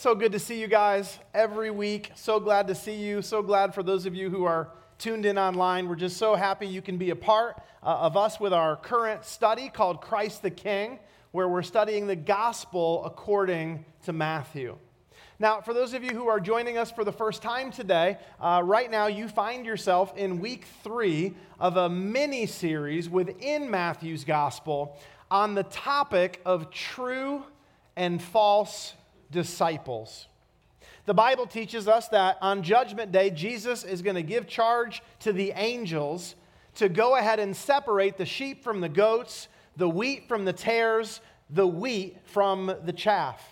so 0.00 0.14
good 0.14 0.32
to 0.32 0.38
see 0.38 0.58
you 0.58 0.66
guys 0.66 1.18
every 1.34 1.70
week. 1.70 2.10
So 2.14 2.40
glad 2.40 2.68
to 2.68 2.74
see 2.74 2.94
you. 2.94 3.20
So 3.20 3.42
glad 3.42 3.74
for 3.74 3.82
those 3.82 4.06
of 4.06 4.14
you 4.14 4.30
who 4.30 4.44
are 4.44 4.70
tuned 4.96 5.26
in 5.26 5.36
online. 5.36 5.90
We're 5.90 5.94
just 5.94 6.16
so 6.16 6.34
happy 6.34 6.66
you 6.66 6.80
can 6.80 6.96
be 6.96 7.10
a 7.10 7.16
part 7.16 7.60
uh, 7.82 7.98
of 7.98 8.16
us 8.16 8.40
with 8.40 8.54
our 8.54 8.76
current 8.76 9.26
study 9.26 9.68
called 9.68 10.00
Christ 10.00 10.40
the 10.40 10.48
King, 10.48 11.00
where 11.32 11.50
we're 11.50 11.60
studying 11.60 12.06
the 12.06 12.16
gospel 12.16 13.04
according 13.04 13.84
to 14.06 14.14
Matthew. 14.14 14.78
Now, 15.38 15.60
for 15.60 15.74
those 15.74 15.92
of 15.92 16.02
you 16.02 16.12
who 16.12 16.28
are 16.28 16.40
joining 16.40 16.78
us 16.78 16.90
for 16.90 17.04
the 17.04 17.12
first 17.12 17.42
time 17.42 17.70
today, 17.70 18.16
uh, 18.40 18.62
right 18.64 18.90
now 18.90 19.06
you 19.08 19.28
find 19.28 19.66
yourself 19.66 20.16
in 20.16 20.40
week 20.40 20.64
three 20.82 21.34
of 21.58 21.76
a 21.76 21.90
mini 21.90 22.46
series 22.46 23.10
within 23.10 23.70
Matthew's 23.70 24.24
gospel 24.24 24.98
on 25.30 25.54
the 25.54 25.64
topic 25.64 26.40
of 26.46 26.70
true 26.70 27.44
and 27.96 28.22
false 28.22 28.94
disciples. 29.30 30.26
The 31.06 31.14
Bible 31.14 31.46
teaches 31.46 31.88
us 31.88 32.08
that 32.08 32.38
on 32.40 32.62
Judgment 32.62 33.10
Day, 33.12 33.30
Jesus 33.30 33.84
is 33.84 34.02
going 34.02 34.16
to 34.16 34.22
give 34.22 34.46
charge 34.46 35.02
to 35.20 35.32
the 35.32 35.52
angels 35.56 36.34
to 36.76 36.88
go 36.88 37.16
ahead 37.16 37.40
and 37.40 37.56
separate 37.56 38.16
the 38.16 38.26
sheep 38.26 38.62
from 38.62 38.80
the 38.80 38.88
goats, 38.88 39.48
the 39.76 39.88
wheat 39.88 40.28
from 40.28 40.44
the 40.44 40.52
tares, 40.52 41.20
the 41.48 41.66
wheat 41.66 42.18
from 42.24 42.74
the 42.84 42.92
chaff. 42.92 43.42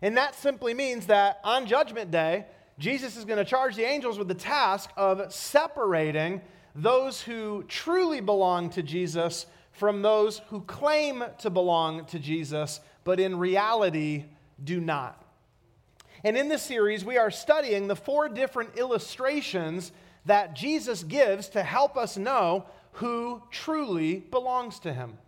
And 0.00 0.16
that 0.16 0.34
simply 0.34 0.74
means 0.74 1.06
that 1.06 1.40
on 1.44 1.66
Judgment 1.66 2.10
Day, 2.10 2.46
Jesus 2.78 3.16
is 3.16 3.24
going 3.24 3.38
to 3.38 3.44
charge 3.44 3.76
the 3.76 3.84
angels 3.84 4.18
with 4.18 4.28
the 4.28 4.34
task 4.34 4.90
of 4.96 5.32
separating 5.32 6.40
those 6.74 7.20
who 7.20 7.64
truly 7.68 8.20
belong 8.20 8.70
to 8.70 8.82
Jesus 8.82 9.46
from 9.72 10.02
those 10.02 10.40
who 10.48 10.62
claim 10.62 11.24
to 11.38 11.50
belong 11.50 12.04
to 12.06 12.18
Jesus, 12.18 12.80
but 13.04 13.20
in 13.20 13.38
reality 13.38 14.24
do 14.64 14.80
not. 14.80 15.22
And 16.24 16.36
in 16.36 16.48
this 16.48 16.62
series, 16.62 17.04
we 17.04 17.18
are 17.18 17.30
studying 17.30 17.88
the 17.88 17.96
four 17.96 18.28
different 18.28 18.76
illustrations 18.76 19.92
that 20.24 20.54
Jesus 20.54 21.02
gives 21.02 21.48
to 21.50 21.62
help 21.62 21.96
us 21.96 22.16
know 22.16 22.66
who 22.92 23.42
truly 23.50 24.16
belongs 24.16 24.78
to 24.80 24.92
him. 24.92 25.18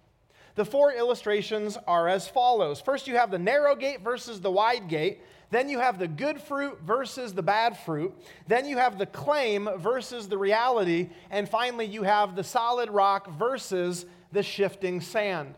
The 0.54 0.64
four 0.64 0.92
illustrations 0.92 1.76
are 1.88 2.08
as 2.08 2.28
follows. 2.28 2.80
First, 2.80 3.08
you 3.08 3.16
have 3.16 3.32
the 3.32 3.38
narrow 3.38 3.74
gate 3.74 4.02
versus 4.02 4.41
the 4.41 4.52
wide 4.52 4.88
gate. 4.88 5.20
Then 5.50 5.69
you 5.69 5.80
have 5.80 5.98
the 5.98 6.06
good 6.06 6.41
fruit 6.41 6.80
versus 6.82 7.34
the 7.34 7.42
bad 7.42 7.76
fruit. 7.76 8.14
Then 8.46 8.66
you 8.66 8.78
have 8.78 8.98
the 8.98 9.06
claim 9.06 9.69
versus 9.78 10.28
the 10.28 10.38
reality. 10.38 11.10
And 11.30 11.48
finally, 11.48 11.86
you 11.86 12.04
have 12.04 12.36
the 12.36 12.44
solid 12.44 12.88
rock 12.91 13.30
versus 13.36 14.06
the 14.30 14.44
shifting 14.44 15.00
sand. 15.00 15.54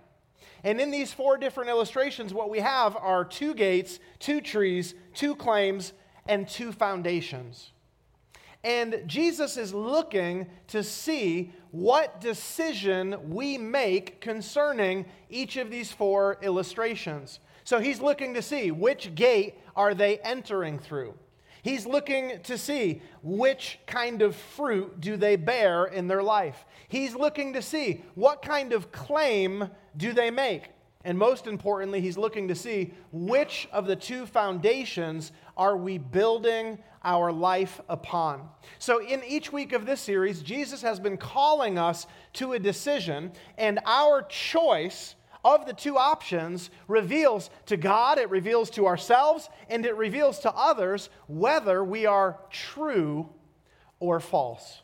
And 0.64 0.80
in 0.80 0.90
these 0.90 1.12
four 1.12 1.36
different 1.36 1.70
illustrations, 1.70 2.34
what 2.34 2.50
we 2.50 2.60
have 2.60 2.96
are 2.96 3.24
two 3.24 3.54
gates, 3.54 4.00
two 4.18 4.40
trees, 4.40 4.94
two 5.14 5.36
claims, 5.36 5.92
and 6.26 6.48
two 6.48 6.72
foundations. 6.72 7.72
And 8.64 9.02
Jesus 9.06 9.56
is 9.56 9.72
looking 9.72 10.48
to 10.68 10.82
see 10.82 11.52
what 11.70 12.20
decision 12.20 13.16
we 13.28 13.58
make 13.58 14.20
concerning 14.20 15.06
each 15.30 15.56
of 15.56 15.70
these 15.70 15.92
four 15.92 16.38
illustrations. 16.42 17.38
So 17.62 17.78
he's 17.78 18.00
looking 18.00 18.34
to 18.34 18.42
see 18.42 18.70
which 18.72 19.14
gate 19.14 19.54
are 19.76 19.94
they 19.94 20.18
entering 20.18 20.78
through. 20.78 21.14
He's 21.66 21.84
looking 21.84 22.38
to 22.44 22.56
see 22.56 23.02
which 23.24 23.80
kind 23.88 24.22
of 24.22 24.36
fruit 24.36 25.00
do 25.00 25.16
they 25.16 25.34
bear 25.34 25.86
in 25.86 26.06
their 26.06 26.22
life. 26.22 26.64
He's 26.86 27.16
looking 27.16 27.54
to 27.54 27.60
see 27.60 28.04
what 28.14 28.40
kind 28.40 28.72
of 28.72 28.92
claim 28.92 29.68
do 29.96 30.12
they 30.12 30.30
make. 30.30 30.68
And 31.02 31.18
most 31.18 31.48
importantly, 31.48 32.00
he's 32.00 32.16
looking 32.16 32.46
to 32.46 32.54
see 32.54 32.94
which 33.10 33.68
of 33.72 33.88
the 33.88 33.96
two 33.96 34.26
foundations 34.26 35.32
are 35.56 35.76
we 35.76 35.98
building 35.98 36.78
our 37.02 37.32
life 37.32 37.80
upon. 37.88 38.48
So, 38.78 39.02
in 39.02 39.24
each 39.24 39.52
week 39.52 39.72
of 39.72 39.86
this 39.86 40.00
series, 40.00 40.42
Jesus 40.42 40.82
has 40.82 41.00
been 41.00 41.16
calling 41.16 41.78
us 41.78 42.06
to 42.34 42.52
a 42.52 42.60
decision, 42.60 43.32
and 43.58 43.80
our 43.86 44.22
choice 44.22 45.16
of 45.46 45.64
the 45.64 45.72
two 45.72 45.96
options 45.96 46.70
reveals 46.88 47.50
to 47.66 47.76
God, 47.76 48.18
it 48.18 48.28
reveals 48.30 48.68
to 48.70 48.86
ourselves, 48.86 49.48
and 49.70 49.86
it 49.86 49.96
reveals 49.96 50.40
to 50.40 50.52
others 50.52 51.08
whether 51.28 51.84
we 51.84 52.04
are 52.04 52.38
true 52.50 53.28
or 54.00 54.18
false. 54.18 54.82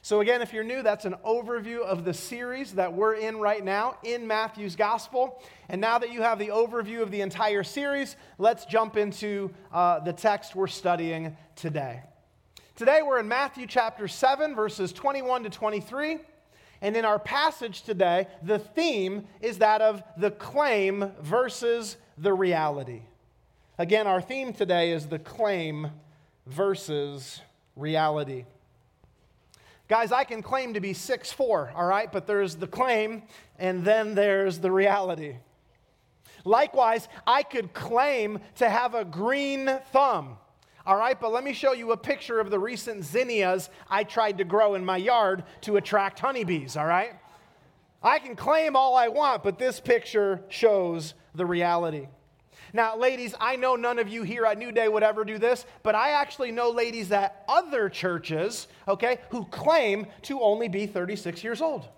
So, 0.00 0.20
again, 0.20 0.40
if 0.42 0.52
you're 0.52 0.64
new, 0.64 0.82
that's 0.82 1.04
an 1.04 1.16
overview 1.24 1.80
of 1.80 2.04
the 2.04 2.14
series 2.14 2.72
that 2.72 2.92
we're 2.92 3.14
in 3.14 3.36
right 3.36 3.62
now 3.62 3.96
in 4.02 4.26
Matthew's 4.26 4.76
Gospel. 4.76 5.42
And 5.68 5.80
now 5.80 5.98
that 5.98 6.10
you 6.10 6.22
have 6.22 6.38
the 6.38 6.48
overview 6.48 7.02
of 7.02 7.10
the 7.10 7.20
entire 7.20 7.64
series, 7.64 8.16
let's 8.38 8.64
jump 8.64 8.96
into 8.96 9.50
uh, 9.72 10.00
the 10.00 10.12
text 10.12 10.54
we're 10.54 10.66
studying 10.66 11.36
today. 11.54 12.02
Today, 12.76 13.00
we're 13.02 13.20
in 13.20 13.28
Matthew 13.28 13.66
chapter 13.66 14.08
7, 14.08 14.54
verses 14.54 14.92
21 14.92 15.44
to 15.44 15.50
23. 15.50 16.18
And 16.84 16.98
in 16.98 17.06
our 17.06 17.18
passage 17.18 17.80
today, 17.80 18.26
the 18.42 18.58
theme 18.58 19.26
is 19.40 19.56
that 19.56 19.80
of 19.80 20.02
the 20.18 20.30
claim 20.30 21.12
versus 21.18 21.96
the 22.18 22.34
reality. 22.34 23.00
Again, 23.78 24.06
our 24.06 24.20
theme 24.20 24.52
today 24.52 24.92
is 24.92 25.06
the 25.06 25.18
claim 25.18 25.92
versus 26.46 27.40
reality. 27.74 28.44
Guys, 29.88 30.12
I 30.12 30.24
can 30.24 30.42
claim 30.42 30.74
to 30.74 30.80
be 30.80 30.92
6'4, 30.92 31.74
all 31.74 31.86
right, 31.86 32.12
but 32.12 32.26
there's 32.26 32.56
the 32.56 32.66
claim 32.66 33.22
and 33.58 33.82
then 33.82 34.14
there's 34.14 34.58
the 34.58 34.70
reality. 34.70 35.36
Likewise, 36.44 37.08
I 37.26 37.44
could 37.44 37.72
claim 37.72 38.40
to 38.56 38.68
have 38.68 38.94
a 38.94 39.06
green 39.06 39.70
thumb. 39.90 40.36
All 40.86 40.96
right, 40.96 41.18
but 41.18 41.32
let 41.32 41.44
me 41.44 41.54
show 41.54 41.72
you 41.72 41.92
a 41.92 41.96
picture 41.96 42.40
of 42.40 42.50
the 42.50 42.58
recent 42.58 43.04
zinnias 43.04 43.70
I 43.88 44.04
tried 44.04 44.38
to 44.38 44.44
grow 44.44 44.74
in 44.74 44.84
my 44.84 44.98
yard 44.98 45.44
to 45.62 45.76
attract 45.76 46.20
honeybees, 46.20 46.76
all 46.76 46.84
right? 46.84 47.14
I 48.02 48.18
can 48.18 48.36
claim 48.36 48.76
all 48.76 48.94
I 48.94 49.08
want, 49.08 49.42
but 49.42 49.58
this 49.58 49.80
picture 49.80 50.42
shows 50.50 51.14
the 51.34 51.46
reality. 51.46 52.08
Now, 52.74 52.96
ladies, 52.98 53.34
I 53.40 53.56
know 53.56 53.76
none 53.76 53.98
of 53.98 54.08
you 54.08 54.24
here 54.24 54.44
at 54.44 54.58
New 54.58 54.72
Day 54.72 54.88
would 54.88 55.02
ever 55.02 55.24
do 55.24 55.38
this, 55.38 55.64
but 55.82 55.94
I 55.94 56.10
actually 56.10 56.50
know 56.50 56.70
ladies 56.70 57.10
at 57.12 57.44
other 57.48 57.88
churches, 57.88 58.68
okay, 58.86 59.20
who 59.30 59.46
claim 59.46 60.06
to 60.22 60.42
only 60.42 60.68
be 60.68 60.86
36 60.86 61.42
years 61.42 61.62
old. 61.62 61.88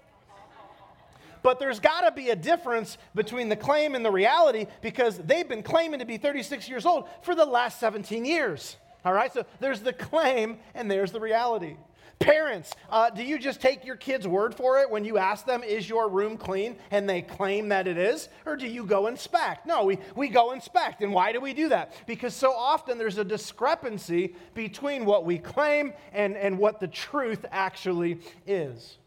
But 1.47 1.61
there's 1.61 1.79
got 1.79 2.01
to 2.01 2.11
be 2.11 2.31
a 2.31 2.35
difference 2.35 2.99
between 3.15 3.49
the 3.49 3.55
claim 3.55 3.95
and 3.95 4.05
the 4.05 4.11
reality 4.11 4.67
because 4.83 5.17
they've 5.17 5.49
been 5.49 5.63
claiming 5.63 6.01
to 6.01 6.05
be 6.05 6.17
36 6.17 6.69
years 6.69 6.85
old 6.85 7.09
for 7.23 7.37
the 7.37 7.45
last 7.45 7.79
17 7.79 8.25
years. 8.25 8.77
All 9.05 9.13
right, 9.13 9.33
so 9.33 9.47
there's 9.61 9.79
the 9.79 9.93
claim 9.93 10.59
and 10.75 10.91
there's 10.91 11.13
the 11.13 11.21
reality. 11.21 11.77
Parents, 12.19 12.73
uh, 12.91 13.11
do 13.11 13.23
you 13.23 13.39
just 13.39 13.61
take 13.61 13.85
your 13.85 13.95
kid's 13.95 14.27
word 14.27 14.57
for 14.57 14.81
it 14.81 14.91
when 14.91 15.05
you 15.05 15.19
ask 15.19 15.47
them, 15.47 15.63
is 15.63 15.89
your 15.89 16.09
room 16.09 16.37
clean? 16.37 16.79
And 16.91 17.09
they 17.09 17.23
claim 17.23 17.69
that 17.69 17.87
it 17.87 17.97
is? 17.97 18.29
Or 18.45 18.57
do 18.57 18.67
you 18.67 18.85
go 18.85 19.07
inspect? 19.07 19.67
No, 19.67 19.85
we, 19.85 20.01
we 20.17 20.29
go 20.29 20.51
inspect. 20.51 21.01
And 21.01 21.13
why 21.13 21.31
do 21.31 21.41
we 21.41 21.55
do 21.55 21.69
that? 21.69 21.95
Because 22.09 22.35
so 22.35 22.51
often 22.51 22.99
there's 22.99 23.19
a 23.19 23.25
discrepancy 23.25 24.35
between 24.55 25.05
what 25.05 25.25
we 25.25 25.39
claim 25.39 25.93
and, 26.13 26.37
and 26.37 26.59
what 26.59 26.81
the 26.81 26.89
truth 26.89 27.47
actually 27.53 28.19
is. 28.49 28.99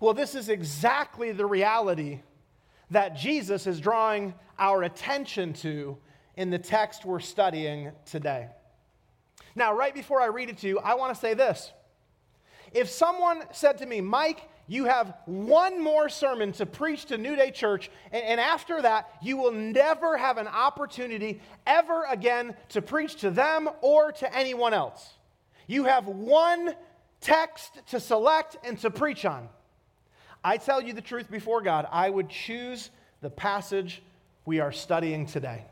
Well, 0.00 0.14
this 0.14 0.34
is 0.34 0.48
exactly 0.48 1.32
the 1.32 1.44
reality 1.44 2.20
that 2.90 3.16
Jesus 3.16 3.66
is 3.66 3.80
drawing 3.80 4.32
our 4.58 4.82
attention 4.82 5.52
to 5.54 5.98
in 6.36 6.48
the 6.48 6.58
text 6.58 7.04
we're 7.04 7.20
studying 7.20 7.92
today. 8.06 8.48
Now, 9.54 9.74
right 9.74 9.94
before 9.94 10.22
I 10.22 10.26
read 10.26 10.48
it 10.48 10.58
to 10.58 10.68
you, 10.68 10.78
I 10.78 10.94
want 10.94 11.14
to 11.14 11.20
say 11.20 11.34
this. 11.34 11.70
If 12.72 12.88
someone 12.88 13.42
said 13.52 13.78
to 13.78 13.86
me, 13.86 14.00
Mike, 14.00 14.48
you 14.66 14.86
have 14.86 15.14
one 15.26 15.82
more 15.82 16.08
sermon 16.08 16.52
to 16.52 16.64
preach 16.64 17.06
to 17.06 17.18
New 17.18 17.36
Day 17.36 17.50
Church, 17.50 17.90
and, 18.10 18.24
and, 18.24 18.40
after 18.40 18.80
that, 18.80 19.10
you 19.20 19.36
will 19.36 19.52
never 19.52 20.16
have 20.16 20.38
an 20.38 20.46
opportunity 20.46 21.42
ever 21.66 22.04
again 22.08 22.54
to 22.70 22.80
preach 22.80 23.16
to 23.16 23.30
them 23.30 23.68
or 23.82 24.12
to 24.12 24.34
anyone 24.34 24.72
else. 24.72 25.10
You 25.66 25.84
have 25.84 26.06
one 26.06 26.74
text 27.20 27.80
to 27.88 28.00
select 28.00 28.56
and 28.64 28.78
to 28.78 28.90
preach 28.90 29.24
on. 29.24 29.48
I 30.42 30.56
tell 30.56 30.80
you 30.80 30.92
the 30.92 31.02
truth 31.02 31.30
before 31.30 31.60
God, 31.60 31.86
I 31.90 32.08
would 32.08 32.28
choose 32.28 32.90
the 33.20 33.30
passage 33.30 34.02
we 34.44 34.60
are 34.60 34.72
studying 34.72 35.26
today. 35.26 35.64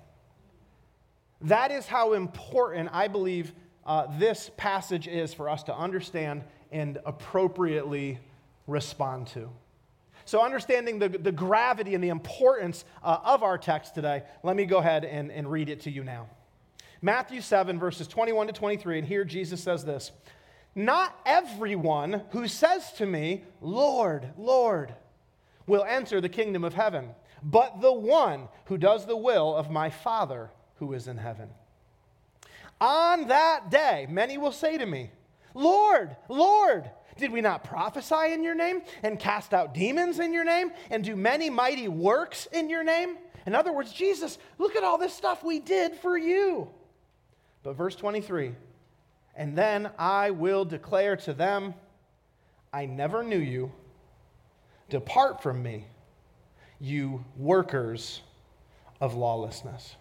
That 1.43 1.71
is 1.71 1.87
how 1.87 2.13
important 2.13 2.91
I 2.93 3.09
believe 3.09 3.53
uh, 3.87 4.07
this 4.19 4.51
passage 4.57 5.09
is 5.09 5.33
for 5.33 5.49
us 5.49 5.63
to 5.65 5.75
understand 5.75 6.45
and 6.71 6.99
appropriately 7.07 8.19
respond 8.67 9.29
to. 9.29 9.49
So, 10.27 10.43
understanding 10.43 10.99
the, 10.99 11.09
the 11.09 11.33
gravity 11.33 11.95
and 11.95 12.05
the 12.05 12.11
importance 12.11 12.85
uh, 13.03 13.19
of 13.25 13.43
our 13.43 13.57
text 13.57 13.95
today, 13.95 14.25
let 14.43 14.57
me 14.57 14.67
go 14.67 14.77
ahead 14.77 15.07
and, 15.07 15.33
and 15.33 15.51
read 15.51 15.71
it 15.71 15.81
to 15.83 15.91
you 15.91 16.05
now. 16.05 16.27
Matthew 17.01 17.41
7, 17.41 17.79
verses 17.79 18.07
21 18.09 18.49
to 18.49 18.53
23, 18.53 18.99
and 18.99 19.09
here 19.09 19.25
Jesus 19.25 19.63
says 19.63 19.85
this 19.87 20.13
not 20.79 21.19
everyone 21.27 22.23
who 22.31 22.47
says 22.47 22.93
to 22.93 23.05
me, 23.05 23.43
Lord, 23.61 24.29
Lord, 24.39 24.95
will 25.67 25.83
enter 25.83 26.21
the 26.21 26.29
kingdom 26.29 26.63
of 26.63 26.73
heaven, 26.73 27.11
but 27.43 27.81
the 27.81 27.93
one 27.93 28.49
who 28.67 28.79
does 28.79 29.05
the 29.05 29.17
will 29.17 29.57
of 29.57 29.73
my 29.73 29.91
Father 29.91 30.51
who 30.77 30.93
is 30.93 31.09
in 31.09 31.17
heaven. 31.17 31.51
On 32.81 33.27
that 33.27 33.71
day, 33.71 34.07
many 34.09 34.39
will 34.39 34.53
say 34.53 34.79
to 34.79 34.87
me, 34.87 35.11
Lord, 35.53 36.17
Lord, 36.29 36.89
did 37.17 37.33
we 37.33 37.41
not 37.41 37.65
prophesy 37.65 38.33
in 38.33 38.45
your 38.45 38.55
name 38.55 38.83
and 39.03 39.19
cast 39.19 39.53
out 39.53 39.75
demons 39.75 40.21
in 40.21 40.33
your 40.33 40.45
name 40.45 40.71
and 40.91 41.03
do 41.03 41.17
many 41.17 41.51
mighty 41.51 41.89
works 41.89 42.47
in 42.53 42.71
your 42.71 42.85
name? 42.85 43.19
In 43.47 43.57
other 43.57 43.73
words, 43.73 43.93
Jesus, 43.93 44.39
look 44.59 44.77
at 44.77 44.85
all 44.85 44.97
this 44.97 45.13
stuff 45.13 45.43
we 45.43 45.59
did 45.59 45.97
for 45.97 46.17
you. 46.17 46.69
But 47.65 47.75
verse 47.75 47.97
23 47.97 48.55
And 49.39 49.57
then 49.57 49.89
I 49.97 50.33
will 50.33 50.65
declare 50.65 51.17
to 51.19 51.33
them, 51.33 51.75
I 52.73 52.87
never 52.87 53.23
knew 53.23 53.39
you. 53.39 53.71
Depart 54.91 55.43
from 55.45 55.63
me, 55.63 55.87
you 56.81 57.25
workers 57.37 58.21
of 59.01 59.15
lawlessness. 59.15 59.95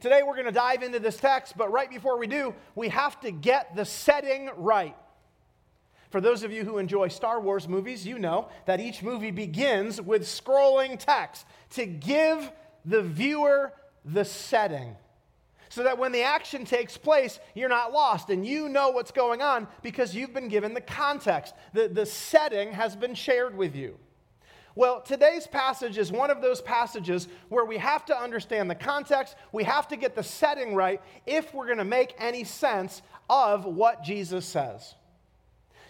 Today 0.00 0.22
we're 0.26 0.34
going 0.34 0.46
to 0.46 0.52
dive 0.52 0.82
into 0.82 0.98
this 1.00 1.18
text, 1.18 1.54
but 1.58 1.70
right 1.70 1.90
before 1.90 2.18
we 2.18 2.26
do, 2.26 2.54
we 2.74 2.88
have 2.88 3.20
to 3.20 3.30
get 3.30 3.76
the 3.76 3.84
setting 3.84 4.48
right. 4.56 4.96
For 6.08 6.22
those 6.22 6.42
of 6.42 6.50
you 6.50 6.64
who 6.64 6.78
enjoy 6.78 7.08
Star 7.08 7.40
Wars 7.40 7.68
movies, 7.68 8.06
you 8.06 8.18
know 8.18 8.48
that 8.64 8.80
each 8.80 9.02
movie 9.02 9.30
begins 9.30 10.00
with 10.00 10.22
scrolling 10.22 10.98
text 10.98 11.44
to 11.72 11.84
give 11.84 12.50
the 12.86 13.02
viewer 13.02 13.74
the 14.06 14.24
setting. 14.24 14.96
So 15.70 15.84
that 15.84 15.98
when 15.98 16.10
the 16.10 16.22
action 16.22 16.64
takes 16.64 16.98
place, 16.98 17.38
you're 17.54 17.68
not 17.68 17.92
lost 17.92 18.28
and 18.28 18.44
you 18.44 18.68
know 18.68 18.90
what's 18.90 19.12
going 19.12 19.40
on 19.40 19.68
because 19.82 20.14
you've 20.14 20.34
been 20.34 20.48
given 20.48 20.74
the 20.74 20.80
context. 20.80 21.54
The, 21.72 21.88
the 21.88 22.04
setting 22.04 22.72
has 22.72 22.96
been 22.96 23.14
shared 23.14 23.56
with 23.56 23.76
you. 23.76 23.96
Well, 24.74 25.00
today's 25.00 25.46
passage 25.46 25.96
is 25.96 26.10
one 26.10 26.30
of 26.30 26.42
those 26.42 26.60
passages 26.60 27.28
where 27.48 27.64
we 27.64 27.76
have 27.78 28.04
to 28.06 28.16
understand 28.16 28.68
the 28.68 28.74
context, 28.74 29.36
we 29.52 29.62
have 29.64 29.86
to 29.88 29.96
get 29.96 30.16
the 30.16 30.22
setting 30.22 30.74
right 30.74 31.00
if 31.24 31.54
we're 31.54 31.66
going 31.66 31.78
to 31.78 31.84
make 31.84 32.14
any 32.18 32.44
sense 32.44 33.02
of 33.28 33.64
what 33.64 34.02
Jesus 34.02 34.44
says. 34.44 34.94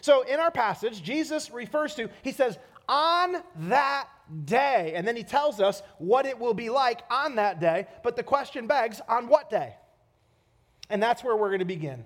So, 0.03 0.23
in 0.23 0.41
our 0.41 0.50
passage, 0.50 1.03
Jesus 1.03 1.50
refers 1.50 1.94
to, 1.97 2.09
he 2.23 2.32
says, 2.32 2.59
on 2.90 3.37
that 3.69 4.08
day. 4.44 4.92
And 4.96 5.06
then 5.06 5.16
he 5.16 5.22
tells 5.22 5.60
us 5.60 5.82
what 5.98 6.26
it 6.26 6.38
will 6.38 6.54
be 6.54 6.69
like 6.69 7.00
on 7.08 7.37
that 7.37 7.60
day. 7.60 7.87
But 8.02 8.16
the 8.16 8.22
question 8.25 8.66
begs, 8.66 9.00
on 9.08 9.28
what 9.28 9.48
day? 9.48 9.76
And 10.90 11.00
that's 11.00 11.22
where 11.22 11.37
we're 11.37 11.48
going 11.48 11.60
to 11.60 11.64
begin. 11.64 12.04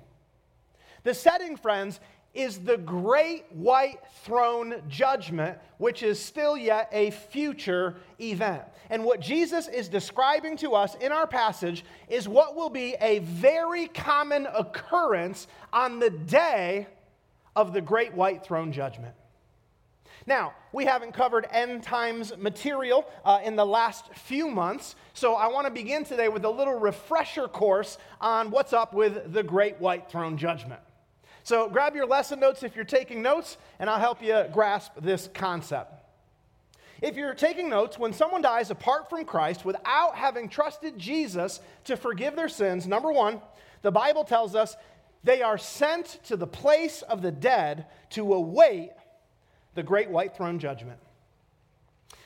The 1.02 1.14
setting, 1.14 1.56
friends, 1.56 2.00
is 2.34 2.58
the 2.58 2.76
great 2.76 3.44
white 3.52 4.00
throne 4.24 4.82
judgment, 4.88 5.56
which 5.78 6.02
is 6.02 6.20
still 6.20 6.56
yet 6.56 6.88
a 6.92 7.10
future 7.12 7.96
event. 8.20 8.62
And 8.90 9.04
what 9.04 9.20
Jesus 9.20 9.68
is 9.68 9.88
describing 9.88 10.56
to 10.58 10.74
us 10.74 10.96
in 10.96 11.12
our 11.12 11.26
passage 11.26 11.84
is 12.08 12.28
what 12.28 12.56
will 12.56 12.70
be 12.70 12.94
a 13.00 13.20
very 13.20 13.86
common 13.86 14.46
occurrence 14.46 15.46
on 15.72 15.98
the 15.98 16.10
day 16.10 16.88
of 17.56 17.72
the 17.72 17.80
great 17.80 18.12
white 18.12 18.44
throne 18.44 18.72
judgment. 18.72 19.14
Now, 20.26 20.54
we 20.72 20.86
haven't 20.86 21.12
covered 21.12 21.46
end 21.50 21.82
times 21.82 22.34
material 22.38 23.06
uh, 23.24 23.40
in 23.44 23.56
the 23.56 23.66
last 23.66 24.14
few 24.14 24.48
months, 24.48 24.96
so 25.12 25.34
I 25.34 25.48
want 25.48 25.66
to 25.66 25.70
begin 25.70 26.04
today 26.04 26.28
with 26.28 26.44
a 26.46 26.50
little 26.50 26.78
refresher 26.78 27.46
course 27.46 27.98
on 28.22 28.50
what's 28.50 28.72
up 28.72 28.94
with 28.94 29.34
the 29.34 29.42
great 29.42 29.78
white 29.80 30.10
throne 30.10 30.38
judgment. 30.38 30.80
So 31.42 31.68
grab 31.68 31.94
your 31.94 32.06
lesson 32.06 32.40
notes 32.40 32.62
if 32.62 32.74
you're 32.74 32.86
taking 32.86 33.20
notes, 33.20 33.58
and 33.78 33.90
I'll 33.90 33.98
help 33.98 34.22
you 34.22 34.46
grasp 34.50 34.92
this 35.02 35.28
concept. 35.34 35.92
If 37.02 37.16
you're 37.16 37.34
taking 37.34 37.68
notes, 37.68 37.98
when 37.98 38.14
someone 38.14 38.40
dies 38.40 38.70
apart 38.70 39.10
from 39.10 39.26
Christ 39.26 39.66
without 39.66 40.16
having 40.16 40.48
trusted 40.48 40.98
Jesus 40.98 41.60
to 41.84 41.98
forgive 41.98 42.34
their 42.34 42.48
sins, 42.48 42.86
number 42.86 43.12
one, 43.12 43.42
the 43.82 43.90
Bible 43.90 44.24
tells 44.24 44.54
us 44.54 44.74
they 45.22 45.42
are 45.42 45.58
sent 45.58 46.18
to 46.24 46.36
the 46.36 46.46
place 46.46 47.02
of 47.02 47.20
the 47.20 47.30
dead 47.30 47.86
to 48.10 48.32
await 48.32 48.92
the 49.74 49.82
great 49.82 50.10
white 50.10 50.36
throne 50.36 50.58
judgment. 50.58 50.98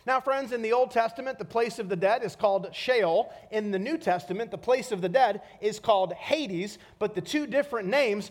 Now, 0.07 0.21
friends, 0.21 0.53
in 0.53 0.63
the 0.63 0.73
Old 0.73 0.91
Testament, 0.91 1.39
the 1.39 1.45
place 1.45 1.79
of 1.79 1.89
the 1.89 1.97
dead 1.97 2.23
is 2.23 2.35
called 2.35 2.75
Sheol. 2.75 3.31
In 3.51 3.71
the 3.71 3.79
New 3.79 3.99
Testament, 3.99 4.51
the 4.51 4.59
place 4.59 4.91
of 4.91 5.03
the 5.03 5.09
dead 5.09 5.43
is 5.61 5.79
called 5.79 6.15
Hades, 6.15 6.79
but 6.99 7.15
the 7.15 7.21
two 7.21 7.47
different 7.47 7.89
names 7.89 8.31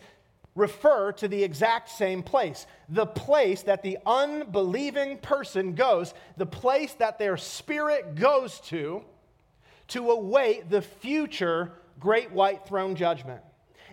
refer 0.56 1.12
to 1.12 1.28
the 1.28 1.44
exact 1.44 1.90
same 1.90 2.24
place. 2.24 2.66
The 2.90 3.06
place 3.06 3.62
that 3.64 3.84
the 3.84 4.00
unbelieving 4.08 5.20
person 5.20 5.76
goes, 5.76 6.16
the 6.36 6.48
place 6.48 6.94
that 6.94 7.20
their 7.20 7.38
spirit 7.38 8.16
goes 8.16 8.60
to, 8.62 9.04
to 9.90 10.10
await 10.10 10.70
the 10.72 10.82
future 10.82 11.74
great 12.00 12.32
white 12.32 12.68
throne 12.68 12.96
judgment 12.96 13.42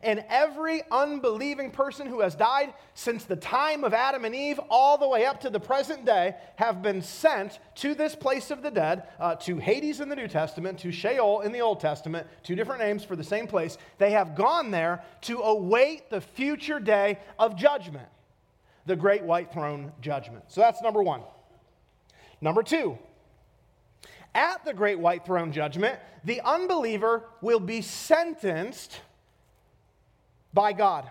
and 0.05 0.25
every 0.29 0.83
unbelieving 0.91 1.71
person 1.71 2.07
who 2.07 2.21
has 2.21 2.35
died 2.35 2.75
since 2.95 3.25
the 3.25 3.37
time 3.37 3.83
of 3.83 3.95
Adam 3.95 4.25
and 4.25 4.35
Eve 4.35 4.61
all 4.71 4.99
the 4.99 5.09
way 5.09 5.25
up 5.25 5.41
to 5.41 5.51
the 5.51 5.59
present 5.59 6.05
day 6.05 6.35
have 6.57 6.83
been 6.83 7.03
sent 7.03 7.59
to 7.77 7.95
this 7.95 8.15
place 8.15 8.51
of 8.51 8.63
the 8.63 8.71
dead, 8.71 9.09
uh, 9.19 9.35
to 9.37 9.57
Hades 9.57 10.01
in 10.01 10.09
the 10.09 10.17
New 10.17 10.29
Testament, 10.29 10.79
to 10.81 10.93
Sheol 10.93 11.41
in 11.41 11.53
the 11.53 11.61
Old 11.61 11.81
Testament, 11.81 12.27
two 12.43 12.55
different 12.55 12.83
names 12.83 13.03
for 13.03 13.17
the 13.17 13.25
same 13.25 13.47
place. 13.47 13.79
They 13.99 14.11
have 14.11 14.37
gone 14.37 14.71
there 14.71 15.03
to 15.23 15.41
await 15.41 16.11
the 16.11 16.21
future 16.21 16.79
day 16.79 17.19
of 17.39 17.57
judgment, 17.57 18.09
the 18.87 18.97
great 18.97 19.23
white 19.23 19.53
throne 19.53 19.93
judgment. 20.01 20.45
So 20.49 20.61
that's 20.61 20.83
number 20.83 21.03
one. 21.03 21.23
Number 22.41 22.63
two, 22.63 22.99
at 24.35 24.65
the 24.65 24.75
great 24.75 24.99
white 24.99 25.25
throne 25.25 25.53
judgment, 25.53 25.99
the 26.25 26.41
unbeliever 26.43 27.25
will 27.41 27.61
be 27.61 27.81
sentenced 27.81 29.01
by 30.55 30.73
God. 30.73 31.11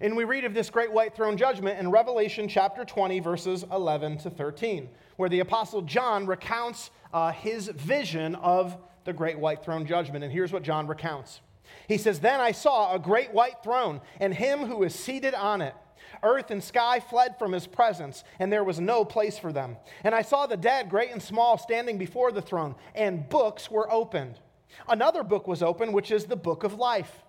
And 0.00 0.16
we 0.16 0.24
read 0.24 0.44
of 0.44 0.54
this 0.54 0.70
great 0.70 0.90
white 0.90 1.14
throne 1.14 1.36
judgment 1.36 1.78
in 1.78 1.90
Revelation 1.90 2.48
chapter 2.48 2.84
20, 2.84 3.20
verses 3.20 3.64
11 3.70 4.18
to 4.18 4.30
13, 4.30 4.88
where 5.16 5.28
the 5.28 5.40
Apostle 5.40 5.82
John 5.82 6.26
recounts 6.26 6.90
uh, 7.12 7.30
his 7.30 7.68
vision 7.68 8.34
of 8.36 8.76
the 9.04 9.12
great 9.12 9.38
white 9.38 9.64
throne 9.64 9.86
judgment. 9.86 10.24
And 10.24 10.32
here's 10.32 10.52
what 10.52 10.64
John 10.64 10.88
recounts 10.88 11.40
He 11.86 11.98
says, 11.98 12.18
Then 12.18 12.40
I 12.40 12.50
saw 12.50 12.94
a 12.94 12.98
great 12.98 13.32
white 13.32 13.62
throne, 13.62 14.00
and 14.18 14.34
him 14.34 14.66
who 14.66 14.82
is 14.82 14.94
seated 14.94 15.34
on 15.34 15.60
it. 15.60 15.74
Earth 16.22 16.50
and 16.50 16.62
sky 16.62 17.00
fled 17.00 17.38
from 17.38 17.52
his 17.52 17.66
presence, 17.66 18.24
and 18.38 18.52
there 18.52 18.64
was 18.64 18.80
no 18.80 19.04
place 19.04 19.38
for 19.38 19.52
them. 19.52 19.76
And 20.04 20.14
I 20.14 20.22
saw 20.22 20.46
the 20.46 20.56
dead, 20.56 20.90
great 20.90 21.10
and 21.10 21.22
small, 21.22 21.58
standing 21.58 21.96
before 21.96 22.32
the 22.32 22.42
throne, 22.42 22.74
and 22.94 23.28
books 23.28 23.70
were 23.70 23.90
opened. 23.92 24.40
Another 24.88 25.22
book 25.22 25.46
was 25.46 25.62
opened, 25.62 25.94
which 25.94 26.10
is 26.10 26.24
the 26.24 26.36
book 26.36 26.64
of 26.64 26.74
life. 26.74 27.22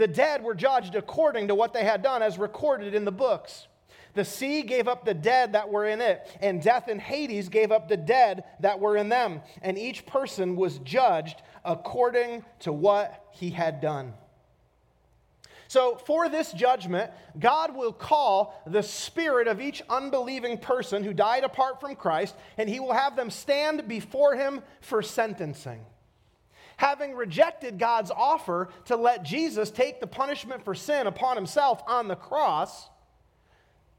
The 0.00 0.08
dead 0.08 0.42
were 0.42 0.54
judged 0.54 0.94
according 0.94 1.48
to 1.48 1.54
what 1.54 1.74
they 1.74 1.84
had 1.84 2.02
done, 2.02 2.22
as 2.22 2.38
recorded 2.38 2.94
in 2.94 3.04
the 3.04 3.12
books. 3.12 3.66
The 4.14 4.24
sea 4.24 4.62
gave 4.62 4.88
up 4.88 5.04
the 5.04 5.12
dead 5.12 5.52
that 5.52 5.68
were 5.68 5.84
in 5.84 6.00
it, 6.00 6.26
and 6.40 6.62
death 6.62 6.88
and 6.88 6.98
Hades 6.98 7.50
gave 7.50 7.70
up 7.70 7.86
the 7.86 7.98
dead 7.98 8.44
that 8.60 8.80
were 8.80 8.96
in 8.96 9.10
them. 9.10 9.42
And 9.60 9.76
each 9.76 10.06
person 10.06 10.56
was 10.56 10.78
judged 10.78 11.42
according 11.66 12.46
to 12.60 12.72
what 12.72 13.26
he 13.32 13.50
had 13.50 13.82
done. 13.82 14.14
So, 15.68 15.96
for 16.06 16.30
this 16.30 16.50
judgment, 16.52 17.10
God 17.38 17.76
will 17.76 17.92
call 17.92 18.58
the 18.66 18.82
spirit 18.82 19.48
of 19.48 19.60
each 19.60 19.82
unbelieving 19.90 20.56
person 20.56 21.04
who 21.04 21.12
died 21.12 21.44
apart 21.44 21.78
from 21.78 21.94
Christ, 21.94 22.34
and 22.56 22.70
he 22.70 22.80
will 22.80 22.94
have 22.94 23.16
them 23.16 23.28
stand 23.28 23.86
before 23.86 24.34
him 24.34 24.62
for 24.80 25.02
sentencing 25.02 25.84
having 26.80 27.14
rejected 27.14 27.78
God's 27.78 28.10
offer 28.10 28.70
to 28.86 28.96
let 28.96 29.22
Jesus 29.22 29.70
take 29.70 30.00
the 30.00 30.06
punishment 30.06 30.64
for 30.64 30.74
sin 30.74 31.06
upon 31.06 31.36
himself 31.36 31.82
on 31.86 32.08
the 32.08 32.16
cross, 32.16 32.88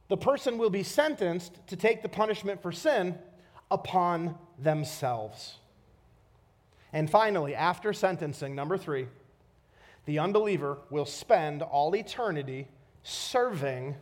the 0.08 0.18
person 0.18 0.58
will 0.58 0.72
be 0.72 0.82
sentenced 0.82 1.60
to 1.68 1.76
take 1.76 2.02
the 2.02 2.10
punishment 2.10 2.60
for 2.60 2.72
sin 2.72 3.20
upon 3.70 4.34
themselves. 4.58 5.60
And 6.92 7.08
finally, 7.08 7.54
after 7.54 7.94
sentencing, 7.94 8.56
number 8.56 8.80
three, 8.80 9.06
the 10.06 10.18
unbeliever 10.18 10.80
will 10.90 11.06
spend 11.06 11.62
all 11.62 11.96
eternity 11.96 12.68
serving 13.04 13.96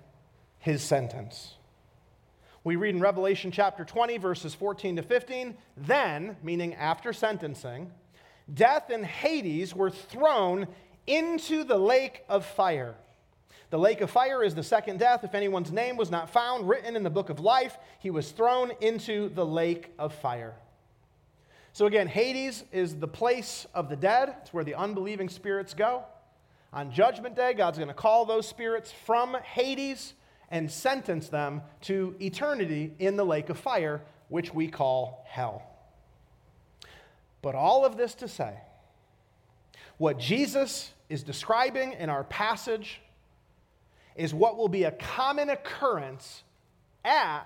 his 0.57 0.81
sentence. 0.81 1.55
We 2.63 2.77
read 2.77 2.95
in 2.95 3.01
Revelation 3.01 3.51
chapter 3.51 3.83
20, 3.83 4.19
verses 4.19 4.55
14 4.55 4.95
to 4.95 5.03
15, 5.03 5.57
then, 5.75 6.37
meaning 6.41 6.75
after 6.75 7.11
sentencing, 7.11 7.91
death 8.53 8.89
and 8.89 9.05
Hades 9.05 9.75
were 9.75 9.89
thrown 9.89 10.67
into 11.07 11.63
the 11.63 11.77
lake 11.77 12.23
of 12.29 12.45
fire. 12.45 12.95
The 13.69 13.79
lake 13.79 14.01
of 14.01 14.09
fire 14.09 14.43
is 14.43 14.55
the 14.55 14.63
second 14.63 14.97
death. 14.97 15.23
If 15.23 15.35
anyone's 15.35 15.71
name 15.71 15.95
was 15.95 16.09
not 16.09 16.29
found 16.29 16.67
written 16.67 16.95
in 16.95 17.03
the 17.03 17.09
book 17.09 17.29
of 17.29 17.39
life, 17.39 17.77
he 17.99 18.09
was 18.09 18.31
thrown 18.31 18.71
into 18.81 19.29
the 19.29 19.45
lake 19.45 19.91
of 19.99 20.13
fire. 20.13 20.55
So, 21.71 21.85
again, 21.85 22.07
Hades 22.07 22.63
is 22.71 22.95
the 22.95 23.07
place 23.07 23.67
of 23.75 23.89
the 23.89 23.95
dead. 23.95 24.35
It's 24.41 24.51
where 24.51 24.63
the 24.63 24.73
unbelieving 24.73 25.29
spirits 25.29 25.75
go. 25.75 26.03
On 26.73 26.91
Judgment 26.91 27.35
Day, 27.35 27.53
God's 27.53 27.77
going 27.77 27.89
to 27.89 27.93
call 27.93 28.25
those 28.25 28.47
spirits 28.47 28.91
from 28.91 29.35
Hades 29.43 30.13
and 30.49 30.69
sentence 30.69 31.29
them 31.29 31.61
to 31.81 32.15
eternity 32.19 32.93
in 32.97 33.17
the 33.17 33.25
lake 33.25 33.49
of 33.49 33.59
fire, 33.59 34.01
which 34.29 34.51
we 34.53 34.67
call 34.67 35.23
hell. 35.27 35.68
But 37.41 37.55
all 37.55 37.85
of 37.85 37.97
this 37.97 38.15
to 38.15 38.27
say, 38.27 38.53
what 39.97 40.19
Jesus 40.19 40.91
is 41.09 41.23
describing 41.23 41.93
in 41.93 42.09
our 42.09 42.23
passage 42.23 43.01
is 44.15 44.33
what 44.33 44.57
will 44.57 44.67
be 44.67 44.83
a 44.83 44.91
common 44.91 45.49
occurrence 45.49 46.43
at 47.05 47.43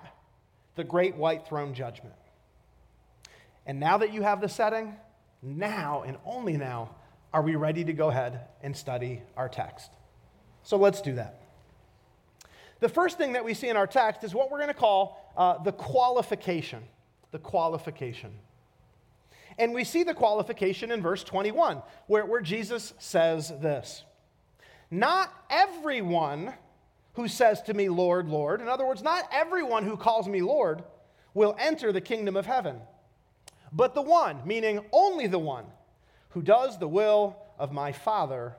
the 0.74 0.84
great 0.84 1.16
white 1.16 1.46
throne 1.46 1.74
judgment. 1.74 2.14
And 3.66 3.80
now 3.80 3.98
that 3.98 4.12
you 4.12 4.22
have 4.22 4.40
the 4.40 4.48
setting, 4.48 4.94
now 5.42 6.02
and 6.06 6.16
only 6.24 6.56
now 6.56 6.96
are 7.32 7.42
we 7.42 7.56
ready 7.56 7.84
to 7.84 7.92
go 7.92 8.08
ahead 8.08 8.40
and 8.62 8.76
study 8.76 9.22
our 9.36 9.48
text. 9.48 9.90
So 10.62 10.76
let's 10.76 11.00
do 11.00 11.14
that. 11.14 11.40
The 12.80 12.88
first 12.88 13.18
thing 13.18 13.32
that 13.32 13.44
we 13.44 13.54
see 13.54 13.68
in 13.68 13.76
our 13.76 13.86
text 13.86 14.24
is 14.24 14.34
what 14.34 14.50
we're 14.50 14.58
going 14.58 14.68
to 14.68 14.74
call 14.74 15.32
uh, 15.36 15.62
the 15.62 15.72
qualification. 15.72 16.82
The 17.30 17.38
qualification. 17.38 18.32
And 19.58 19.72
we 19.72 19.84
see 19.84 20.02
the 20.02 20.14
qualification 20.14 20.90
in 20.90 21.02
verse 21.02 21.22
21, 21.22 21.82
where, 22.06 22.26
where 22.26 22.40
Jesus 22.40 22.92
says 22.98 23.48
this 23.48 24.04
Not 24.90 25.32
everyone 25.50 26.54
who 27.14 27.28
says 27.28 27.62
to 27.62 27.74
me, 27.74 27.88
Lord, 27.88 28.28
Lord, 28.28 28.60
in 28.60 28.68
other 28.68 28.86
words, 28.86 29.02
not 29.02 29.28
everyone 29.32 29.84
who 29.84 29.96
calls 29.96 30.28
me 30.28 30.42
Lord 30.42 30.82
will 31.32 31.56
enter 31.58 31.92
the 31.92 32.00
kingdom 32.00 32.36
of 32.36 32.46
heaven, 32.46 32.80
but 33.72 33.94
the 33.94 34.02
one, 34.02 34.40
meaning 34.44 34.84
only 34.92 35.26
the 35.26 35.38
one, 35.38 35.66
who 36.30 36.42
does 36.42 36.78
the 36.78 36.88
will 36.88 37.36
of 37.58 37.72
my 37.72 37.92
Father 37.92 38.56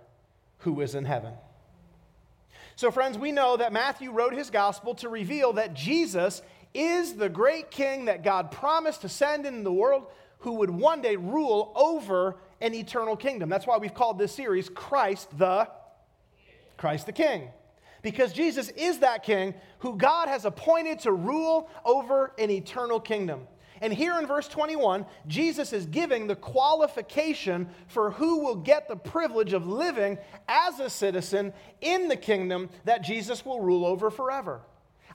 who 0.60 0.82
is 0.82 0.96
in 0.96 1.06
heaven. 1.06 1.34
So, 2.78 2.92
friends, 2.92 3.18
we 3.18 3.32
know 3.32 3.56
that 3.58 3.72
Matthew 3.72 4.12
wrote 4.12 4.34
his 4.34 4.50
gospel 4.50 4.96
to 4.96 5.10
reveal 5.10 5.54
that 5.54 5.74
Jesus 5.74 6.42
is 6.74 7.14
the 7.14 7.30
great 7.30 7.72
king 7.72 8.06
that 8.06 8.24
God 8.24 8.52
promised 8.52 9.02
to 9.02 9.10
send 9.10 9.46
into 9.46 9.64
the 9.64 9.72
world 9.72 10.08
who 10.40 10.54
would 10.54 10.70
one 10.70 11.02
day 11.02 11.16
rule 11.16 11.72
over 11.76 12.38
an 12.62 12.74
eternal 12.74 13.16
kingdom. 13.16 13.50
That's 13.50 13.68
why 13.68 13.78
we've 13.78 13.94
called 13.94 14.18
this 14.18 14.34
series 14.34 14.70
Christ 14.70 15.38
the 15.38 15.68
Christ 16.78 17.06
the 17.06 17.14
King. 17.14 17.50
Because 18.02 18.34
Jesus 18.34 18.70
is 18.70 19.00
that 19.00 19.24
king 19.24 19.56
who 19.80 19.98
God 19.98 20.28
has 20.28 20.46
appointed 20.46 21.00
to 21.00 21.12
rule 21.12 21.70
over 21.84 22.34
an 22.38 22.52
eternal 22.52 23.00
kingdom. 23.00 23.48
And 23.82 23.92
here 23.92 24.18
in 24.20 24.26
verse 24.26 24.48
21, 24.48 25.06
Jesus 25.28 25.74
is 25.74 25.86
giving 25.86 26.28
the 26.28 26.36
qualification 26.36 27.68
for 27.88 28.12
who 28.12 28.40
will 28.40 28.56
get 28.56 28.88
the 28.88 28.96
privilege 28.96 29.54
of 29.54 29.68
living 29.68 30.18
as 30.48 30.80
a 30.80 30.90
citizen 30.90 31.54
in 31.82 32.08
the 32.08 32.16
kingdom 32.16 32.70
that 32.86 33.04
Jesus 33.04 33.46
will 33.46 33.60
rule 33.60 33.86
over 33.86 34.10
forever. 34.10 34.62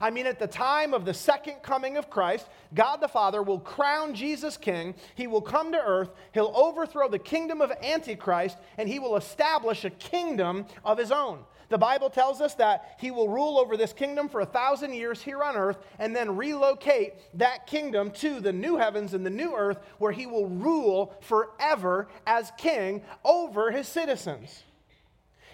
I 0.01 0.09
mean, 0.09 0.25
at 0.25 0.39
the 0.39 0.47
time 0.47 0.93
of 0.93 1.05
the 1.05 1.13
second 1.13 1.61
coming 1.61 1.95
of 1.95 2.09
Christ, 2.09 2.47
God 2.73 2.97
the 2.97 3.07
Father 3.07 3.43
will 3.43 3.59
crown 3.59 4.15
Jesus 4.15 4.57
king. 4.57 4.95
He 5.15 5.27
will 5.27 5.41
come 5.41 5.71
to 5.71 5.77
earth. 5.77 6.09
He'll 6.33 6.51
overthrow 6.55 7.07
the 7.07 7.19
kingdom 7.19 7.61
of 7.61 7.71
Antichrist, 7.83 8.57
and 8.79 8.89
he 8.89 8.97
will 8.97 9.15
establish 9.15 9.85
a 9.85 9.91
kingdom 9.91 10.65
of 10.83 10.97
his 10.97 11.11
own. 11.11 11.45
The 11.69 11.77
Bible 11.77 12.09
tells 12.09 12.41
us 12.41 12.55
that 12.55 12.97
he 12.99 13.11
will 13.11 13.29
rule 13.29 13.57
over 13.57 13.77
this 13.77 13.93
kingdom 13.93 14.27
for 14.27 14.41
a 14.41 14.45
thousand 14.45 14.93
years 14.93 15.21
here 15.21 15.41
on 15.41 15.55
earth 15.55 15.77
and 15.99 16.13
then 16.13 16.35
relocate 16.35 17.13
that 17.35 17.65
kingdom 17.65 18.11
to 18.11 18.41
the 18.41 18.51
new 18.51 18.75
heavens 18.75 19.13
and 19.13 19.25
the 19.25 19.29
new 19.29 19.55
earth 19.55 19.79
where 19.97 20.11
he 20.11 20.25
will 20.25 20.47
rule 20.47 21.15
forever 21.21 22.09
as 22.27 22.51
king 22.57 23.01
over 23.23 23.71
his 23.71 23.87
citizens. 23.87 24.63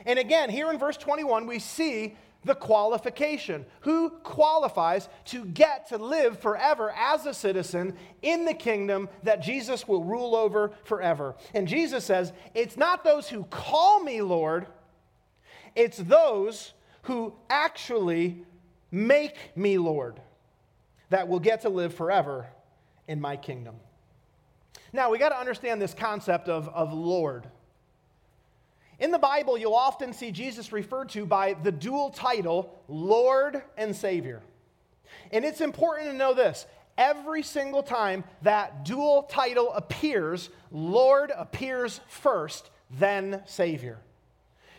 And 0.08 0.18
again, 0.18 0.50
here 0.50 0.72
in 0.72 0.80
verse 0.80 0.98
21, 0.98 1.46
we 1.46 1.60
see 1.60 2.16
the 2.46 2.56
qualification. 2.56 3.66
Who 3.82 4.10
qualifies 4.10 5.10
to 5.26 5.46
get 5.46 5.90
to 5.90 5.98
live 5.98 6.40
forever 6.40 6.94
as 6.98 7.26
a 7.26 7.34
citizen 7.34 7.96
in 8.22 8.46
the 8.46 8.54
kingdom 8.54 9.10
that 9.24 9.42
Jesus 9.42 9.88
will 9.88 10.04
rule 10.04 10.36
over 10.36 10.72
forever? 10.84 11.36
And 11.54 11.68
Jesus 11.68 12.06
says, 12.06 12.34
It's 12.54 12.78
not 12.78 13.04
those 13.04 13.28
who 13.28 13.44
call 13.46 14.02
me 14.02 14.22
Lord 14.22 14.68
it's 15.78 15.98
those 16.00 16.74
who 17.04 17.36
actually 17.52 18.44
make 18.90 19.56
me 19.56 19.78
Lord 19.78 20.20
that 21.12 21.28
will 21.28 21.40
get 21.40 21.62
to 21.62 21.70
live 21.70 21.94
forever 21.94 22.48
in 23.08 23.22
my 23.22 23.38
kingdom. 23.38 23.76
Now, 24.92 25.12
we 25.12 25.20
got 25.20 25.30
to 25.30 25.38
understand 25.38 25.80
this 25.80 25.94
concept 25.94 26.50
of, 26.50 26.68
of 26.70 26.94
Lord. 26.94 27.48
In 29.00 29.12
the 29.12 29.20
Bible, 29.20 29.58
you'll 29.58 29.76
often 29.76 30.12
see 30.14 30.32
Jesus 30.32 30.72
referred 30.72 31.10
to 31.10 31.26
by 31.26 31.54
the 31.54 31.72
dual 31.72 32.10
title, 32.10 32.84
Lord 32.88 33.62
and 33.78 33.96
Savior. 33.96 34.42
And 35.32 35.46
it's 35.46 35.62
important 35.62 36.10
to 36.10 36.18
know 36.18 36.34
this 36.34 36.66
every 36.98 37.44
single 37.44 37.84
time 37.84 38.24
that 38.42 38.84
dual 38.86 39.24
title 39.24 39.72
appears, 39.74 40.50
Lord 40.72 41.32
appears 41.36 42.02
first, 42.08 42.72
then 42.90 43.44
Savior. 43.46 44.00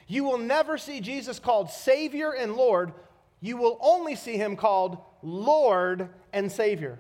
You 0.09 0.25
will 0.25 0.39
never 0.39 0.79
see 0.79 1.01
Jesus 1.01 1.39
called 1.39 1.71
Savior 1.71 2.33
and 2.33 2.57
Lord. 2.57 2.93
You 3.41 3.57
will 3.57 3.79
only 3.81 4.17
see 4.17 4.37
him 4.37 4.57
called 4.57 4.99
Lord 5.23 6.09
and 6.33 6.51
Savior. 6.51 6.99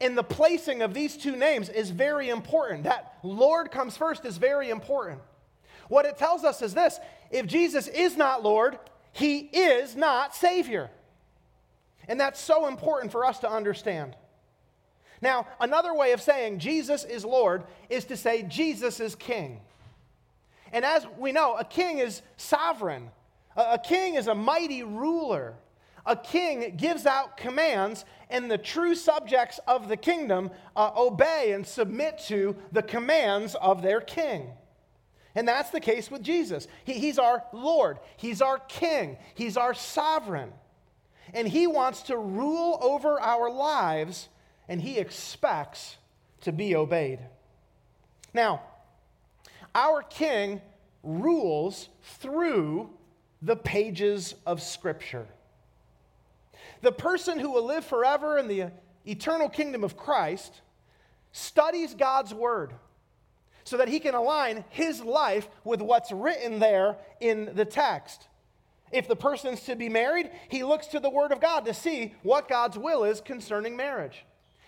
And 0.00 0.18
the 0.18 0.24
placing 0.24 0.82
of 0.82 0.94
these 0.94 1.16
two 1.16 1.36
names 1.36 1.68
is 1.68 1.90
very 1.90 2.30
important. 2.30 2.84
That 2.84 3.18
Lord 3.22 3.70
comes 3.70 3.96
first 3.96 4.24
is 4.24 4.38
very 4.38 4.70
important. 4.70 5.20
What 5.92 6.06
it 6.06 6.16
tells 6.16 6.42
us 6.42 6.62
is 6.62 6.72
this 6.72 6.98
if 7.30 7.46
Jesus 7.46 7.86
is 7.86 8.16
not 8.16 8.42
Lord, 8.42 8.78
he 9.12 9.40
is 9.40 9.94
not 9.94 10.34
Savior. 10.34 10.90
And 12.08 12.18
that's 12.18 12.40
so 12.40 12.66
important 12.66 13.12
for 13.12 13.26
us 13.26 13.40
to 13.40 13.50
understand. 13.50 14.16
Now, 15.20 15.46
another 15.60 15.92
way 15.92 16.12
of 16.12 16.22
saying 16.22 16.60
Jesus 16.60 17.04
is 17.04 17.26
Lord 17.26 17.64
is 17.90 18.06
to 18.06 18.16
say 18.16 18.42
Jesus 18.42 19.00
is 19.00 19.14
King. 19.14 19.60
And 20.72 20.82
as 20.86 21.06
we 21.18 21.30
know, 21.30 21.58
a 21.58 21.64
king 21.64 21.98
is 21.98 22.22
sovereign, 22.38 23.10
a 23.54 23.78
king 23.78 24.14
is 24.14 24.28
a 24.28 24.34
mighty 24.34 24.82
ruler. 24.82 25.56
A 26.06 26.16
king 26.16 26.74
gives 26.78 27.04
out 27.04 27.36
commands, 27.36 28.06
and 28.30 28.50
the 28.50 28.56
true 28.56 28.94
subjects 28.94 29.60
of 29.68 29.88
the 29.88 29.96
kingdom 29.98 30.50
uh, 30.74 30.90
obey 30.96 31.52
and 31.52 31.66
submit 31.66 32.18
to 32.28 32.56
the 32.72 32.82
commands 32.82 33.54
of 33.56 33.82
their 33.82 34.00
king. 34.00 34.48
And 35.34 35.48
that's 35.48 35.70
the 35.70 35.80
case 35.80 36.10
with 36.10 36.22
Jesus. 36.22 36.68
He, 36.84 36.94
he's 36.94 37.18
our 37.18 37.44
Lord, 37.52 37.98
He's 38.16 38.42
our 38.42 38.58
King, 38.58 39.16
He's 39.34 39.56
our 39.56 39.74
sovereign. 39.74 40.52
And 41.34 41.48
He 41.48 41.66
wants 41.66 42.02
to 42.02 42.16
rule 42.16 42.78
over 42.82 43.20
our 43.20 43.50
lives, 43.50 44.28
and 44.68 44.80
He 44.80 44.98
expects 44.98 45.96
to 46.42 46.52
be 46.52 46.76
obeyed. 46.76 47.20
Now, 48.34 48.62
our 49.74 50.02
King 50.02 50.60
rules 51.02 51.88
through 52.02 52.90
the 53.40 53.56
pages 53.56 54.34
of 54.46 54.60
Scripture. 54.60 55.26
The 56.82 56.92
person 56.92 57.38
who 57.38 57.50
will 57.50 57.64
live 57.64 57.84
forever 57.84 58.38
in 58.38 58.48
the 58.48 58.70
eternal 59.06 59.48
kingdom 59.48 59.82
of 59.82 59.96
Christ 59.96 60.60
studies 61.32 61.94
God's 61.94 62.34
Word 62.34 62.74
so 63.64 63.76
that 63.76 63.88
he 63.88 64.00
can 64.00 64.14
align 64.14 64.64
his 64.70 65.00
life 65.00 65.48
with 65.64 65.80
what's 65.80 66.12
written 66.12 66.58
there 66.58 66.96
in 67.20 67.52
the 67.54 67.64
text. 67.64 68.28
If 68.90 69.08
the 69.08 69.16
person's 69.16 69.62
to 69.62 69.74
be 69.74 69.88
married, 69.88 70.30
he 70.48 70.64
looks 70.64 70.88
to 70.88 71.00
the 71.00 71.10
Word 71.10 71.32
of 71.32 71.40
God 71.40 71.64
to 71.64 71.74
see 71.74 72.14
what 72.22 72.48
God's 72.48 72.76
will 72.76 73.04
is 73.04 73.20
concerning 73.20 73.76
marriage. 73.76 74.24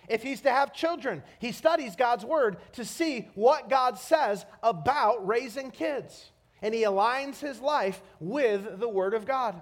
If 0.08 0.22
he's 0.22 0.40
to 0.42 0.50
have 0.50 0.74
children, 0.74 1.22
he 1.38 1.52
studies 1.52 1.96
God's 1.96 2.24
word 2.24 2.58
to 2.72 2.84
see 2.84 3.28
what 3.34 3.70
God 3.70 3.98
says 3.98 4.44
about 4.62 5.26
raising 5.26 5.70
kids. 5.70 6.30
And 6.62 6.74
he 6.74 6.84
aligns 6.84 7.40
his 7.40 7.60
life 7.60 8.02
with 8.20 8.80
the 8.80 8.88
word 8.88 9.14
of 9.14 9.26
God. 9.26 9.60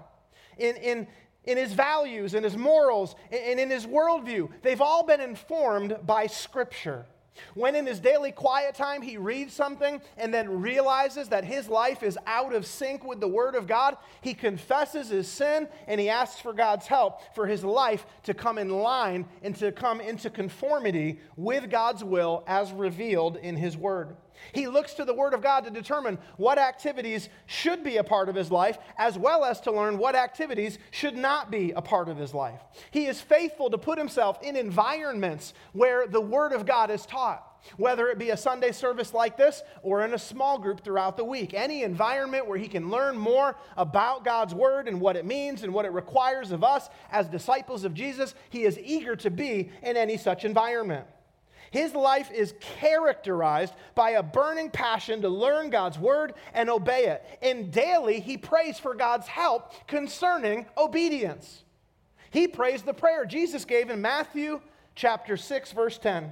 In, 0.57 0.75
in, 0.77 1.07
in 1.45 1.57
his 1.57 1.73
values, 1.73 2.33
in 2.33 2.43
his 2.43 2.57
morals, 2.57 3.15
and 3.31 3.59
in 3.59 3.69
his 3.69 3.85
worldview, 3.85 4.49
they've 4.61 4.81
all 4.81 5.05
been 5.05 5.21
informed 5.21 5.97
by 6.05 6.27
scripture. 6.27 7.05
When 7.53 7.75
in 7.75 7.85
his 7.85 7.99
daily 7.99 8.31
quiet 8.31 8.75
time 8.75 9.01
he 9.01 9.17
reads 9.17 9.53
something 9.53 10.01
and 10.17 10.33
then 10.33 10.61
realizes 10.61 11.29
that 11.29 11.43
his 11.43 11.67
life 11.67 12.03
is 12.03 12.17
out 12.25 12.53
of 12.53 12.65
sync 12.65 13.03
with 13.03 13.19
the 13.19 13.27
Word 13.27 13.55
of 13.55 13.67
God, 13.67 13.97
he 14.21 14.33
confesses 14.33 15.09
his 15.09 15.27
sin 15.27 15.67
and 15.87 15.99
he 15.99 16.09
asks 16.09 16.39
for 16.39 16.53
God's 16.53 16.87
help 16.87 17.21
for 17.35 17.47
his 17.47 17.63
life 17.63 18.05
to 18.23 18.33
come 18.33 18.57
in 18.57 18.69
line 18.69 19.25
and 19.41 19.55
to 19.57 19.71
come 19.71 20.01
into 20.01 20.29
conformity 20.29 21.19
with 21.35 21.69
God's 21.69 22.03
will 22.03 22.43
as 22.47 22.71
revealed 22.71 23.37
in 23.37 23.55
his 23.55 23.77
Word. 23.77 24.15
He 24.53 24.67
looks 24.67 24.93
to 24.95 25.05
the 25.05 25.13
Word 25.13 25.33
of 25.33 25.41
God 25.41 25.63
to 25.63 25.71
determine 25.71 26.17
what 26.37 26.57
activities 26.57 27.29
should 27.45 27.83
be 27.83 27.97
a 27.97 28.03
part 28.03 28.29
of 28.29 28.35
his 28.35 28.51
life, 28.51 28.77
as 28.97 29.17
well 29.17 29.45
as 29.45 29.61
to 29.61 29.71
learn 29.71 29.97
what 29.97 30.15
activities 30.15 30.77
should 30.91 31.15
not 31.15 31.51
be 31.51 31.71
a 31.71 31.81
part 31.81 32.09
of 32.09 32.17
his 32.17 32.33
life. 32.33 32.61
He 32.91 33.05
is 33.05 33.21
faithful 33.21 33.69
to 33.69 33.77
put 33.77 33.97
himself 33.97 34.41
in 34.41 34.55
environments 34.55 35.53
where 35.71 36.07
the 36.07 36.21
Word 36.21 36.53
of 36.53 36.65
God 36.65 36.91
is 36.91 37.05
taught 37.05 37.49
whether 37.77 38.07
it 38.09 38.19
be 38.19 38.31
a 38.31 38.37
Sunday 38.37 38.71
service 38.71 39.13
like 39.13 39.37
this 39.37 39.61
or 39.81 40.03
in 40.03 40.13
a 40.13 40.19
small 40.19 40.57
group 40.59 40.83
throughout 40.83 41.17
the 41.17 41.23
week. 41.23 41.53
Any 41.53 41.83
environment 41.83 42.47
where 42.47 42.57
he 42.57 42.67
can 42.67 42.89
learn 42.89 43.17
more 43.17 43.55
about 43.77 44.25
God's 44.25 44.53
word 44.53 44.87
and 44.87 44.99
what 44.99 45.15
it 45.15 45.25
means 45.25 45.63
and 45.63 45.73
what 45.73 45.85
it 45.85 45.91
requires 45.91 46.51
of 46.51 46.63
us 46.63 46.89
as 47.11 47.27
disciples 47.27 47.83
of 47.83 47.93
Jesus, 47.93 48.35
he 48.49 48.63
is 48.63 48.79
eager 48.79 49.15
to 49.17 49.29
be 49.29 49.71
in 49.81 49.97
any 49.97 50.17
such 50.17 50.45
environment. 50.45 51.07
His 51.73 51.95
life 51.95 52.29
is 52.29 52.53
characterized 52.59 53.73
by 53.95 54.11
a 54.11 54.21
burning 54.21 54.69
passion 54.69 55.23
to 55.23 55.27
learn 55.29 55.71
God's 55.71 55.97
word 55.97 56.35
and 56.53 56.69
obey 56.69 57.05
it. 57.07 57.25
And 57.41 57.71
daily, 57.71 58.19
he 58.19 58.37
prays 58.37 58.77
for 58.77 58.93
God's 58.93 59.25
help 59.25 59.87
concerning 59.87 60.67
obedience. 60.77 61.63
He 62.29 62.47
prays 62.47 62.83
the 62.83 62.93
prayer 62.93 63.25
Jesus 63.25 63.65
gave 63.65 63.89
in 63.89 64.03
Matthew 64.03 64.61
chapter 64.93 65.35
6, 65.35 65.71
verse 65.71 65.97
10. 65.97 66.31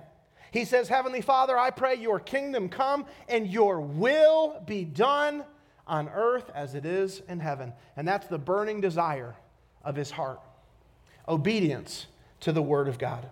He 0.52 0.64
says, 0.64 0.88
Heavenly 0.88 1.22
Father, 1.22 1.58
I 1.58 1.72
pray 1.72 1.96
your 1.96 2.20
kingdom 2.20 2.70
come 2.70 3.08
and 3.28 3.48
your 3.48 3.82
will 3.82 4.62
be 4.68 4.86
done 4.86 5.44
on 5.88 6.08
earth 6.10 6.52
as 6.54 6.76
it 6.76 6.86
is 6.86 7.24
in 7.28 7.40
heaven. 7.40 7.74
And 7.98 8.08
that's 8.08 8.28
the 8.28 8.38
burning 8.38 8.80
desire 8.80 9.34
of 9.84 9.96
his 9.96 10.12
heart 10.12 10.40
obedience 11.28 12.06
to 12.42 12.52
the 12.52 12.62
word 12.62 12.88
of 12.88 13.00
God. 13.00 13.28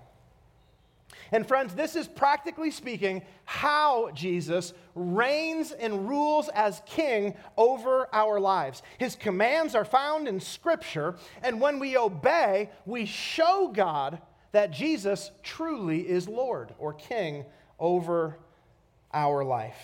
And 1.32 1.48
friends, 1.48 1.76
this 1.76 1.96
is 1.96 2.08
practically 2.08 2.72
speaking 2.72 3.22
how 3.46 4.10
Jesus 4.12 4.74
reigns 4.96 5.72
and 5.72 6.10
rules 6.10 6.50
as 6.50 6.82
king 6.86 7.36
over 7.56 8.08
our 8.14 8.40
lives. 8.40 8.82
His 8.98 9.16
commands 9.16 9.76
are 9.76 9.86
found 9.86 10.28
in 10.28 10.40
Scripture, 10.40 11.16
and 11.44 11.62
when 11.62 11.80
we 11.80 11.98
obey, 11.98 12.70
we 12.86 13.06
show 13.06 13.72
God 13.74 14.20
that 14.52 14.72
Jesus 14.72 15.30
truly 15.44 16.08
is 16.08 16.28
Lord 16.28 16.74
or 16.80 16.94
king 16.94 17.46
over 17.80 18.38
our 19.14 19.44
life. 19.44 19.78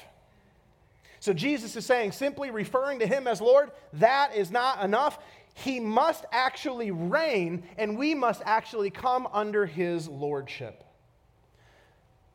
So 1.19 1.33
Jesus 1.33 1.75
is 1.75 1.85
saying, 1.85 2.11
simply 2.11 2.51
referring 2.51 2.99
to 2.99 3.07
him 3.07 3.27
as 3.27 3.41
Lord, 3.41 3.71
that 3.93 4.35
is 4.35 4.51
not 4.51 4.83
enough. 4.83 5.19
He 5.55 5.79
must 5.79 6.25
actually 6.31 6.91
reign, 6.91 7.63
and 7.77 7.97
we 7.97 8.13
must 8.13 8.41
actually 8.45 8.89
come 8.89 9.27
under 9.31 9.65
his 9.65 10.07
lordship. 10.07 10.84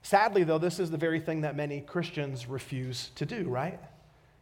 Sadly, 0.03 0.45
though, 0.45 0.59
this 0.59 0.79
is 0.79 0.91
the 0.91 0.97
very 0.97 1.21
thing 1.21 1.43
that 1.43 1.57
many 1.57 1.81
Christians 1.81 2.47
refuse 2.47 3.11
to 3.17 3.27
do, 3.27 3.49
right? 3.49 3.79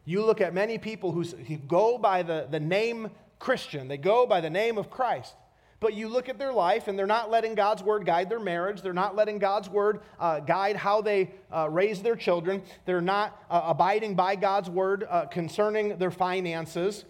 You 0.05 0.25
look 0.25 0.41
at 0.41 0.55
many 0.55 0.79
people 0.79 1.13
who, 1.13 1.25
go 1.67 1.99
by 1.99 2.23
the, 2.23 2.47
the 2.51 2.61
name 2.61 3.11
Christian, 3.39 3.89
they 3.89 3.99
go 3.99 4.27
by 4.27 4.41
the 4.41 4.51
name 4.51 4.79
of 4.79 4.91
Christ. 4.91 5.35
But 5.81 5.95
you 5.95 6.09
look 6.09 6.29
at 6.29 6.39
their 6.39 6.53
life 6.53 6.89
and 6.89 6.99
they're 6.99 7.07
not 7.07 7.31
letting 7.31 7.55
God's 7.55 7.85
word 7.85 8.05
guide 8.05 8.29
their 8.29 8.41
marriage. 8.41 8.83
They're 8.83 8.93
not 8.93 9.15
letting 9.15 9.39
God's 9.39 9.69
word 9.69 10.01
uh, 10.19 10.41
guide 10.41 10.75
how 10.75 11.03
they 11.03 11.31
uh, 11.53 11.69
raise 11.71 12.03
their 12.03 12.17
children. 12.17 12.63
They're 12.85 13.01
not 13.01 13.41
uh, 13.49 13.63
abiding 13.67 14.17
by 14.17 14.35
God's 14.35 14.69
word 14.69 15.07
uh, 15.09 15.27
concerning 15.27 15.97
their 15.99 16.11
finances. 16.11 17.05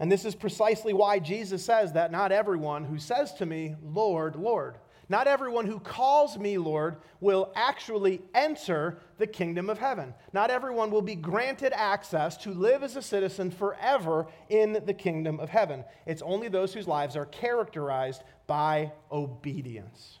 And 0.00 0.10
this 0.10 0.24
is 0.24 0.34
precisely 0.34 0.94
why 0.94 1.18
Jesus 1.18 1.64
says 1.64 1.92
that 1.92 2.12
not 2.12 2.32
everyone 2.32 2.84
who 2.84 2.98
says 2.98 3.34
to 3.34 3.46
me, 3.46 3.74
Lord, 3.82 4.36
Lord, 4.36 4.76
not 5.08 5.26
everyone 5.26 5.66
who 5.66 5.80
calls 5.80 6.38
me 6.38 6.58
Lord 6.58 6.96
will 7.20 7.50
actually 7.56 8.20
enter 8.34 8.98
the 9.16 9.26
kingdom 9.26 9.70
of 9.70 9.78
heaven. 9.78 10.12
Not 10.32 10.50
everyone 10.50 10.90
will 10.90 11.02
be 11.02 11.14
granted 11.14 11.72
access 11.72 12.36
to 12.38 12.50
live 12.50 12.82
as 12.82 12.94
a 12.94 13.02
citizen 13.02 13.50
forever 13.50 14.26
in 14.50 14.82
the 14.84 14.94
kingdom 14.94 15.40
of 15.40 15.48
heaven. 15.48 15.84
It's 16.06 16.20
only 16.20 16.48
those 16.48 16.74
whose 16.74 16.86
lives 16.86 17.16
are 17.16 17.26
characterized 17.26 18.22
by 18.46 18.92
obedience. 19.10 20.18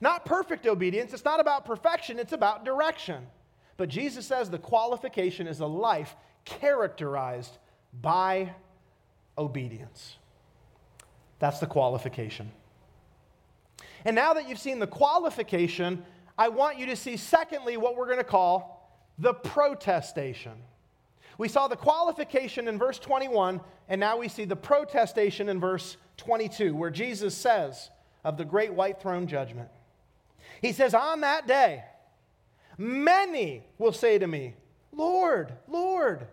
Not 0.00 0.26
perfect 0.26 0.66
obedience, 0.66 1.12
it's 1.12 1.24
not 1.24 1.40
about 1.40 1.64
perfection, 1.64 2.18
it's 2.18 2.32
about 2.32 2.64
direction. 2.64 3.26
But 3.78 3.88
Jesus 3.88 4.26
says 4.26 4.50
the 4.50 4.58
qualification 4.58 5.46
is 5.46 5.60
a 5.60 5.66
life 5.66 6.14
characterized 6.44 7.56
by 8.00 8.52
obedience. 9.38 10.16
That's 11.38 11.58
the 11.58 11.66
qualification. 11.66 12.52
And 14.04 14.16
now 14.16 14.34
that 14.34 14.48
you've 14.48 14.58
seen 14.58 14.78
the 14.78 14.86
qualification, 14.86 16.04
I 16.36 16.48
want 16.48 16.78
you 16.78 16.86
to 16.86 16.96
see, 16.96 17.16
secondly, 17.16 17.76
what 17.76 17.96
we're 17.96 18.06
going 18.06 18.18
to 18.18 18.24
call 18.24 19.00
the 19.18 19.34
protestation. 19.34 20.52
We 21.38 21.48
saw 21.48 21.68
the 21.68 21.76
qualification 21.76 22.68
in 22.68 22.78
verse 22.78 22.98
21, 22.98 23.60
and 23.88 24.00
now 24.00 24.18
we 24.18 24.28
see 24.28 24.44
the 24.44 24.56
protestation 24.56 25.48
in 25.48 25.60
verse 25.60 25.96
22, 26.18 26.74
where 26.74 26.90
Jesus 26.90 27.36
says 27.36 27.90
of 28.24 28.36
the 28.36 28.44
great 28.44 28.72
white 28.72 29.00
throne 29.00 29.26
judgment. 29.26 29.68
He 30.60 30.72
says, 30.72 30.94
On 30.94 31.20
that 31.20 31.46
day, 31.46 31.84
many 32.78 33.64
will 33.78 33.92
say 33.92 34.18
to 34.18 34.26
me, 34.26 34.54
Lord, 34.92 35.52
Lord, 35.68 36.26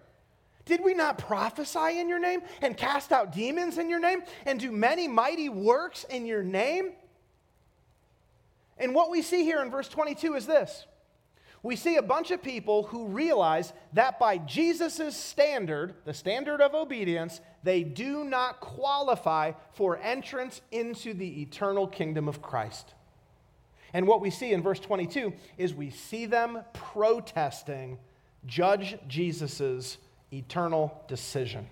did 0.65 0.83
we 0.83 0.93
not 0.93 1.17
prophesy 1.17 1.99
in 1.99 2.09
your 2.09 2.19
name 2.19 2.41
and 2.61 2.77
cast 2.77 3.11
out 3.11 3.31
demons 3.33 3.77
in 3.77 3.89
your 3.89 3.99
name 3.99 4.21
and 4.45 4.59
do 4.59 4.71
many 4.71 5.07
mighty 5.07 5.49
works 5.49 6.03
in 6.03 6.25
your 6.25 6.43
name? 6.43 6.91
And 8.79 8.95
what 8.95 9.11
we 9.11 9.21
see 9.21 9.43
here 9.43 9.61
in 9.61 9.69
verse 9.69 9.89
22 9.89 10.35
is 10.35 10.45
this 10.45 10.85
we 11.61 11.75
see 11.75 11.97
a 11.97 12.01
bunch 12.01 12.31
of 12.31 12.41
people 12.41 12.83
who 12.83 13.07
realize 13.07 13.73
that 13.91 14.17
by 14.17 14.37
Jesus' 14.37 15.15
standard, 15.15 15.93
the 16.05 16.13
standard 16.13 16.61
of 16.61 16.73
obedience, 16.73 17.41
they 17.63 17.83
do 17.83 18.23
not 18.23 18.61
qualify 18.61 19.51
for 19.73 19.97
entrance 19.97 20.61
into 20.71 21.13
the 21.13 21.41
eternal 21.41 21.85
kingdom 21.85 22.29
of 22.29 22.41
Christ. 22.41 22.93
And 23.91 24.07
what 24.07 24.21
we 24.21 24.29
see 24.29 24.53
in 24.53 24.61
verse 24.61 24.79
22 24.79 25.33
is 25.57 25.73
we 25.73 25.89
see 25.89 26.25
them 26.25 26.63
protesting 26.73 27.97
Judge 28.45 28.97
Jesus' 29.07 29.97
eternal 30.31 31.03
decision 31.09 31.67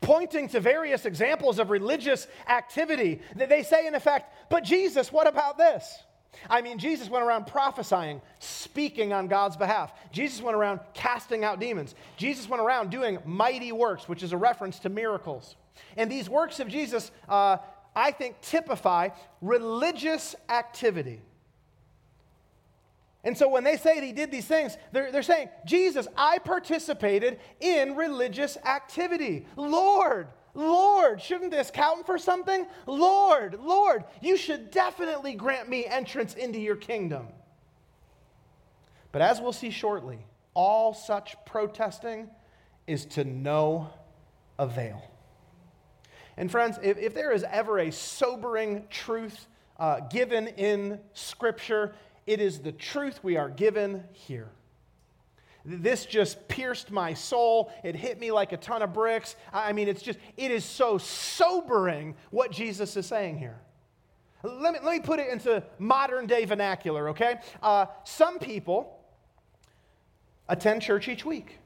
pointing 0.00 0.48
to 0.48 0.60
various 0.60 1.04
examples 1.04 1.58
of 1.58 1.70
religious 1.70 2.26
activity. 2.48 3.20
They 3.34 3.62
say, 3.62 3.86
in 3.86 3.94
effect, 3.94 4.50
but 4.50 4.64
Jesus, 4.64 5.12
what 5.12 5.26
about 5.26 5.58
this? 5.58 5.98
I 6.48 6.60
mean, 6.60 6.78
Jesus 6.78 7.08
went 7.08 7.24
around 7.24 7.46
prophesying, 7.46 8.20
speaking 8.38 9.12
on 9.12 9.28
God's 9.28 9.56
behalf. 9.56 9.92
Jesus 10.12 10.40
went 10.40 10.56
around 10.56 10.80
casting 10.94 11.42
out 11.44 11.58
demons. 11.58 11.94
Jesus 12.16 12.48
went 12.48 12.62
around 12.62 12.90
doing 12.90 13.18
mighty 13.24 13.72
works, 13.72 14.08
which 14.08 14.22
is 14.22 14.32
a 14.32 14.36
reference 14.36 14.78
to 14.80 14.88
miracles. 14.88 15.56
And 15.96 16.10
these 16.10 16.28
works 16.28 16.60
of 16.60 16.68
Jesus, 16.68 17.10
uh, 17.28 17.58
I 17.96 18.12
think, 18.12 18.40
typify 18.40 19.08
religious 19.40 20.36
activity. 20.48 21.22
And 23.28 23.36
so 23.36 23.46
when 23.46 23.62
they 23.62 23.76
say 23.76 23.96
that 23.96 24.06
he 24.06 24.12
did 24.12 24.30
these 24.30 24.46
things, 24.46 24.78
they're, 24.90 25.12
they're 25.12 25.22
saying, 25.22 25.50
Jesus, 25.66 26.08
I 26.16 26.38
participated 26.38 27.38
in 27.60 27.94
religious 27.94 28.56
activity. 28.64 29.44
Lord, 29.54 30.28
Lord, 30.54 31.20
shouldn't 31.20 31.50
this 31.50 31.70
count 31.70 32.06
for 32.06 32.16
something? 32.16 32.66
Lord, 32.86 33.58
Lord, 33.62 34.04
you 34.22 34.38
should 34.38 34.70
definitely 34.70 35.34
grant 35.34 35.68
me 35.68 35.84
entrance 35.84 36.32
into 36.32 36.58
your 36.58 36.76
kingdom. 36.76 37.26
But 39.12 39.20
as 39.20 39.42
we'll 39.42 39.52
see 39.52 39.68
shortly, 39.68 40.20
all 40.54 40.94
such 40.94 41.36
protesting 41.44 42.30
is 42.86 43.04
to 43.04 43.24
no 43.24 43.90
avail. 44.58 45.02
And 46.38 46.50
friends, 46.50 46.78
if, 46.82 46.96
if 46.96 47.12
there 47.12 47.32
is 47.32 47.44
ever 47.44 47.78
a 47.78 47.92
sobering 47.92 48.84
truth 48.88 49.48
uh, 49.78 50.00
given 50.00 50.46
in 50.48 50.98
Scripture, 51.12 51.94
it 52.28 52.40
is 52.40 52.58
the 52.58 52.72
truth 52.72 53.24
we 53.24 53.38
are 53.38 53.48
given 53.48 54.04
here. 54.12 54.50
This 55.64 56.04
just 56.04 56.46
pierced 56.46 56.90
my 56.90 57.14
soul. 57.14 57.72
It 57.82 57.96
hit 57.96 58.20
me 58.20 58.30
like 58.32 58.52
a 58.52 58.58
ton 58.58 58.82
of 58.82 58.92
bricks. 58.92 59.34
I 59.50 59.72
mean, 59.72 59.88
it's 59.88 60.02
just, 60.02 60.18
it 60.36 60.50
is 60.50 60.62
so 60.62 60.98
sobering 60.98 62.16
what 62.30 62.50
Jesus 62.50 62.98
is 62.98 63.06
saying 63.06 63.38
here. 63.38 63.58
Let 64.42 64.74
me, 64.74 64.78
let 64.82 64.92
me 64.92 65.00
put 65.00 65.20
it 65.20 65.30
into 65.30 65.62
modern 65.78 66.26
day 66.26 66.44
vernacular, 66.44 67.08
okay? 67.08 67.36
Uh, 67.62 67.86
some 68.04 68.38
people 68.38 69.00
attend 70.50 70.82
church 70.82 71.08
each 71.08 71.24
week. 71.24 71.58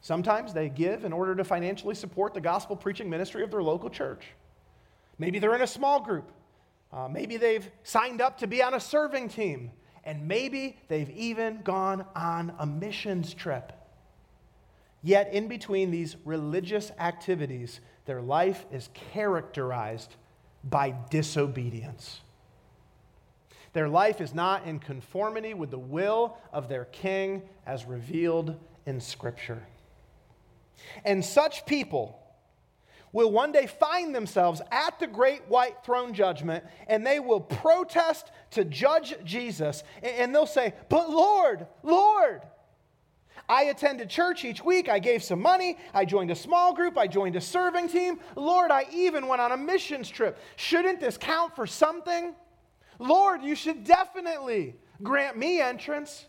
Sometimes 0.00 0.54
they 0.54 0.70
give 0.70 1.04
in 1.04 1.12
order 1.12 1.34
to 1.34 1.44
financially 1.44 1.94
support 1.94 2.32
the 2.32 2.40
gospel 2.40 2.74
preaching 2.74 3.10
ministry 3.10 3.42
of 3.42 3.50
their 3.50 3.62
local 3.62 3.90
church. 3.90 4.24
Maybe 5.18 5.38
they're 5.38 5.54
in 5.54 5.62
a 5.62 5.66
small 5.66 6.00
group. 6.00 6.30
Uh, 6.94 7.08
maybe 7.08 7.36
they've 7.36 7.68
signed 7.82 8.20
up 8.20 8.38
to 8.38 8.46
be 8.46 8.62
on 8.62 8.74
a 8.74 8.80
serving 8.80 9.28
team, 9.28 9.72
and 10.04 10.28
maybe 10.28 10.78
they've 10.86 11.10
even 11.10 11.60
gone 11.62 12.04
on 12.14 12.54
a 12.60 12.66
missions 12.66 13.34
trip. 13.34 13.72
Yet, 15.02 15.32
in 15.32 15.48
between 15.48 15.90
these 15.90 16.16
religious 16.24 16.92
activities, 16.98 17.80
their 18.06 18.22
life 18.22 18.64
is 18.70 18.90
characterized 19.12 20.14
by 20.62 20.94
disobedience. 21.10 22.20
Their 23.72 23.88
life 23.88 24.20
is 24.20 24.32
not 24.32 24.64
in 24.64 24.78
conformity 24.78 25.52
with 25.52 25.72
the 25.72 25.78
will 25.78 26.38
of 26.52 26.68
their 26.68 26.84
king 26.84 27.42
as 27.66 27.84
revealed 27.84 28.54
in 28.86 29.00
Scripture. 29.00 29.66
And 31.04 31.24
such 31.24 31.66
people 31.66 32.23
will 33.14 33.30
one 33.30 33.52
day 33.52 33.66
find 33.66 34.14
themselves 34.14 34.60
at 34.70 34.98
the 34.98 35.06
great 35.06 35.48
white 35.48 35.82
throne 35.84 36.12
judgment 36.12 36.64
and 36.88 37.06
they 37.06 37.20
will 37.20 37.40
protest 37.40 38.30
to 38.50 38.64
judge 38.64 39.14
Jesus. 39.24 39.82
And 40.02 40.34
they'll 40.34 40.44
say, 40.44 40.74
But 40.90 41.08
Lord, 41.08 41.66
Lord, 41.82 42.42
I 43.48 43.64
attended 43.64 44.10
church 44.10 44.44
each 44.44 44.64
week. 44.64 44.88
I 44.88 44.98
gave 44.98 45.22
some 45.22 45.40
money. 45.40 45.78
I 45.94 46.04
joined 46.04 46.32
a 46.32 46.34
small 46.34 46.74
group. 46.74 46.98
I 46.98 47.06
joined 47.06 47.36
a 47.36 47.40
serving 47.40 47.88
team. 47.88 48.18
Lord, 48.36 48.70
I 48.70 48.86
even 48.92 49.28
went 49.28 49.40
on 49.40 49.52
a 49.52 49.56
missions 49.56 50.10
trip. 50.10 50.38
Shouldn't 50.56 51.00
this 51.00 51.16
count 51.16 51.54
for 51.54 51.66
something? 51.66 52.34
Lord, 52.98 53.42
you 53.42 53.54
should 53.54 53.84
definitely 53.84 54.74
grant 55.02 55.36
me 55.36 55.60
entrance. 55.60 56.26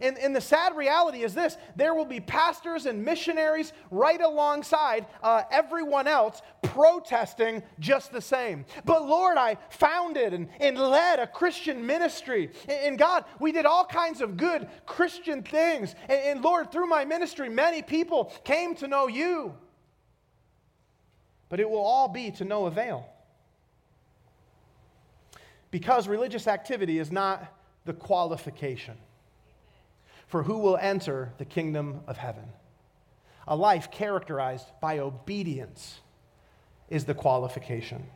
And, 0.00 0.18
and 0.18 0.34
the 0.34 0.40
sad 0.40 0.76
reality 0.76 1.22
is 1.22 1.34
this 1.34 1.56
there 1.76 1.94
will 1.94 2.04
be 2.04 2.20
pastors 2.20 2.86
and 2.86 3.04
missionaries 3.04 3.72
right 3.90 4.20
alongside 4.20 5.06
uh, 5.22 5.42
everyone 5.50 6.06
else 6.06 6.42
protesting 6.62 7.62
just 7.78 8.12
the 8.12 8.20
same. 8.20 8.64
But 8.84 9.06
Lord, 9.06 9.36
I 9.36 9.56
founded 9.70 10.32
and, 10.32 10.48
and 10.60 10.78
led 10.78 11.18
a 11.18 11.26
Christian 11.26 11.86
ministry. 11.86 12.50
And, 12.68 12.80
and 12.80 12.98
God, 12.98 13.24
we 13.40 13.52
did 13.52 13.66
all 13.66 13.84
kinds 13.84 14.20
of 14.20 14.36
good 14.36 14.68
Christian 14.86 15.42
things. 15.42 15.94
And, 16.08 16.20
and 16.20 16.44
Lord, 16.44 16.70
through 16.70 16.86
my 16.86 17.04
ministry, 17.04 17.48
many 17.48 17.82
people 17.82 18.32
came 18.44 18.74
to 18.76 18.88
know 18.88 19.06
you. 19.06 19.54
But 21.48 21.60
it 21.60 21.68
will 21.68 21.78
all 21.78 22.08
be 22.08 22.30
to 22.32 22.44
no 22.44 22.66
avail. 22.66 23.08
Because 25.70 26.08
religious 26.08 26.46
activity 26.46 26.98
is 26.98 27.10
not 27.10 27.54
the 27.84 27.92
qualification 27.92 28.96
for 30.28 30.42
who 30.42 30.58
will 30.58 30.76
enter 30.76 31.32
the 31.38 31.44
kingdom 31.44 32.00
of 32.06 32.16
heaven. 32.16 32.44
A 33.46 33.56
life 33.56 33.90
characterized 33.90 34.66
by 34.80 34.98
obedience 34.98 36.00
is 36.90 37.04
the 37.04 37.14
qualification. 37.14 38.06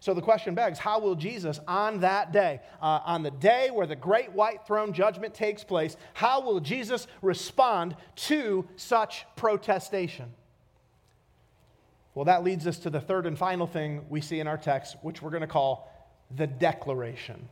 So 0.00 0.14
the 0.14 0.22
question 0.22 0.54
begs 0.54 0.78
how 0.78 1.00
will 1.00 1.14
Jesus, 1.14 1.58
on 1.66 2.00
that 2.00 2.32
day, 2.32 2.60
uh, 2.80 3.00
on 3.04 3.22
the 3.22 3.30
day 3.30 3.70
where 3.72 3.86
the 3.86 3.96
great 3.96 4.32
white 4.32 4.66
throne 4.66 4.92
judgment 4.92 5.34
takes 5.34 5.64
place, 5.64 5.96
how 6.14 6.40
will 6.40 6.60
Jesus 6.60 7.06
respond 7.22 7.96
to 8.16 8.66
such 8.76 9.24
protestation? 9.34 10.32
Well, 12.14 12.24
that 12.24 12.42
leads 12.42 12.66
us 12.66 12.78
to 12.80 12.90
the 12.90 13.00
third 13.00 13.26
and 13.26 13.38
final 13.38 13.66
thing 13.66 14.04
we 14.08 14.20
see 14.20 14.40
in 14.40 14.46
our 14.46 14.56
text, 14.56 14.96
which 15.02 15.22
we're 15.22 15.30
going 15.30 15.42
to 15.42 15.46
call 15.46 15.92
the 16.36 16.46
declaration. 16.46 17.48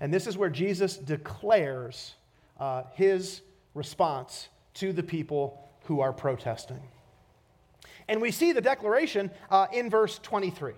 And 0.00 0.12
this 0.12 0.26
is 0.26 0.36
where 0.36 0.50
Jesus 0.50 0.96
declares 0.96 2.14
uh, 2.58 2.84
his 2.94 3.42
response 3.74 4.48
to 4.74 4.92
the 4.92 5.02
people 5.02 5.68
who 5.84 6.00
are 6.00 6.12
protesting. 6.12 6.80
And 8.08 8.20
we 8.20 8.30
see 8.30 8.52
the 8.52 8.60
declaration 8.60 9.30
uh, 9.50 9.66
in 9.72 9.90
verse 9.90 10.18
23. 10.22 10.74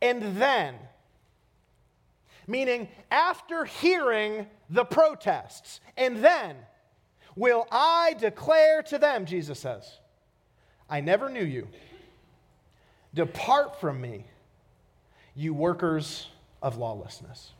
And 0.00 0.36
then, 0.36 0.74
meaning 2.46 2.88
after 3.10 3.64
hearing 3.64 4.46
the 4.70 4.84
protests, 4.84 5.80
and 5.96 6.18
then 6.18 6.56
will 7.36 7.66
I 7.70 8.14
declare 8.18 8.82
to 8.84 8.98
them, 8.98 9.26
Jesus 9.26 9.58
says, 9.58 9.98
I 10.88 11.00
never 11.00 11.28
knew 11.28 11.44
you. 11.44 11.68
Depart 13.14 13.80
from 13.80 14.00
me, 14.00 14.26
you 15.34 15.54
workers 15.54 16.28
of 16.62 16.76
lawlessness. 16.76 17.52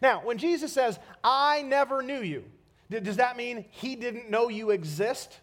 Now, 0.00 0.20
when 0.24 0.38
Jesus 0.38 0.72
says, 0.72 0.98
I 1.22 1.62
never 1.62 2.02
knew 2.02 2.20
you, 2.20 2.44
does 2.90 3.16
that 3.16 3.36
mean 3.36 3.64
he 3.70 3.96
didn't 3.96 4.30
know 4.30 4.48
you 4.48 4.70
exist? 4.70 5.40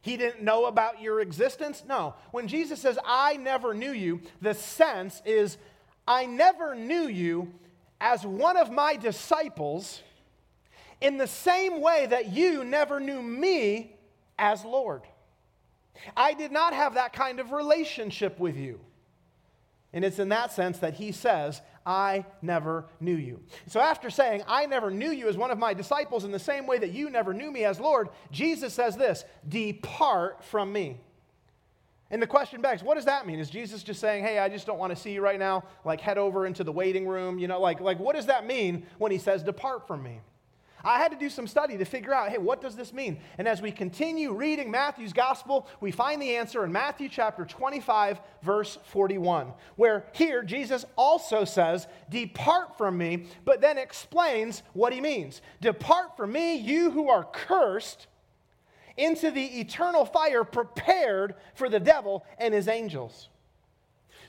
He 0.00 0.16
didn't 0.16 0.42
know 0.42 0.66
about 0.66 1.00
your 1.02 1.20
existence? 1.20 1.82
No. 1.86 2.14
When 2.30 2.48
Jesus 2.48 2.80
says, 2.80 2.98
I 3.04 3.36
never 3.36 3.74
knew 3.74 3.90
you, 3.90 4.20
the 4.40 4.54
sense 4.54 5.20
is, 5.24 5.58
I 6.06 6.26
never 6.26 6.74
knew 6.74 7.08
you 7.08 7.52
as 8.00 8.24
one 8.24 8.56
of 8.56 8.70
my 8.70 8.96
disciples 8.96 10.02
in 11.00 11.18
the 11.18 11.26
same 11.26 11.80
way 11.80 12.06
that 12.06 12.32
you 12.32 12.64
never 12.64 13.00
knew 13.00 13.20
me 13.20 13.96
as 14.38 14.64
Lord. 14.64 15.02
I 16.16 16.34
did 16.34 16.52
not 16.52 16.72
have 16.72 16.94
that 16.94 17.12
kind 17.12 17.40
of 17.40 17.52
relationship 17.52 18.38
with 18.38 18.56
you. 18.56 18.80
And 19.92 20.04
it's 20.04 20.18
in 20.18 20.28
that 20.28 20.52
sense 20.52 20.78
that 20.78 20.94
he 20.94 21.12
says, 21.12 21.62
I 21.86 22.26
never 22.42 22.86
knew 22.98 23.14
you. 23.14 23.40
So, 23.68 23.80
after 23.80 24.10
saying, 24.10 24.42
I 24.48 24.66
never 24.66 24.90
knew 24.90 25.10
you 25.10 25.28
as 25.28 25.36
one 25.36 25.52
of 25.52 25.58
my 25.58 25.72
disciples 25.72 26.24
in 26.24 26.32
the 26.32 26.38
same 26.38 26.66
way 26.66 26.78
that 26.78 26.90
you 26.90 27.08
never 27.08 27.32
knew 27.32 27.52
me 27.52 27.64
as 27.64 27.78
Lord, 27.78 28.08
Jesus 28.32 28.74
says 28.74 28.96
this 28.96 29.24
Depart 29.48 30.44
from 30.44 30.72
me. 30.72 30.98
And 32.10 32.22
the 32.22 32.26
question 32.26 32.60
begs, 32.60 32.82
what 32.84 32.94
does 32.94 33.06
that 33.06 33.26
mean? 33.26 33.40
Is 33.40 33.50
Jesus 33.50 33.82
just 33.82 34.00
saying, 34.00 34.22
hey, 34.22 34.38
I 34.38 34.48
just 34.48 34.64
don't 34.64 34.78
want 34.78 34.94
to 34.94 34.96
see 34.96 35.12
you 35.12 35.20
right 35.20 35.38
now? 35.38 35.64
Like, 35.84 36.00
head 36.00 36.18
over 36.18 36.46
into 36.46 36.62
the 36.62 36.70
waiting 36.70 37.06
room? 37.06 37.38
You 37.38 37.48
know, 37.48 37.60
like, 37.60 37.80
like 37.80 37.98
what 37.98 38.14
does 38.14 38.26
that 38.26 38.46
mean 38.46 38.86
when 38.98 39.10
he 39.10 39.18
says, 39.18 39.42
depart 39.42 39.88
from 39.88 40.04
me? 40.04 40.20
I 40.86 40.98
had 40.98 41.10
to 41.10 41.18
do 41.18 41.28
some 41.28 41.48
study 41.48 41.76
to 41.78 41.84
figure 41.84 42.14
out, 42.14 42.30
hey, 42.30 42.38
what 42.38 42.60
does 42.60 42.76
this 42.76 42.92
mean? 42.92 43.18
And 43.38 43.48
as 43.48 43.60
we 43.60 43.72
continue 43.72 44.32
reading 44.32 44.70
Matthew's 44.70 45.12
gospel, 45.12 45.66
we 45.80 45.90
find 45.90 46.22
the 46.22 46.36
answer 46.36 46.64
in 46.64 46.70
Matthew 46.70 47.08
chapter 47.08 47.44
25, 47.44 48.20
verse 48.42 48.78
41, 48.84 49.52
where 49.74 50.04
here 50.12 50.44
Jesus 50.44 50.86
also 50.94 51.44
says, 51.44 51.88
Depart 52.08 52.78
from 52.78 52.96
me, 52.96 53.26
but 53.44 53.60
then 53.60 53.78
explains 53.78 54.62
what 54.74 54.92
he 54.92 55.00
means. 55.00 55.42
Depart 55.60 56.16
from 56.16 56.30
me, 56.30 56.54
you 56.54 56.92
who 56.92 57.08
are 57.08 57.24
cursed, 57.24 58.06
into 58.96 59.30
the 59.30 59.60
eternal 59.60 60.06
fire 60.06 60.44
prepared 60.44 61.34
for 61.54 61.68
the 61.68 61.80
devil 61.80 62.24
and 62.38 62.54
his 62.54 62.68
angels. 62.68 63.28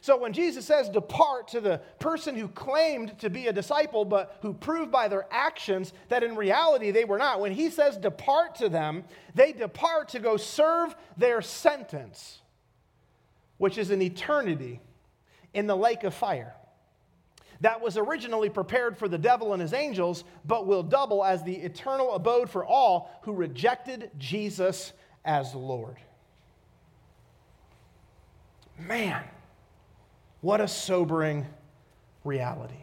So 0.08 0.16
when 0.16 0.32
Jesus 0.32 0.64
says 0.64 0.88
depart 0.88 1.50
to 1.50 1.60
the 1.60 1.82
person 2.00 2.38
who 2.38 2.48
claimed 2.48 3.20
to 3.20 3.30
be 3.30 3.48
a 3.48 3.52
disciple, 3.52 4.06
but 4.06 4.38
who 4.42 4.54
proved 4.54 4.90
by 4.90 5.10
their 5.10 5.28
actions 5.32 5.92
that 6.08 6.24
in 6.24 6.38
reality 6.38 6.92
they 6.92 7.04
were 7.04 7.18
not, 7.18 7.42
when 7.42 7.52
he 7.52 7.70
says 7.70 7.98
depart 7.98 8.56
to 8.56 8.70
them, 8.70 9.04
they 9.36 9.52
depart 9.52 10.08
to 10.08 10.20
go 10.20 10.38
serve 10.38 10.96
their 11.18 11.42
sentence, 11.42 12.40
which 13.58 13.78
is 13.78 13.92
an 13.92 14.02
eternity 14.02 14.80
in 15.54 15.68
the 15.68 15.76
lake 15.76 16.06
of 16.06 16.14
fire. 16.14 16.56
That 17.60 17.82
was 17.82 17.98
originally 17.98 18.50
prepared 18.50 18.98
for 18.98 19.10
the 19.10 19.18
devil 19.18 19.52
and 19.52 19.62
his 19.62 19.74
angels, 19.74 20.24
but 20.46 20.68
will 20.68 20.84
double 20.84 21.26
as 21.26 21.44
the 21.44 21.58
eternal 21.58 22.14
abode 22.14 22.50
for 22.50 22.66
all 22.66 23.12
who 23.24 23.34
rejected 23.34 24.10
Jesus 24.18 24.94
as 25.26 25.54
Lord. 25.54 25.98
Man. 28.80 29.22
What 30.48 30.62
a 30.62 30.68
sobering 30.70 31.46
reality. 32.24 32.80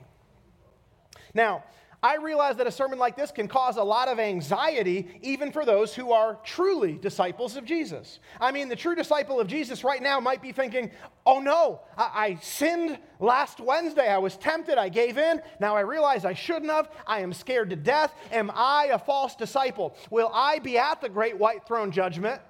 Now, 1.33 1.64
I 2.03 2.16
realize 2.16 2.57
that 2.57 2.66
a 2.66 2.70
sermon 2.70 2.98
like 2.98 3.16
this 3.16 3.31
can 3.31 3.48
cause 3.48 3.79
a 3.79 3.83
lot 3.83 4.09
of 4.09 4.20
anxiety, 4.20 5.18
even 5.22 5.50
for 5.50 5.64
those 5.64 5.94
who 5.94 6.12
are 6.12 6.38
truly 6.44 6.92
disciples 6.92 7.57
of 7.57 7.64
Jesus. 7.64 8.20
I 8.38 8.53
mean, 8.53 8.68
the 8.68 8.77
true 8.77 8.94
disciple 8.94 9.40
of 9.40 9.46
Jesus 9.46 9.83
right 9.83 10.03
now 10.03 10.20
might 10.20 10.42
be 10.42 10.53
thinking, 10.53 10.90
oh 11.24 11.40
no, 11.40 11.81
I, 11.96 12.11
I, 12.14 12.38
sinned 12.42 12.98
last 13.18 13.61
Wednesday. 13.61 14.11
I 14.11 14.18
was 14.18 14.37
tempted. 14.37 14.77
I 14.77 14.90
gave 14.90 15.16
in. 15.16 15.40
Now 15.59 15.74
I 15.74 15.81
realize 15.81 16.27
I 16.27 16.35
shouldn't 16.35 16.70
have. 16.70 16.90
I 17.07 17.20
am 17.20 17.33
scared 17.33 17.70
to 17.70 17.77
death. 17.77 18.12
Am 18.31 18.53
I 18.55 18.90
a 18.92 18.98
false 18.98 19.37
disciple? 19.37 19.96
Will 20.11 20.31
I 20.35 20.59
be 20.59 20.77
at 20.77 21.00
the 21.00 21.09
great 21.09 21.38
white 21.38 21.66
throne 21.66 21.92
judgment? 21.92 22.42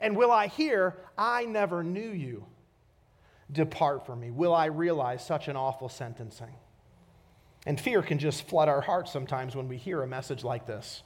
And 0.00 0.16
will 0.16 0.32
I 0.32 0.48
hear, 0.48 0.96
I 1.16 1.44
never 1.44 1.84
knew 1.84 2.10
you? 2.10 2.44
Depart 3.50 4.04
from 4.06 4.20
me. 4.20 4.30
Will 4.30 4.54
I 4.54 4.66
realize 4.66 5.24
such 5.24 5.48
an 5.48 5.56
awful 5.56 5.88
sentencing? 5.88 6.54
And 7.66 7.80
fear 7.80 8.02
can 8.02 8.18
just 8.18 8.46
flood 8.48 8.68
our 8.68 8.80
hearts 8.80 9.12
sometimes 9.12 9.56
when 9.56 9.68
we 9.68 9.76
hear 9.76 10.02
a 10.02 10.06
message 10.06 10.44
like 10.44 10.66
this. 10.66 11.02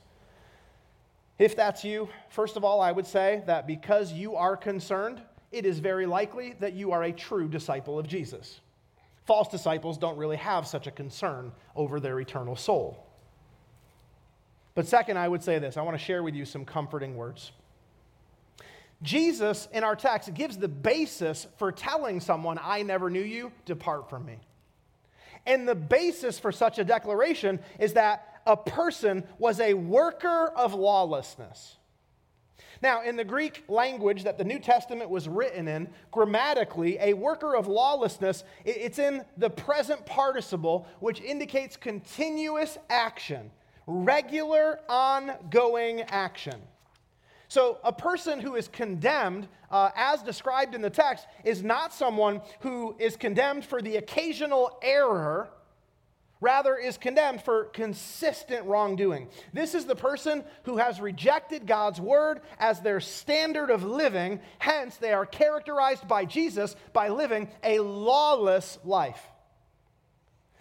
If 1.39 1.57
that's 1.57 1.85
you, 1.85 2.09
first 2.29 2.57
of 2.57 2.65
all, 2.65 2.81
I 2.81 2.93
would 2.93 3.07
say 3.07 3.43
that 3.47 3.67
because 3.67 4.13
you 4.13 4.37
are 4.37 4.57
concerned, 4.57 5.21
it 5.51 5.67
is 5.67 5.79
very 5.79 6.07
likely 6.07 6.55
that 6.61 6.75
you 6.75 6.93
are 6.93 7.03
a 7.03 7.13
true 7.13 7.49
disciple 7.49 7.99
of 7.99 8.07
Jesus. 8.07 8.61
False 9.27 9.49
disciples 9.49 9.99
don't 9.99 10.17
really 10.17 10.37
have 10.37 10.67
such 10.67 10.87
a 10.87 10.91
concern 10.91 11.53
over 11.77 12.01
their 12.01 12.21
eternal 12.21 12.57
soul. 12.57 13.07
But 14.75 14.87
second, 14.87 15.19
I 15.19 15.29
would 15.29 15.43
say 15.43 15.59
this 15.59 15.77
I 15.77 15.83
want 15.83 15.99
to 15.99 16.05
share 16.05 16.23
with 16.23 16.35
you 16.35 16.45
some 16.45 16.65
comforting 16.65 17.17
words. 17.17 17.53
Jesus 19.03 19.69
in 19.73 19.85
our 19.85 19.97
text 19.97 20.33
gives 20.33 20.57
the 20.57 20.69
basis 20.69 21.47
for 21.59 21.73
telling 21.73 22.21
someone, 22.21 22.59
I 22.63 22.83
never 22.83 23.11
knew 23.11 23.23
you, 23.23 23.53
depart 23.65 24.09
from 24.09 24.25
me. 24.25 24.39
And 25.45 25.69
the 25.69 25.75
basis 25.75 26.39
for 26.39 26.53
such 26.53 26.79
a 26.79 26.85
declaration 26.85 27.59
is 27.81 27.95
that 27.95 28.41
a 28.47 28.57
person 28.57 29.25
was 29.39 29.61
a 29.61 29.75
worker 29.75 30.53
of 30.55 30.75
lawlessness. 30.75 31.77
Now, 32.81 33.03
in 33.03 33.15
the 33.15 33.25
Greek 33.25 33.63
language 33.69 34.25
that 34.25 34.39
the 34.39 34.45
New 34.45 34.59
Testament 34.59 35.09
was 35.09 35.29
written 35.29 35.69
in, 35.69 35.89
grammatically, 36.11 36.99
a 37.01 37.15
worker 37.15 37.55
of 37.55 37.69
lawlessness, 37.69 38.43
it's 38.65 38.99
in 38.99 39.25
the 39.37 39.51
present 39.51 40.05
participle, 40.05 40.87
which 40.99 41.21
indicates 41.21 41.77
continuous 41.77 42.79
action, 42.91 43.53
regular, 43.87 44.81
ongoing 44.89 46.03
action. 46.03 46.61
So, 47.53 47.77
a 47.85 47.93
person 47.93 48.41
who 48.41 48.55
is 48.55 48.67
condemned, 48.67 49.47
uh, 49.71 49.91
as 49.95 50.23
described 50.23 50.75
in 50.75 50.81
the 50.81 50.89
text, 50.89 51.27
is 51.45 51.63
not 51.63 51.93
someone 51.93 52.41
who 52.61 52.97
is 52.99 53.15
condemned 53.15 53.67
for 53.67 53.83
the 53.83 53.97
occasional 53.97 54.79
error 54.81 55.51
rather 56.41 56.77
is 56.77 56.97
condemned 56.97 57.43
for 57.43 57.65
consistent 57.65 58.65
wrongdoing. 58.65 59.29
This 59.53 59.75
is 59.75 59.85
the 59.85 59.95
person 59.95 60.45
who 60.63 60.79
has 60.79 60.99
rejected 60.99 61.67
God's 61.67 62.01
word 62.01 62.41
as 62.59 62.81
their 62.81 63.01
standard 63.01 63.69
of 63.69 63.85
living. 63.85 64.41
Hence, 64.59 64.97
they 64.97 65.13
are 65.13 65.27
characterized 65.27 66.09
by 66.09 66.25
Jesus 66.25 66.75
by 66.95 67.11
living 67.11 67.51
a 67.63 67.81
lawless 67.81 68.79
life. 68.83 69.23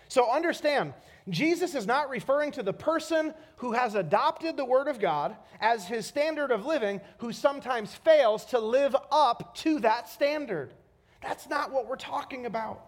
So 0.10 0.30
understand, 0.30 0.94
Jesus 1.30 1.76
is 1.76 1.86
not 1.86 2.10
referring 2.10 2.52
to 2.54 2.64
the 2.64 2.74
person 2.74 3.34
who 3.58 3.74
has 3.74 3.96
adopted 3.96 4.58
the 4.58 4.66
Word 4.66 4.88
of 4.88 5.00
God 5.00 5.36
as 5.60 5.86
his 5.86 6.06
standard 6.06 6.52
of 6.52 6.66
living, 6.66 7.00
who 7.20 7.32
sometimes 7.32 7.94
fails 7.94 8.46
to 8.46 8.60
live 8.60 8.96
up 9.12 9.54
to 9.58 9.80
that 9.82 10.10
standard. 10.10 10.74
That's 11.22 11.48
not 11.48 11.72
what 11.72 11.88
we're 11.88 11.96
talking 11.96 12.46
about. 12.48 12.82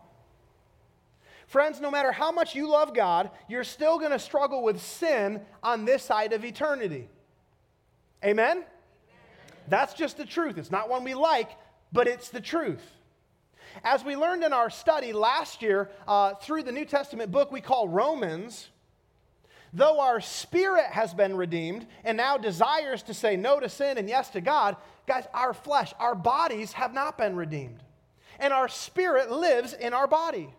Friends, 1.46 1.80
no 1.80 1.92
matter 1.92 2.12
how 2.12 2.32
much 2.32 2.56
you 2.56 2.68
love 2.68 2.96
God, 2.96 3.30
you're 3.48 3.64
still 3.64 4.00
going 4.00 4.12
to 4.12 4.20
struggle 4.20 4.64
with 4.64 4.82
sin 4.82 5.42
on 5.62 5.86
this 5.86 6.02
side 6.02 6.34
of 6.34 6.44
eternity. 6.44 7.10
Amen? 8.24 8.58
Amen? 8.58 8.66
That's 9.68 9.94
just 9.94 10.18
the 10.18 10.26
truth. 10.26 10.58
It's 10.58 10.72
not 10.72 10.90
one 10.90 11.04
we 11.04 11.14
like, 11.14 11.52
but 11.92 12.08
it's 12.08 12.30
the 12.30 12.42
truth. 12.42 12.82
As 13.84 14.04
we 14.04 14.16
learned 14.16 14.44
in 14.44 14.54
our 14.54 14.70
study 14.70 15.14
last 15.14 15.62
year 15.62 15.90
uh, 16.08 16.36
through 16.36 16.64
the 16.64 16.72
New 16.72 16.86
Testament 16.86 17.32
book 17.32 17.52
we 17.52 17.62
call 17.62 17.88
Romans, 17.88 18.70
though 19.74 20.00
our 20.00 20.22
spirit 20.22 20.86
has 20.86 21.14
been 21.14 21.36
redeemed 21.36 21.88
and 22.04 22.18
now 22.18 22.38
desires 22.38 23.04
to 23.04 23.14
say 23.14 23.36
no 23.36 23.60
to 23.60 23.70
sin 23.70 23.98
and 23.98 24.08
yes 24.08 24.30
to 24.30 24.42
God, 24.42 24.78
guys, 25.08 25.26
our 25.34 25.54
flesh, 25.54 25.94
our 26.00 26.16
bodies 26.16 26.74
have 26.74 26.94
not 26.94 27.18
been 27.18 27.36
redeemed. 27.36 27.82
And 28.40 28.54
our 28.54 28.68
spirit 28.68 29.32
lives 29.32 29.74
in 29.74 29.94
our 29.94 30.08
body. 30.08 30.50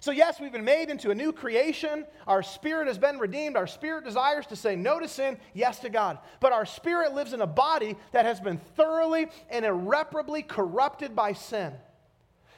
So, 0.00 0.10
yes, 0.10 0.38
we've 0.38 0.52
been 0.52 0.66
made 0.66 0.90
into 0.90 1.10
a 1.10 1.14
new 1.14 1.32
creation. 1.32 2.04
Our 2.26 2.42
spirit 2.42 2.88
has 2.88 2.98
been 2.98 3.18
redeemed. 3.18 3.56
Our 3.56 3.66
spirit 3.66 4.04
desires 4.04 4.46
to 4.48 4.56
say 4.56 4.76
no 4.76 5.00
to 5.00 5.08
sin, 5.08 5.38
yes 5.54 5.78
to 5.78 5.88
God. 5.88 6.18
But 6.40 6.52
our 6.52 6.66
spirit 6.66 7.14
lives 7.14 7.32
in 7.32 7.40
a 7.40 7.46
body 7.46 7.96
that 8.12 8.26
has 8.26 8.38
been 8.38 8.58
thoroughly 8.76 9.28
and 9.48 9.64
irreparably 9.64 10.42
corrupted 10.42 11.16
by 11.16 11.32
sin. 11.32 11.72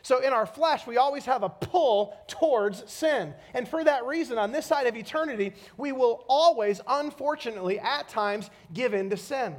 So, 0.06 0.20
in 0.20 0.32
our 0.32 0.46
flesh, 0.46 0.86
we 0.86 0.98
always 0.98 1.24
have 1.24 1.42
a 1.42 1.48
pull 1.48 2.16
towards 2.28 2.88
sin. 2.88 3.34
And 3.54 3.66
for 3.66 3.82
that 3.82 4.06
reason, 4.06 4.38
on 4.38 4.52
this 4.52 4.64
side 4.64 4.86
of 4.86 4.94
eternity, 4.94 5.52
we 5.76 5.90
will 5.90 6.24
always, 6.28 6.80
unfortunately, 6.86 7.80
at 7.80 8.08
times, 8.08 8.48
give 8.72 8.94
in 8.94 9.10
to 9.10 9.16
sin. 9.16 9.56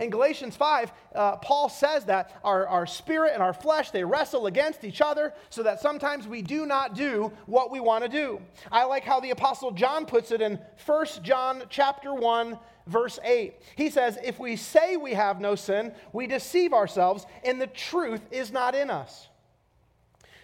In 0.00 0.10
Galatians 0.10 0.56
5, 0.56 0.92
uh, 1.14 1.36
Paul 1.36 1.68
says 1.68 2.06
that 2.06 2.40
our, 2.42 2.66
our 2.66 2.86
spirit 2.88 3.34
and 3.34 3.40
our 3.40 3.52
flesh, 3.52 3.92
they 3.92 4.02
wrestle 4.02 4.48
against 4.48 4.82
each 4.82 5.00
other 5.00 5.32
so 5.48 5.62
that 5.62 5.78
sometimes 5.78 6.26
we 6.26 6.42
do 6.42 6.66
not 6.66 6.96
do 6.96 7.30
what 7.46 7.70
we 7.70 7.78
want 7.78 8.02
to 8.02 8.10
do. 8.10 8.40
I 8.72 8.82
like 8.82 9.04
how 9.04 9.20
the 9.20 9.30
Apostle 9.30 9.70
John 9.70 10.06
puts 10.06 10.32
it 10.32 10.42
in 10.42 10.58
1 10.86 11.06
John 11.22 11.62
chapter 11.70 12.12
1, 12.12 12.58
verse 12.88 13.20
8. 13.22 13.54
He 13.76 13.90
says, 13.90 14.18
If 14.24 14.40
we 14.40 14.56
say 14.56 14.96
we 14.96 15.14
have 15.14 15.40
no 15.40 15.54
sin, 15.54 15.92
we 16.12 16.26
deceive 16.26 16.72
ourselves, 16.72 17.26
and 17.44 17.60
the 17.60 17.68
truth 17.68 18.22
is 18.32 18.50
not 18.50 18.74
in 18.74 18.90
us. 18.90 19.28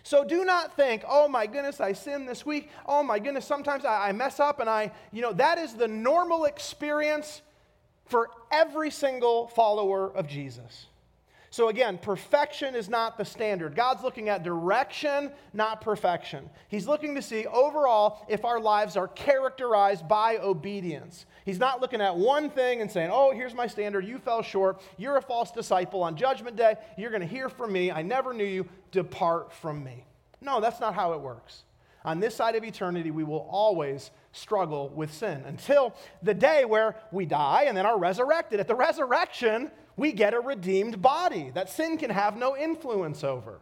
So 0.04 0.22
do 0.22 0.44
not 0.44 0.76
think, 0.76 1.02
oh 1.08 1.28
my 1.28 1.46
goodness, 1.46 1.80
I 1.80 1.94
sinned 1.94 2.28
this 2.28 2.44
week. 2.44 2.70
Oh 2.84 3.02
my 3.02 3.18
goodness, 3.18 3.46
sometimes 3.46 3.86
I, 3.86 4.08
I 4.08 4.12
mess 4.12 4.38
up 4.38 4.60
and 4.60 4.68
I, 4.68 4.92
you 5.12 5.22
know, 5.22 5.32
that 5.32 5.56
is 5.56 5.72
the 5.72 5.88
normal 5.88 6.44
experience 6.44 7.40
for 8.04 8.28
every 8.52 8.90
single 8.90 9.48
follower 9.48 10.14
of 10.14 10.28
Jesus. 10.28 10.86
So, 11.54 11.68
again, 11.68 11.98
perfection 11.98 12.74
is 12.74 12.88
not 12.88 13.16
the 13.16 13.24
standard. 13.24 13.76
God's 13.76 14.02
looking 14.02 14.28
at 14.28 14.42
direction, 14.42 15.30
not 15.52 15.80
perfection. 15.80 16.50
He's 16.66 16.88
looking 16.88 17.14
to 17.14 17.22
see 17.22 17.46
overall 17.46 18.26
if 18.28 18.44
our 18.44 18.58
lives 18.58 18.96
are 18.96 19.06
characterized 19.06 20.08
by 20.08 20.38
obedience. 20.38 21.26
He's 21.44 21.60
not 21.60 21.80
looking 21.80 22.00
at 22.00 22.16
one 22.16 22.50
thing 22.50 22.80
and 22.80 22.90
saying, 22.90 23.10
oh, 23.12 23.30
here's 23.30 23.54
my 23.54 23.68
standard. 23.68 24.04
You 24.04 24.18
fell 24.18 24.42
short. 24.42 24.82
You're 24.96 25.16
a 25.16 25.22
false 25.22 25.52
disciple. 25.52 26.02
On 26.02 26.16
Judgment 26.16 26.56
Day, 26.56 26.74
you're 26.98 27.10
going 27.10 27.22
to 27.22 27.28
hear 27.28 27.48
from 27.48 27.70
me. 27.72 27.92
I 27.92 28.02
never 28.02 28.34
knew 28.34 28.42
you. 28.42 28.68
Depart 28.90 29.52
from 29.52 29.84
me. 29.84 30.06
No, 30.40 30.60
that's 30.60 30.80
not 30.80 30.96
how 30.96 31.12
it 31.12 31.20
works. 31.20 31.62
On 32.04 32.18
this 32.18 32.34
side 32.34 32.56
of 32.56 32.64
eternity, 32.64 33.12
we 33.12 33.22
will 33.22 33.46
always 33.48 34.10
struggle 34.32 34.88
with 34.88 35.14
sin 35.14 35.44
until 35.46 35.94
the 36.20 36.34
day 36.34 36.64
where 36.64 36.96
we 37.12 37.26
die 37.26 37.66
and 37.68 37.76
then 37.76 37.86
are 37.86 37.96
resurrected. 37.96 38.58
At 38.58 38.66
the 38.66 38.74
resurrection, 38.74 39.70
we 39.96 40.12
get 40.12 40.34
a 40.34 40.40
redeemed 40.40 41.00
body 41.00 41.50
that 41.54 41.70
sin 41.70 41.98
can 41.98 42.10
have 42.10 42.36
no 42.36 42.56
influence 42.56 43.22
over. 43.22 43.60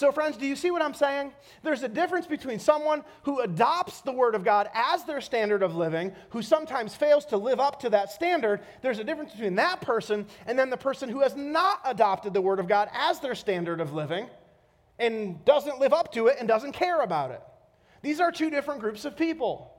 So, 0.00 0.10
friends, 0.12 0.38
do 0.38 0.46
you 0.46 0.56
see 0.56 0.70
what 0.70 0.80
I'm 0.80 0.94
saying? 0.94 1.30
There's 1.62 1.82
a 1.82 1.88
difference 1.88 2.26
between 2.26 2.58
someone 2.58 3.04
who 3.24 3.40
adopts 3.40 4.00
the 4.00 4.12
Word 4.12 4.34
of 4.34 4.44
God 4.44 4.70
as 4.72 5.04
their 5.04 5.20
standard 5.20 5.62
of 5.62 5.76
living, 5.76 6.12
who 6.30 6.40
sometimes 6.40 6.94
fails 6.94 7.26
to 7.26 7.36
live 7.36 7.60
up 7.60 7.80
to 7.80 7.90
that 7.90 8.10
standard. 8.10 8.60
There's 8.80 8.98
a 8.98 9.04
difference 9.04 9.32
between 9.32 9.56
that 9.56 9.82
person 9.82 10.26
and 10.46 10.58
then 10.58 10.70
the 10.70 10.78
person 10.78 11.10
who 11.10 11.20
has 11.20 11.36
not 11.36 11.80
adopted 11.84 12.32
the 12.32 12.40
Word 12.40 12.60
of 12.60 12.66
God 12.66 12.88
as 12.94 13.20
their 13.20 13.34
standard 13.34 13.78
of 13.78 13.92
living 13.92 14.26
and 14.98 15.44
doesn't 15.44 15.80
live 15.80 15.92
up 15.92 16.12
to 16.14 16.28
it 16.28 16.36
and 16.38 16.48
doesn't 16.48 16.72
care 16.72 17.02
about 17.02 17.30
it. 17.32 17.42
These 18.00 18.20
are 18.20 18.32
two 18.32 18.48
different 18.48 18.80
groups 18.80 19.04
of 19.04 19.18
people. 19.18 19.70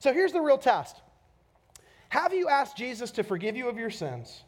So 0.00 0.12
here's 0.12 0.32
the 0.32 0.42
real 0.42 0.58
test 0.58 1.00
Have 2.10 2.34
you 2.34 2.50
asked 2.50 2.76
Jesus 2.76 3.10
to 3.12 3.22
forgive 3.22 3.56
you 3.56 3.70
of 3.70 3.78
your 3.78 3.90
sins? 3.90 4.42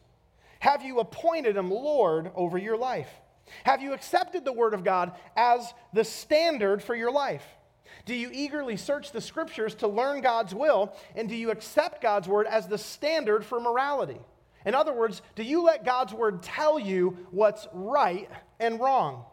Have 0.59 0.83
you 0.83 0.99
appointed 0.99 1.57
him 1.57 1.69
Lord 1.69 2.31
over 2.35 2.57
your 2.57 2.77
life? 2.77 3.09
Have 3.63 3.81
you 3.81 3.93
accepted 3.93 4.43
the 4.43 4.53
Word 4.53 4.73
of 4.73 4.83
God 4.83 5.13
as 5.35 5.73
the 5.93 6.03
standard 6.03 6.83
for 6.83 6.95
your 6.95 7.11
life? 7.11 7.45
Do 8.05 8.13
you 8.13 8.29
eagerly 8.31 8.77
search 8.77 9.11
the 9.11 9.21
scriptures 9.21 9.75
to 9.75 9.87
learn 9.87 10.21
God's 10.21 10.53
will? 10.53 10.93
And 11.15 11.29
do 11.29 11.35
you 11.35 11.51
accept 11.51 12.01
God's 12.01 12.27
Word 12.27 12.47
as 12.47 12.67
the 12.67 12.77
standard 12.77 13.45
for 13.45 13.59
morality? 13.59 14.19
In 14.65 14.75
other 14.75 14.93
words, 14.93 15.21
do 15.35 15.43
you 15.43 15.63
let 15.63 15.85
God's 15.85 16.13
Word 16.13 16.43
tell 16.43 16.77
you 16.79 17.17
what's 17.31 17.67
right 17.71 18.29
and 18.59 18.79
wrong? 18.79 19.25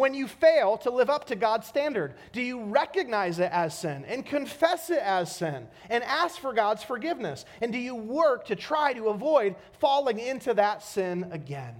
When 0.00 0.14
you 0.14 0.28
fail 0.28 0.78
to 0.78 0.90
live 0.90 1.10
up 1.10 1.26
to 1.26 1.36
God's 1.36 1.66
standard, 1.66 2.14
do 2.32 2.40
you 2.40 2.62
recognize 2.64 3.38
it 3.38 3.50
as 3.52 3.78
sin 3.78 4.06
and 4.08 4.24
confess 4.24 4.88
it 4.88 5.02
as 5.02 5.36
sin 5.36 5.68
and 5.90 6.02
ask 6.04 6.40
for 6.40 6.54
God's 6.54 6.82
forgiveness? 6.82 7.44
And 7.60 7.70
do 7.70 7.76
you 7.76 7.94
work 7.94 8.46
to 8.46 8.56
try 8.56 8.94
to 8.94 9.10
avoid 9.10 9.56
falling 9.78 10.18
into 10.18 10.54
that 10.54 10.82
sin 10.82 11.28
again? 11.32 11.74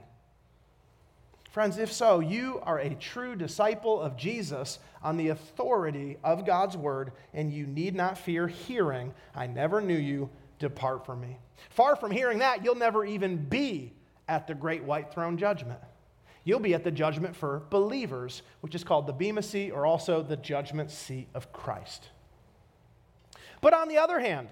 Friends, 1.53 1.79
if 1.79 1.91
so, 1.91 2.21
you 2.21 2.61
are 2.65 2.79
a 2.79 2.95
true 2.95 3.37
disciple 3.37 3.99
of 3.99 4.19
Jesus 4.19 4.81
on 5.03 5.17
the 5.17 5.29
authority 5.29 6.19
of 6.23 6.45
God's 6.45 6.77
word, 6.77 7.13
and 7.33 7.51
you 7.51 7.67
need 7.67 7.95
not 7.95 8.19
fear 8.19 8.47
hearing, 8.47 9.15
I 9.35 9.47
never 9.47 9.81
knew 9.81 9.97
you, 9.97 10.29
depart 10.59 11.07
from 11.07 11.23
me. 11.23 11.39
Far 11.71 11.97
from 11.97 12.11
hearing 12.11 12.41
that, 12.41 12.63
you'll 12.63 12.75
never 12.75 13.03
even 13.03 13.39
be 13.39 13.95
at 14.29 14.47
the 14.47 14.55
great 14.55 14.85
white 14.85 15.11
throne 15.11 15.39
judgment 15.39 15.81
you'll 16.45 16.61
be 16.61 16.75
at 16.75 16.85
the 16.85 16.91
judgment 16.91 17.37
for 17.37 17.63
believers, 17.71 18.43
which 18.61 18.75
is 18.75 18.85
called 18.85 19.07
the 19.07 19.13
Bema 19.13 19.43
seat 19.43 19.71
or 19.71 19.87
also 19.87 20.23
the 20.23 20.37
judgment 20.37 20.91
seat 20.91 21.29
of 21.35 21.53
Christ. 21.53 22.09
But 23.61 23.75
on 23.75 23.89
the 23.89 23.99
other 23.99 24.21
hand, 24.21 24.49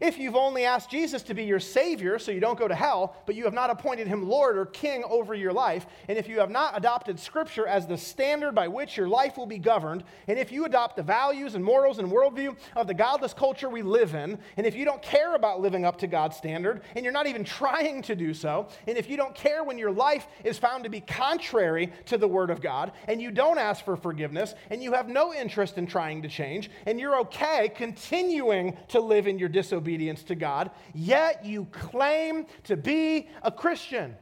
if 0.00 0.18
you've 0.18 0.36
only 0.36 0.64
asked 0.64 0.90
Jesus 0.90 1.22
to 1.24 1.34
be 1.34 1.44
your 1.44 1.60
Savior 1.60 2.18
so 2.18 2.30
you 2.30 2.40
don't 2.40 2.58
go 2.58 2.68
to 2.68 2.74
hell, 2.74 3.16
but 3.26 3.34
you 3.34 3.44
have 3.44 3.54
not 3.54 3.70
appointed 3.70 4.06
him 4.06 4.28
Lord 4.28 4.56
or 4.56 4.66
King 4.66 5.04
over 5.08 5.34
your 5.34 5.52
life, 5.52 5.86
and 6.08 6.18
if 6.18 6.28
you 6.28 6.38
have 6.40 6.50
not 6.50 6.76
adopted 6.76 7.18
Scripture 7.18 7.66
as 7.66 7.86
the 7.86 7.96
standard 7.96 8.54
by 8.54 8.68
which 8.68 8.96
your 8.96 9.08
life 9.08 9.36
will 9.36 9.46
be 9.46 9.58
governed, 9.58 10.04
and 10.28 10.38
if 10.38 10.52
you 10.52 10.64
adopt 10.64 10.96
the 10.96 11.02
values 11.02 11.54
and 11.54 11.64
morals 11.64 11.98
and 11.98 12.10
worldview 12.10 12.56
of 12.74 12.86
the 12.86 12.94
godless 12.94 13.32
culture 13.32 13.68
we 13.68 13.82
live 13.82 14.14
in, 14.14 14.38
and 14.56 14.66
if 14.66 14.74
you 14.74 14.84
don't 14.84 15.02
care 15.02 15.34
about 15.34 15.60
living 15.60 15.84
up 15.84 15.98
to 15.98 16.06
God's 16.06 16.36
standard, 16.36 16.82
and 16.94 17.04
you're 17.04 17.12
not 17.12 17.26
even 17.26 17.44
trying 17.44 18.02
to 18.02 18.14
do 18.14 18.34
so, 18.34 18.68
and 18.86 18.98
if 18.98 19.08
you 19.08 19.16
don't 19.16 19.34
care 19.34 19.64
when 19.64 19.78
your 19.78 19.92
life 19.92 20.26
is 20.44 20.58
found 20.58 20.84
to 20.84 20.90
be 20.90 21.00
contrary 21.00 21.92
to 22.06 22.18
the 22.18 22.28
Word 22.28 22.50
of 22.50 22.60
God, 22.60 22.92
and 23.08 23.20
you 23.20 23.30
don't 23.30 23.58
ask 23.58 23.84
for 23.84 23.96
forgiveness, 23.96 24.54
and 24.70 24.82
you 24.82 24.92
have 24.92 25.08
no 25.08 25.32
interest 25.32 25.78
in 25.78 25.86
trying 25.86 26.22
to 26.22 26.28
change, 26.28 26.70
and 26.86 27.00
you're 27.00 27.20
okay 27.20 27.70
continuing 27.74 28.76
to 28.88 29.00
live 29.00 29.26
in 29.26 29.38
your 29.38 29.48
disobedience, 29.48 29.85
disobedience 29.86 30.22
to 30.24 30.34
God, 30.34 30.70
yet 30.94 31.44
you 31.44 31.66
claim 31.66 32.46
to 32.64 32.76
be 32.76 33.28
a 33.42 33.50
Christian. 33.50 34.16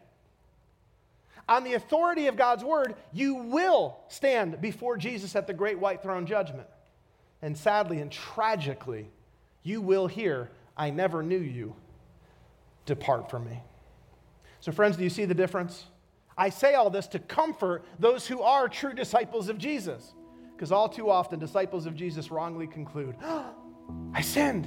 On 1.49 1.65
the 1.65 1.75
authority 1.75 2.27
of 2.27 2.37
God's 2.37 2.65
word, 2.65 2.95
you 3.13 3.35
will 3.35 3.99
stand 4.09 4.61
before 4.61 4.97
Jesus 4.97 5.37
at 5.37 5.47
the 5.47 5.55
great 5.55 5.79
white 5.79 6.03
throne 6.03 6.27
judgment. 6.27 6.67
And 7.43 7.57
sadly 7.57 8.01
and 8.01 8.11
tragically, 8.11 9.11
you 9.63 9.81
will 9.81 10.07
hear, 10.07 10.51
I 10.77 10.91
never 10.91 11.23
knew 11.23 11.39
you. 11.39 11.75
depart 12.87 13.31
from 13.31 13.47
me. 13.47 13.63
So, 14.61 14.71
friends, 14.73 14.99
do 14.99 15.05
you 15.05 15.11
see 15.11 15.25
the 15.25 15.35
difference? 15.35 15.87
I 16.37 16.51
say 16.51 16.75
all 16.75 16.91
this 16.91 17.07
to 17.09 17.19
comfort 17.19 17.83
those 17.99 18.27
who 18.27 18.43
are 18.43 18.69
true 18.69 18.93
disciples 18.93 19.49
of 19.49 19.57
Jesus. 19.57 20.13
Because 20.55 20.71
all 20.71 20.89
too 20.89 21.09
often, 21.09 21.39
disciples 21.39 21.87
of 21.87 21.97
Jesus 21.97 22.31
wrongly 22.31 22.67
conclude, 22.67 23.15
oh, 23.23 23.55
I 24.15 24.21
sinned. 24.21 24.67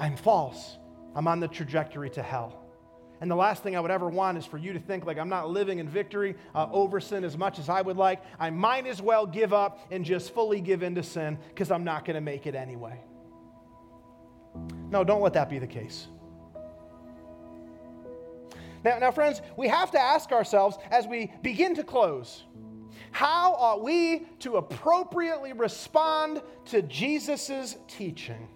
I'm 0.00 0.16
false. 0.16 0.78
I'm 1.14 1.28
on 1.28 1.40
the 1.40 1.48
trajectory 1.48 2.08
to 2.10 2.22
hell. 2.22 2.64
And 3.20 3.30
the 3.30 3.36
last 3.36 3.62
thing 3.62 3.76
I 3.76 3.80
would 3.80 3.90
ever 3.90 4.08
want 4.08 4.38
is 4.38 4.46
for 4.46 4.56
you 4.56 4.72
to 4.72 4.78
think 4.78 5.04
like 5.04 5.18
I'm 5.18 5.28
not 5.28 5.50
living 5.50 5.78
in 5.78 5.88
victory 5.88 6.36
uh, 6.54 6.68
over 6.72 7.00
sin 7.00 7.22
as 7.22 7.36
much 7.36 7.58
as 7.58 7.68
I 7.68 7.82
would 7.82 7.98
like. 7.98 8.22
I 8.38 8.48
might 8.48 8.86
as 8.86 9.02
well 9.02 9.26
give 9.26 9.52
up 9.52 9.78
and 9.90 10.02
just 10.02 10.32
fully 10.32 10.62
give 10.62 10.82
in 10.82 10.94
to 10.94 11.02
sin 11.02 11.38
because 11.48 11.70
I'm 11.70 11.84
not 11.84 12.06
going 12.06 12.14
to 12.14 12.22
make 12.22 12.46
it 12.46 12.54
anyway. 12.54 12.98
No, 14.88 15.04
don't 15.04 15.20
let 15.20 15.34
that 15.34 15.50
be 15.50 15.58
the 15.58 15.66
case. 15.66 16.06
Now, 18.82 18.98
now, 18.98 19.10
friends, 19.10 19.42
we 19.58 19.68
have 19.68 19.90
to 19.90 20.00
ask 20.00 20.32
ourselves 20.32 20.78
as 20.90 21.06
we 21.06 21.30
begin 21.42 21.74
to 21.74 21.84
close 21.84 22.44
how 23.12 23.54
ought 23.54 23.82
we 23.82 24.20
to 24.38 24.56
appropriately 24.56 25.52
respond 25.52 26.40
to 26.66 26.82
Jesus' 26.82 27.76
teaching? 27.88 28.48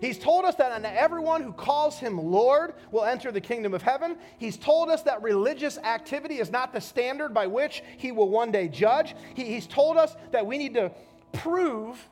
He's 0.00 0.18
told 0.18 0.46
us 0.46 0.54
that 0.56 0.82
everyone 0.84 1.42
who 1.42 1.52
calls 1.52 1.98
him 1.98 2.18
Lord 2.18 2.74
will 2.90 3.04
enter 3.04 3.30
the 3.30 3.40
kingdom 3.40 3.74
of 3.74 3.82
heaven. 3.82 4.16
He's 4.38 4.56
told 4.56 4.88
us 4.88 5.02
that 5.02 5.22
religious 5.22 5.76
activity 5.78 6.38
is 6.38 6.50
not 6.50 6.72
the 6.72 6.80
standard 6.80 7.34
by 7.34 7.46
which 7.46 7.82
he 7.98 8.10
will 8.10 8.30
one 8.30 8.50
day 8.50 8.68
judge. 8.68 9.14
He, 9.34 9.44
he's 9.44 9.66
told 9.66 9.98
us 9.98 10.16
that 10.32 10.46
we 10.46 10.56
need 10.56 10.74
to 10.74 10.90
prove 11.32 12.08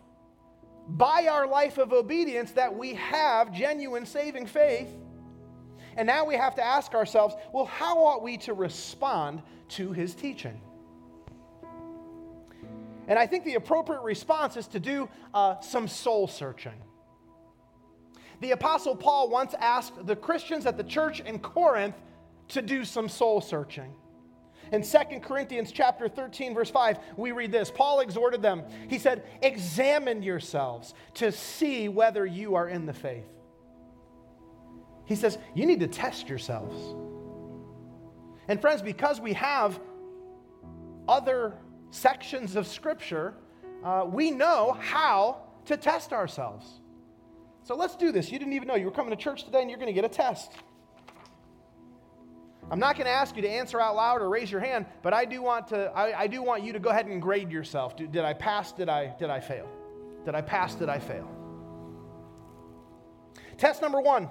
by 0.86 1.28
our 1.30 1.46
life 1.46 1.78
of 1.78 1.92
obedience 1.92 2.52
that 2.52 2.74
we 2.74 2.94
have 2.94 3.52
genuine 3.52 4.04
saving 4.04 4.46
faith. 4.46 4.88
And 5.96 6.06
now 6.06 6.26
we 6.26 6.34
have 6.34 6.54
to 6.56 6.64
ask 6.64 6.94
ourselves 6.94 7.34
well, 7.52 7.64
how 7.64 8.04
ought 8.04 8.22
we 8.22 8.36
to 8.38 8.52
respond 8.52 9.42
to 9.70 9.92
his 9.92 10.14
teaching? 10.14 10.60
And 13.06 13.18
I 13.18 13.26
think 13.26 13.44
the 13.46 13.54
appropriate 13.54 14.02
response 14.02 14.58
is 14.58 14.66
to 14.68 14.80
do 14.80 15.08
uh, 15.32 15.60
some 15.60 15.88
soul 15.88 16.28
searching. 16.28 16.74
The 18.40 18.52
Apostle 18.52 18.94
Paul 18.94 19.28
once 19.28 19.54
asked 19.58 20.06
the 20.06 20.16
Christians 20.16 20.66
at 20.66 20.76
the 20.76 20.84
church 20.84 21.20
in 21.20 21.38
Corinth 21.38 21.96
to 22.48 22.62
do 22.62 22.84
some 22.84 23.08
soul 23.08 23.40
searching. 23.40 23.92
In 24.72 24.82
2 24.82 24.98
Corinthians 25.20 25.72
chapter 25.72 26.08
13 26.08 26.54
verse 26.54 26.70
5, 26.70 26.98
we 27.16 27.32
read 27.32 27.50
this. 27.50 27.70
Paul 27.70 28.00
exhorted 28.00 28.42
them. 28.42 28.64
He 28.88 28.98
said, 28.98 29.24
"Examine 29.42 30.22
yourselves 30.22 30.94
to 31.14 31.32
see 31.32 31.88
whether 31.88 32.26
you 32.26 32.54
are 32.54 32.68
in 32.68 32.86
the 32.86 32.92
faith." 32.92 33.28
He 35.06 35.16
says, 35.16 35.38
"You 35.54 35.64
need 35.64 35.80
to 35.80 35.88
test 35.88 36.28
yourselves." 36.28 36.94
And 38.46 38.60
friends, 38.60 38.82
because 38.82 39.20
we 39.20 39.32
have 39.34 39.80
other 41.08 41.54
sections 41.90 42.54
of 42.54 42.66
scripture, 42.66 43.34
uh, 43.82 44.04
we 44.06 44.30
know 44.30 44.72
how 44.78 45.38
to 45.64 45.76
test 45.76 46.12
ourselves. 46.12 46.80
So 47.64 47.76
let's 47.76 47.96
do 47.96 48.12
this. 48.12 48.30
You 48.32 48.38
didn't 48.38 48.54
even 48.54 48.68
know. 48.68 48.74
You 48.74 48.86
were 48.86 48.90
coming 48.92 49.10
to 49.10 49.16
church 49.16 49.44
today 49.44 49.60
and 49.60 49.70
you're 49.70 49.78
going 49.78 49.92
to 49.94 50.00
get 50.00 50.04
a 50.04 50.08
test. 50.08 50.52
I'm 52.70 52.78
not 52.78 52.96
going 52.96 53.06
to 53.06 53.12
ask 53.12 53.34
you 53.36 53.42
to 53.42 53.48
answer 53.48 53.80
out 53.80 53.96
loud 53.96 54.20
or 54.20 54.28
raise 54.28 54.50
your 54.50 54.60
hand, 54.60 54.86
but 55.02 55.14
I 55.14 55.24
do 55.24 55.40
want, 55.40 55.68
to, 55.68 55.90
I, 55.94 56.20
I 56.20 56.26
do 56.26 56.42
want 56.42 56.62
you 56.64 56.74
to 56.74 56.78
go 56.78 56.90
ahead 56.90 57.06
and 57.06 57.20
grade 57.20 57.50
yourself. 57.50 57.96
Did, 57.96 58.12
did 58.12 58.24
I 58.24 58.34
pass? 58.34 58.72
Did 58.72 58.88
I, 58.88 59.14
did 59.18 59.30
I 59.30 59.40
fail? 59.40 59.68
Did 60.24 60.34
I 60.34 60.42
pass? 60.42 60.74
Did 60.74 60.88
I 60.88 60.98
fail? 60.98 61.30
Test 63.56 63.82
number 63.82 64.00
one 64.00 64.30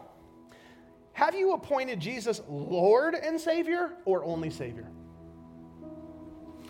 Have 1.13 1.35
you 1.35 1.53
appointed 1.53 1.99
Jesus 1.99 2.41
Lord 2.47 3.15
and 3.15 3.39
Savior 3.39 3.91
or 4.05 4.23
only 4.23 4.49
Savior? 4.49 4.87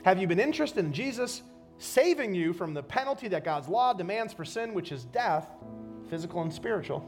Have 0.03 0.19
you 0.19 0.27
been 0.27 0.39
interested 0.39 0.85
in 0.85 0.93
Jesus 0.93 1.41
saving 1.79 2.33
you 2.33 2.53
from 2.53 2.73
the 2.73 2.81
penalty 2.81 3.27
that 3.27 3.43
God's 3.43 3.67
law 3.67 3.93
demands 3.93 4.31
for 4.31 4.45
sin, 4.45 4.73
which 4.73 4.91
is 4.93 5.03
death? 5.03 5.45
Physical 6.09 6.41
and 6.41 6.53
spiritual, 6.53 7.07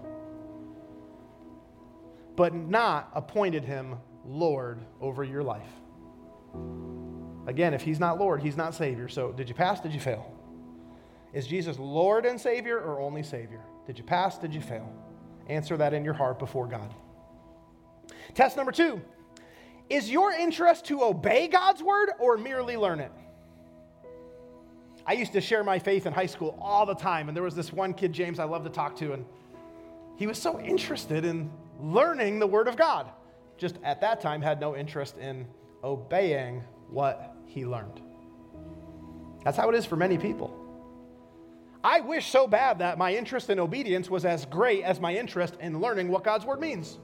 but 2.36 2.54
not 2.54 3.10
appointed 3.14 3.66
him 3.66 3.96
Lord 4.26 4.80
over 5.02 5.24
your 5.24 5.44
life. 5.44 5.68
Again, 7.48 7.74
if 7.74 7.82
he's 7.82 8.00
not 8.00 8.20
Lord, 8.20 8.42
he's 8.42 8.58
not 8.58 8.76
Savior. 8.76 9.08
So, 9.08 9.32
did 9.32 9.50
you 9.50 9.56
pass? 9.56 9.80
Did 9.80 9.94
you 9.94 10.00
fail? 10.00 10.32
Is 11.34 11.48
Jesus 11.48 11.80
Lord 11.80 12.26
and 12.26 12.40
Savior 12.40 12.80
or 12.80 13.02
only 13.02 13.24
Savior? 13.24 13.62
Did 13.88 13.98
you 13.98 14.04
pass? 14.04 14.38
Did 14.38 14.54
you 14.54 14.62
fail? 14.62 14.92
Answer 15.48 15.78
that 15.78 15.94
in 15.94 16.06
your 16.06 16.14
heart 16.14 16.40
before 16.40 16.68
God. 16.68 16.94
Test 18.34 18.56
number 18.56 18.72
two 18.72 19.02
Is 19.90 20.10
your 20.10 20.32
interest 20.32 20.86
to 20.86 21.04
obey 21.04 21.48
God's 21.48 21.82
word 21.82 22.10
or 22.20 22.38
merely 22.38 22.78
learn 22.78 23.00
it? 23.00 23.12
I 25.10 25.14
used 25.14 25.34
to 25.34 25.42
share 25.42 25.64
my 25.64 25.80
faith 25.80 26.06
in 26.06 26.14
high 26.14 26.28
school 26.28 26.56
all 26.62 26.86
the 26.86 26.94
time, 26.94 27.30
and 27.30 27.36
there 27.36 27.44
was 27.44 27.56
this 27.56 27.74
one 27.74 27.96
kid, 27.96 28.14
James, 28.14 28.38
I 28.38 28.44
love 28.44 28.64
to 28.64 28.70
talk 28.70 28.96
to, 28.98 29.14
and 29.14 29.26
he 30.18 30.28
was 30.28 30.40
so 30.40 30.60
interested 30.60 31.26
in 31.26 31.50
learning 31.82 32.38
the 32.38 32.46
Word 32.46 32.68
of 32.68 32.78
God. 32.78 33.10
Just 33.58 33.80
at 33.84 34.02
that 34.02 34.22
time, 34.22 34.40
had 34.40 34.60
no 34.60 34.76
interest 34.76 35.18
in 35.18 35.48
obeying 35.84 36.64
what 36.92 37.36
he 37.48 37.66
learned. 37.66 38.00
That's 39.44 39.58
how 39.58 39.68
it 39.70 39.76
is 39.76 39.84
for 39.84 39.96
many 39.96 40.20
people. 40.20 40.56
I 41.84 42.02
wish 42.02 42.28
so 42.28 42.46
bad 42.46 42.78
that 42.78 43.00
my 43.00 43.12
interest 43.12 43.50
in 43.50 43.58
obedience 43.58 44.12
was 44.12 44.26
as 44.26 44.46
great 44.46 44.84
as 44.84 45.00
my 45.00 45.16
interest 45.16 45.56
in 45.60 45.82
learning 45.82 46.10
what 46.10 46.24
God's 46.24 46.46
Word 46.46 46.62
means. 46.62 47.00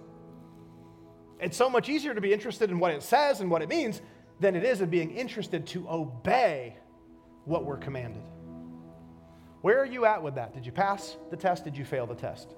It's 1.39 1.57
so 1.57 1.71
much 1.71 1.89
easier 1.89 2.13
to 2.13 2.21
be 2.21 2.31
interested 2.31 2.69
in 2.69 2.77
what 2.77 2.91
it 2.91 3.01
says 3.01 3.41
and 3.41 3.49
what 3.49 3.63
it 3.63 3.69
means 3.69 4.03
than 4.39 4.55
it 4.55 4.63
is 4.63 4.81
in 4.81 4.91
being 4.91 5.09
interested 5.09 5.65
to 5.65 5.89
obey 5.89 6.77
what 7.45 7.65
we're 7.65 7.77
commanded. 7.77 8.23
Where 9.61 9.79
are 9.79 9.85
you 9.85 10.05
at 10.05 10.21
with 10.21 10.35
that? 10.35 10.53
Did 10.53 10.65
you 10.65 10.71
pass 10.71 11.17
the 11.31 11.37
test? 11.37 11.63
Did 11.63 11.77
you 11.77 11.85
fail 11.85 12.05
the 12.05 12.15
test? 12.15 12.53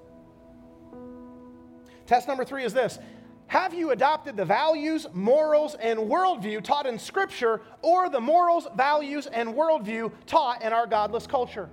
Test 2.06 2.28
number 2.28 2.44
three 2.44 2.64
is 2.64 2.72
this 2.72 2.98
Have 3.46 3.72
you 3.72 3.90
adopted 3.90 4.36
the 4.36 4.44
values, 4.44 5.06
morals, 5.12 5.74
and 5.74 5.98
worldview 5.98 6.62
taught 6.62 6.86
in 6.86 6.98
Scripture 6.98 7.62
or 7.82 8.10
the 8.10 8.20
morals, 8.20 8.66
values, 8.76 9.26
and 9.26 9.50
worldview 9.54 10.12
taught 10.26 10.62
in 10.62 10.72
our 10.72 10.86
godless 10.86 11.26
culture? 11.26 11.70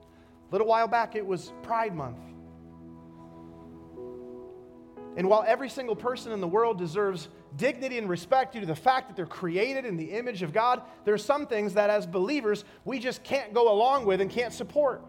A 0.00 0.52
little 0.52 0.66
while 0.66 0.88
back, 0.88 1.16
it 1.16 1.26
was 1.26 1.52
Pride 1.62 1.94
Month. 1.94 2.18
And 5.16 5.28
while 5.28 5.44
every 5.46 5.68
single 5.68 5.96
person 5.96 6.32
in 6.32 6.40
the 6.40 6.48
world 6.48 6.78
deserves 6.78 7.28
dignity 7.56 7.98
and 7.98 8.08
respect 8.08 8.54
due 8.54 8.60
to 8.60 8.66
the 8.66 8.74
fact 8.74 9.08
that 9.08 9.16
they're 9.16 9.26
created 9.26 9.84
in 9.84 9.96
the 9.96 10.10
image 10.12 10.42
of 10.42 10.52
God, 10.52 10.82
there's 11.04 11.24
some 11.24 11.46
things 11.46 11.74
that 11.74 11.90
as 11.90 12.06
believers 12.06 12.64
we 12.84 12.98
just 12.98 13.22
can't 13.22 13.52
go 13.52 13.70
along 13.70 14.06
with 14.06 14.20
and 14.20 14.30
can't 14.30 14.52
support. 14.52 15.02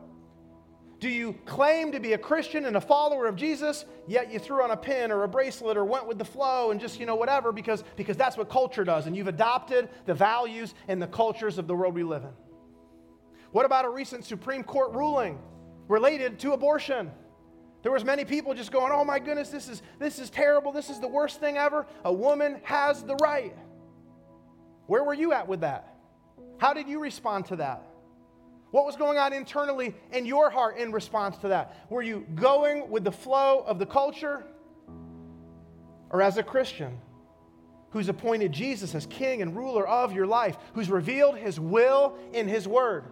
Do 0.99 1.09
you 1.09 1.33
claim 1.45 1.91
to 1.91 1.99
be 1.99 2.13
a 2.13 2.17
Christian 2.17 2.63
and 2.65 2.77
a 2.77 2.81
follower 2.81 3.27
of 3.27 3.35
Jesus, 3.35 3.83
yet 4.07 4.31
you 4.31 4.39
threw 4.39 4.63
on 4.63 4.71
a 4.71 4.77
pin 4.77 5.11
or 5.11 5.23
a 5.23 5.27
bracelet 5.27 5.75
or 5.75 5.83
went 5.83 6.07
with 6.07 6.17
the 6.17 6.25
flow 6.25 6.71
and 6.71 6.79
just, 6.79 6.97
you 6.97 7.05
know, 7.05 7.15
whatever, 7.15 7.51
because, 7.51 7.83
because 7.97 8.15
that's 8.15 8.37
what 8.37 8.49
culture 8.49 8.85
does, 8.85 9.05
and 9.05 9.15
you've 9.15 9.27
adopted 9.27 9.89
the 10.05 10.13
values 10.13 10.73
and 10.87 11.01
the 11.01 11.07
cultures 11.07 11.57
of 11.57 11.67
the 11.67 11.75
world 11.75 11.93
we 11.93 12.03
live 12.03 12.23
in? 12.23 12.31
What 13.51 13.65
about 13.65 13.83
a 13.83 13.89
recent 13.89 14.23
Supreme 14.23 14.63
Court 14.63 14.93
ruling 14.93 15.39
related 15.89 16.39
to 16.39 16.53
abortion? 16.53 17.11
There 17.83 17.91
was 17.91 18.03
many 18.03 18.25
people 18.25 18.53
just 18.53 18.71
going, 18.71 18.91
"Oh 18.91 19.03
my 19.03 19.19
goodness, 19.19 19.49
this 19.49 19.67
is 19.69 19.83
this 19.99 20.17
is 20.17 20.29
terrible. 20.29 20.71
This 20.71 20.89
is 20.89 20.99
the 20.99 21.07
worst 21.07 21.39
thing 21.39 21.57
ever. 21.57 21.85
A 22.03 22.11
woman 22.11 22.61
has 22.63 23.03
the 23.03 23.15
right." 23.15 23.55
Where 24.87 25.03
were 25.03 25.13
you 25.13 25.33
at 25.33 25.47
with 25.47 25.61
that? 25.61 25.95
How 26.57 26.73
did 26.73 26.87
you 26.87 26.99
respond 26.99 27.45
to 27.47 27.57
that? 27.57 27.83
What 28.71 28.85
was 28.85 28.95
going 28.95 29.17
on 29.17 29.33
internally 29.33 29.93
in 30.11 30.25
your 30.25 30.49
heart 30.49 30.77
in 30.77 30.91
response 30.91 31.37
to 31.39 31.49
that? 31.49 31.75
Were 31.89 32.01
you 32.01 32.25
going 32.35 32.89
with 32.89 33.03
the 33.03 33.11
flow 33.11 33.59
of 33.59 33.79
the 33.79 33.85
culture? 33.85 34.43
Or 36.09 36.21
as 36.21 36.37
a 36.37 36.43
Christian 36.43 36.99
who's 37.91 38.09
appointed 38.09 38.51
Jesus 38.51 38.95
as 38.95 39.05
king 39.05 39.41
and 39.41 39.55
ruler 39.55 39.87
of 39.87 40.13
your 40.13 40.25
life, 40.25 40.57
who's 40.73 40.89
revealed 40.89 41.37
his 41.37 41.59
will 41.59 42.17
in 42.31 42.47
his 42.47 42.67
word, 42.67 43.05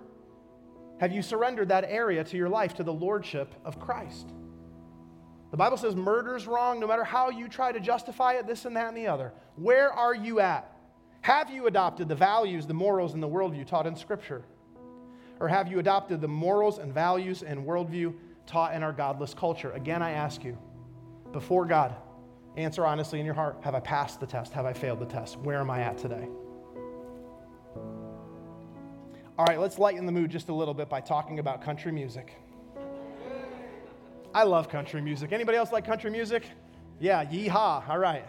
have 0.99 1.11
you 1.11 1.21
surrendered 1.21 1.69
that 1.69 1.83
area 1.87 2.23
to 2.23 2.37
your 2.37 2.49
life 2.49 2.73
to 2.75 2.83
the 2.83 2.93
lordship 2.93 3.53
of 3.63 3.79
Christ? 3.79 4.33
The 5.51 5.57
Bible 5.57 5.77
says 5.77 5.95
murder's 5.95 6.47
wrong 6.47 6.79
no 6.79 6.87
matter 6.87 7.03
how 7.03 7.29
you 7.29 7.49
try 7.49 7.73
to 7.73 7.79
justify 7.79 8.33
it, 8.33 8.47
this 8.47 8.65
and 8.65 8.75
that 8.77 8.87
and 8.87 8.97
the 8.97 9.07
other. 9.07 9.33
Where 9.57 9.91
are 9.91 10.15
you 10.15 10.39
at? 10.39 10.71
Have 11.21 11.49
you 11.49 11.67
adopted 11.67 12.07
the 12.07 12.15
values, 12.15 12.65
the 12.65 12.73
morals, 12.73 13.13
and 13.13 13.21
the 13.21 13.27
worldview 13.27 13.67
taught 13.67 13.85
in 13.85 13.95
Scripture? 13.95 14.43
Or 15.39 15.47
have 15.47 15.67
you 15.69 15.79
adopted 15.79 16.21
the 16.21 16.27
morals 16.27 16.77
and 16.77 16.93
values 16.93 17.43
and 17.43 17.65
worldview 17.65 18.13
taught 18.47 18.73
in 18.73 18.81
our 18.81 18.93
godless 18.93 19.33
culture? 19.33 19.71
Again, 19.71 20.01
I 20.01 20.11
ask 20.11 20.43
you, 20.43 20.57
before 21.31 21.65
God, 21.65 21.95
answer 22.57 22.85
honestly 22.85 23.19
in 23.19 23.25
your 23.25 23.35
heart 23.35 23.57
Have 23.61 23.75
I 23.75 23.79
passed 23.81 24.19
the 24.19 24.27
test? 24.27 24.53
Have 24.53 24.65
I 24.65 24.73
failed 24.73 24.99
the 24.99 25.05
test? 25.05 25.37
Where 25.39 25.59
am 25.59 25.69
I 25.69 25.81
at 25.81 25.97
today? 25.97 26.27
All 29.37 29.45
right, 29.45 29.59
let's 29.59 29.77
lighten 29.79 30.05
the 30.05 30.11
mood 30.11 30.29
just 30.29 30.49
a 30.49 30.53
little 30.53 30.73
bit 30.73 30.89
by 30.89 31.01
talking 31.01 31.39
about 31.39 31.61
country 31.61 31.91
music. 31.91 32.37
I 34.33 34.43
love 34.43 34.69
country 34.69 35.01
music. 35.01 35.31
Anybody 35.31 35.57
else 35.57 35.71
like 35.71 35.85
country 35.85 36.09
music? 36.09 36.43
Yeah, 36.99 37.25
yeehaw. 37.25 37.87
All 37.89 37.97
right. 37.97 38.25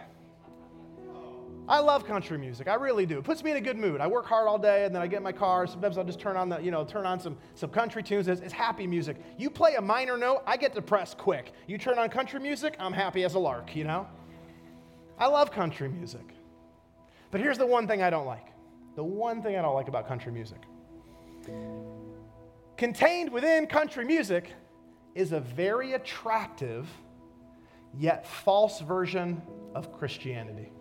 I 1.67 1.79
love 1.79 2.05
country 2.05 2.37
music. 2.37 2.67
I 2.67 2.73
really 2.73 3.05
do. 3.05 3.19
It 3.19 3.23
puts 3.23 3.41
me 3.41 3.51
in 3.51 3.57
a 3.57 3.61
good 3.61 3.77
mood. 3.77 4.01
I 4.01 4.07
work 4.07 4.25
hard 4.25 4.49
all 4.49 4.59
day 4.59 4.83
and 4.83 4.93
then 4.93 5.01
I 5.01 5.07
get 5.07 5.17
in 5.17 5.23
my 5.23 5.31
car. 5.31 5.65
Sometimes 5.65 5.97
I'll 5.97 6.03
just 6.03 6.19
turn 6.19 6.35
on 6.35 6.49
the, 6.49 6.59
you 6.59 6.71
know, 6.71 6.83
turn 6.83 7.05
on 7.05 7.21
some, 7.21 7.37
some 7.55 7.69
country 7.69 8.03
tunes. 8.03 8.27
It's, 8.27 8.41
it's 8.41 8.51
happy 8.51 8.85
music. 8.85 9.15
You 9.37 9.49
play 9.49 9.75
a 9.75 9.81
minor 9.81 10.17
note, 10.17 10.43
I 10.45 10.57
get 10.57 10.75
depressed 10.75 11.17
quick. 11.17 11.53
You 11.67 11.77
turn 11.77 11.97
on 11.97 12.09
country 12.09 12.41
music, 12.41 12.75
I'm 12.79 12.91
happy 12.91 13.23
as 13.23 13.35
a 13.35 13.39
lark, 13.39 13.73
you 13.77 13.85
know? 13.85 14.07
I 15.17 15.27
love 15.27 15.51
country 15.51 15.87
music. 15.87 16.33
But 17.31 17.39
here's 17.39 17.57
the 17.57 17.65
one 17.65 17.87
thing 17.87 18.03
I 18.03 18.09
don't 18.09 18.25
like. 18.25 18.47
The 18.97 19.03
one 19.03 19.41
thing 19.41 19.55
I 19.55 19.61
don't 19.61 19.75
like 19.75 19.87
about 19.87 20.05
country 20.05 20.33
music. 20.33 20.61
Contained 22.75 23.31
within 23.31 23.67
country 23.67 24.03
music 24.03 24.51
is 25.15 25.31
a 25.31 25.39
very 25.39 25.93
attractive 25.93 26.87
yet 27.97 28.27
false 28.27 28.81
version 28.81 29.41
of 29.75 29.93
Christianity. 29.93 30.71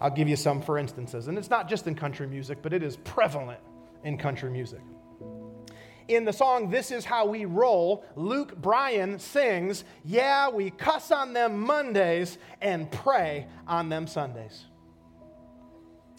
I'll 0.00 0.10
give 0.10 0.28
you 0.28 0.36
some 0.36 0.60
for 0.60 0.78
instances. 0.78 1.28
And 1.28 1.38
it's 1.38 1.50
not 1.50 1.68
just 1.68 1.86
in 1.86 1.94
country 1.94 2.26
music, 2.26 2.58
but 2.62 2.72
it 2.72 2.82
is 2.82 2.96
prevalent 2.98 3.60
in 4.04 4.18
country 4.18 4.50
music. 4.50 4.80
In 6.08 6.24
the 6.24 6.32
song 6.32 6.70
This 6.70 6.92
Is 6.92 7.04
How 7.04 7.26
We 7.26 7.46
Roll, 7.46 8.04
Luke 8.14 8.56
Bryan 8.56 9.18
sings, 9.18 9.84
Yeah, 10.04 10.48
we 10.50 10.70
cuss 10.70 11.10
on 11.10 11.32
them 11.32 11.58
Mondays 11.58 12.38
and 12.60 12.90
pray 12.92 13.46
on 13.66 13.88
them 13.88 14.06
Sundays. 14.06 14.66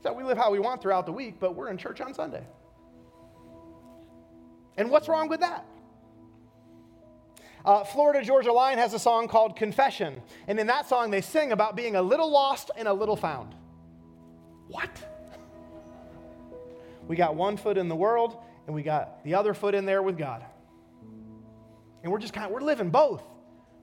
So 0.04 0.12
we 0.12 0.24
live 0.24 0.38
how 0.38 0.52
we 0.52 0.60
want 0.60 0.82
throughout 0.82 1.06
the 1.06 1.14
week, 1.14 1.36
but 1.40 1.56
we're 1.56 1.70
in 1.70 1.78
church 1.78 2.02
on 2.02 2.14
Sunday. 2.14 2.46
And 4.76 4.92
what's 4.92 5.08
wrong 5.08 5.30
with 5.30 5.40
that? 5.40 5.66
Uh, 7.68 7.84
Florida 7.84 8.24
Georgia 8.24 8.54
Line 8.54 8.78
has 8.78 8.94
a 8.94 9.00
song 9.00 9.28
called 9.28 9.58
Confession. 9.58 10.22
And 10.48 10.58
in 10.58 10.68
that 10.68 10.88
song, 10.88 11.12
they 11.12 11.20
sing 11.20 11.52
about 11.52 11.76
being 11.76 11.98
a 11.98 12.02
little 12.02 12.32
lost 12.32 12.72
and 12.78 12.88
a 12.88 12.94
little 12.94 13.18
found. 13.18 13.54
What? 14.70 14.90
We 17.10 17.18
got 17.18 17.36
one 17.36 17.58
foot 17.58 17.78
in 17.78 17.90
the 17.90 17.96
world 17.96 18.38
and 18.68 18.74
we 18.74 18.84
got 18.84 19.22
the 19.26 19.36
other 19.36 19.54
foot 19.54 19.76
in 19.76 19.86
there 19.86 20.02
with 20.02 20.18
God. 20.18 20.46
And 22.04 22.12
we're 22.12 22.20
just 22.20 22.34
kind 22.34 22.46
of, 22.46 22.54
we're 22.54 22.62
living 22.62 22.90
both. 22.90 23.22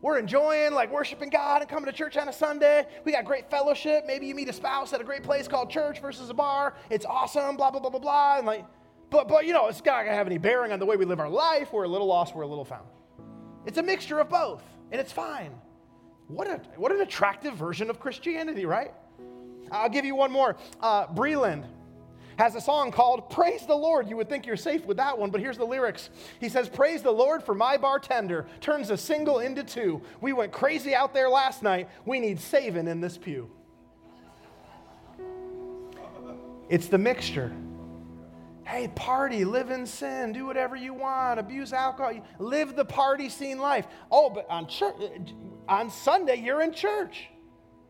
We're 0.01 0.18
enjoying 0.18 0.72
like 0.72 0.91
worshiping 0.91 1.28
God 1.28 1.61
and 1.61 1.68
coming 1.68 1.85
to 1.85 1.93
church 1.93 2.16
on 2.16 2.30
a 2.30 2.32
Sunday. 2.32 2.87
We 3.05 3.12
got 3.12 3.26
great 3.26 3.51
fellowship. 3.51 4.05
Maybe 4.07 4.26
you 4.26 4.35
meet 4.35 4.49
a 4.49 4.55
spouse 4.55 4.95
at 4.95 5.03
a 5.03 5.05
great 5.05 5.22
place 5.22 5.47
called 5.47 5.68
church 5.68 6.01
versus 6.01 6.30
a 6.30 6.35
bar. 6.35 6.72
It's 6.89 7.05
awesome, 7.05 7.59
blah, 7.59 7.70
blah, 7.70 7.80
blah, 7.80 7.91
blah, 7.91 8.01
blah. 8.01 8.39
And 8.39 8.47
like, 8.47 8.64
but, 9.11 9.28
but 9.28 9.45
you 9.45 9.53
know, 9.53 9.68
it's 9.68 9.85
not 9.85 10.05
gonna 10.05 10.16
have 10.16 10.26
any 10.26 10.39
bearing 10.39 10.72
on 10.72 10.78
the 10.78 10.87
way 10.87 10.97
we 10.97 11.05
live 11.05 11.20
our 11.20 11.28
life. 11.28 11.70
We're 11.70 11.85
a 11.85 11.89
little 11.89 12.07
lost, 12.07 12.35
we're 12.35 12.45
a 12.45 12.47
little 12.47 12.64
found. 12.64 12.87
It's 13.67 13.79
a 13.79 13.83
mixture 13.83 14.19
of 14.19 14.29
both, 14.29 14.62
and 14.91 15.01
it's 15.01 15.12
fine. 15.12 15.53
What, 16.29 16.47
a, 16.47 16.61
what 16.77 16.93
an 16.93 17.01
attractive 17.01 17.55
version 17.55 17.91
of 17.91 18.01
Christianity, 18.01 18.67
right? 18.67 18.93
I'll 19.71 19.89
give 19.89 20.05
you 20.05 20.15
one 20.15 20.31
more. 20.31 20.57
Uh, 20.81 21.07
Breland 21.07 21.67
has 22.37 22.55
a 22.55 22.61
song 22.61 22.91
called 22.91 23.31
Praise 23.31 23.67
the 23.67 23.75
Lord. 23.75 24.09
You 24.09 24.17
would 24.17 24.29
think 24.29 24.47
you're 24.47 24.57
safe 24.57 24.85
with 24.87 24.97
that 24.97 25.19
one, 25.19 25.31
but 25.31 25.41
here's 25.41 25.59
the 25.59 25.65
lyrics. 25.65 26.11
He 26.41 26.49
says, 26.49 26.69
Praise 26.69 27.03
the 27.03 27.12
Lord 27.12 27.43
for 27.43 27.55
my 27.55 27.77
bartender, 27.77 28.47
turns 28.61 28.91
a 28.91 28.97
single 28.97 29.41
into 29.41 29.62
two. 29.62 30.03
We 30.21 30.33
went 30.33 30.53
crazy 30.53 30.95
out 30.95 31.15
there 31.15 31.29
last 31.29 31.62
night. 31.62 31.89
We 32.05 32.21
need 32.21 32.41
saving 32.41 32.89
in 32.89 33.01
this 33.01 33.17
pew. 33.17 33.51
It's 36.69 36.89
the 36.89 36.99
mixture. 36.99 37.53
Hey, 38.67 38.89
party, 38.89 39.45
live 39.45 39.71
in 39.71 39.87
sin, 39.87 40.33
do 40.33 40.47
whatever 40.47 40.75
you 40.75 40.95
want, 40.95 41.39
abuse 41.39 41.73
alcohol, 41.73 42.15
live 42.39 42.75
the 42.75 42.85
party 42.85 43.29
scene 43.29 43.59
life. 43.59 43.87
Oh, 44.11 44.31
but 44.31 44.49
on 44.49 44.67
church, 44.67 44.95
on 45.69 45.91
Sunday 45.91 46.37
you're 46.37 46.62
in 46.62 46.73
church. 46.73 47.29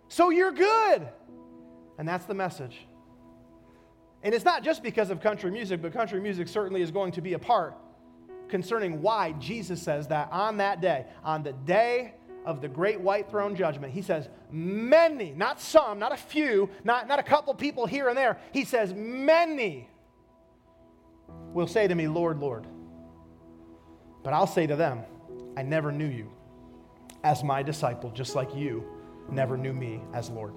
So 0.09 0.31
you're 0.31 0.53
good. 0.53 1.09
And 1.97 2.09
that's 2.09 2.25
the 2.25 2.35
message. 2.35 2.87
And 4.25 4.35
it's 4.35 4.45
not 4.45 4.65
just 4.65 4.83
because 4.83 5.11
of 5.11 5.21
country 5.21 5.51
music, 5.51 5.81
but 5.81 5.93
country 5.93 6.21
music 6.21 6.49
certainly 6.49 6.83
is 6.83 6.91
going 6.91 7.13
to 7.13 7.21
be 7.21 7.35
a 7.35 7.39
part 7.39 7.77
concerning 8.49 9.01
why 9.01 9.33
Jesus 9.33 9.81
says 9.81 10.09
that 10.09 10.29
on 10.33 10.57
that 10.57 10.81
day, 10.81 11.07
on 11.23 11.43
the 11.43 11.53
day 11.53 12.15
of 12.45 12.61
the 12.61 12.69
great 12.69 13.01
white 13.01 13.31
throne 13.31 13.55
judgment, 13.55 13.93
he 13.93 14.03
says, 14.03 14.29
many, 14.51 15.33
not 15.33 15.61
some, 15.61 15.99
not 15.99 16.13
a 16.13 16.17
few, 16.17 16.69
not, 16.83 17.07
not 17.07 17.19
a 17.19 17.23
couple 17.23 17.55
people 17.55 17.87
here 17.87 18.09
and 18.09 18.19
there, 18.19 18.39
he 18.53 18.65
says, 18.65 18.93
many 18.95 19.89
will 21.55 21.67
say 21.67 21.89
to 21.89 21.95
me, 21.95 22.09
Lord, 22.09 22.41
Lord. 22.41 22.67
But 24.23 24.33
I'll 24.33 24.47
say 24.47 24.67
to 24.67 24.77
them, 24.77 25.03
I 25.57 25.63
never 25.63 25.93
knew 25.93 26.09
you 26.09 26.31
as 27.23 27.43
my 27.43 27.63
disciple, 27.63 28.11
just 28.11 28.35
like 28.35 28.55
you 28.55 28.85
never 29.31 29.57
knew 29.57 29.73
me 29.73 30.03
as 30.13 30.29
Lord. 30.29 30.53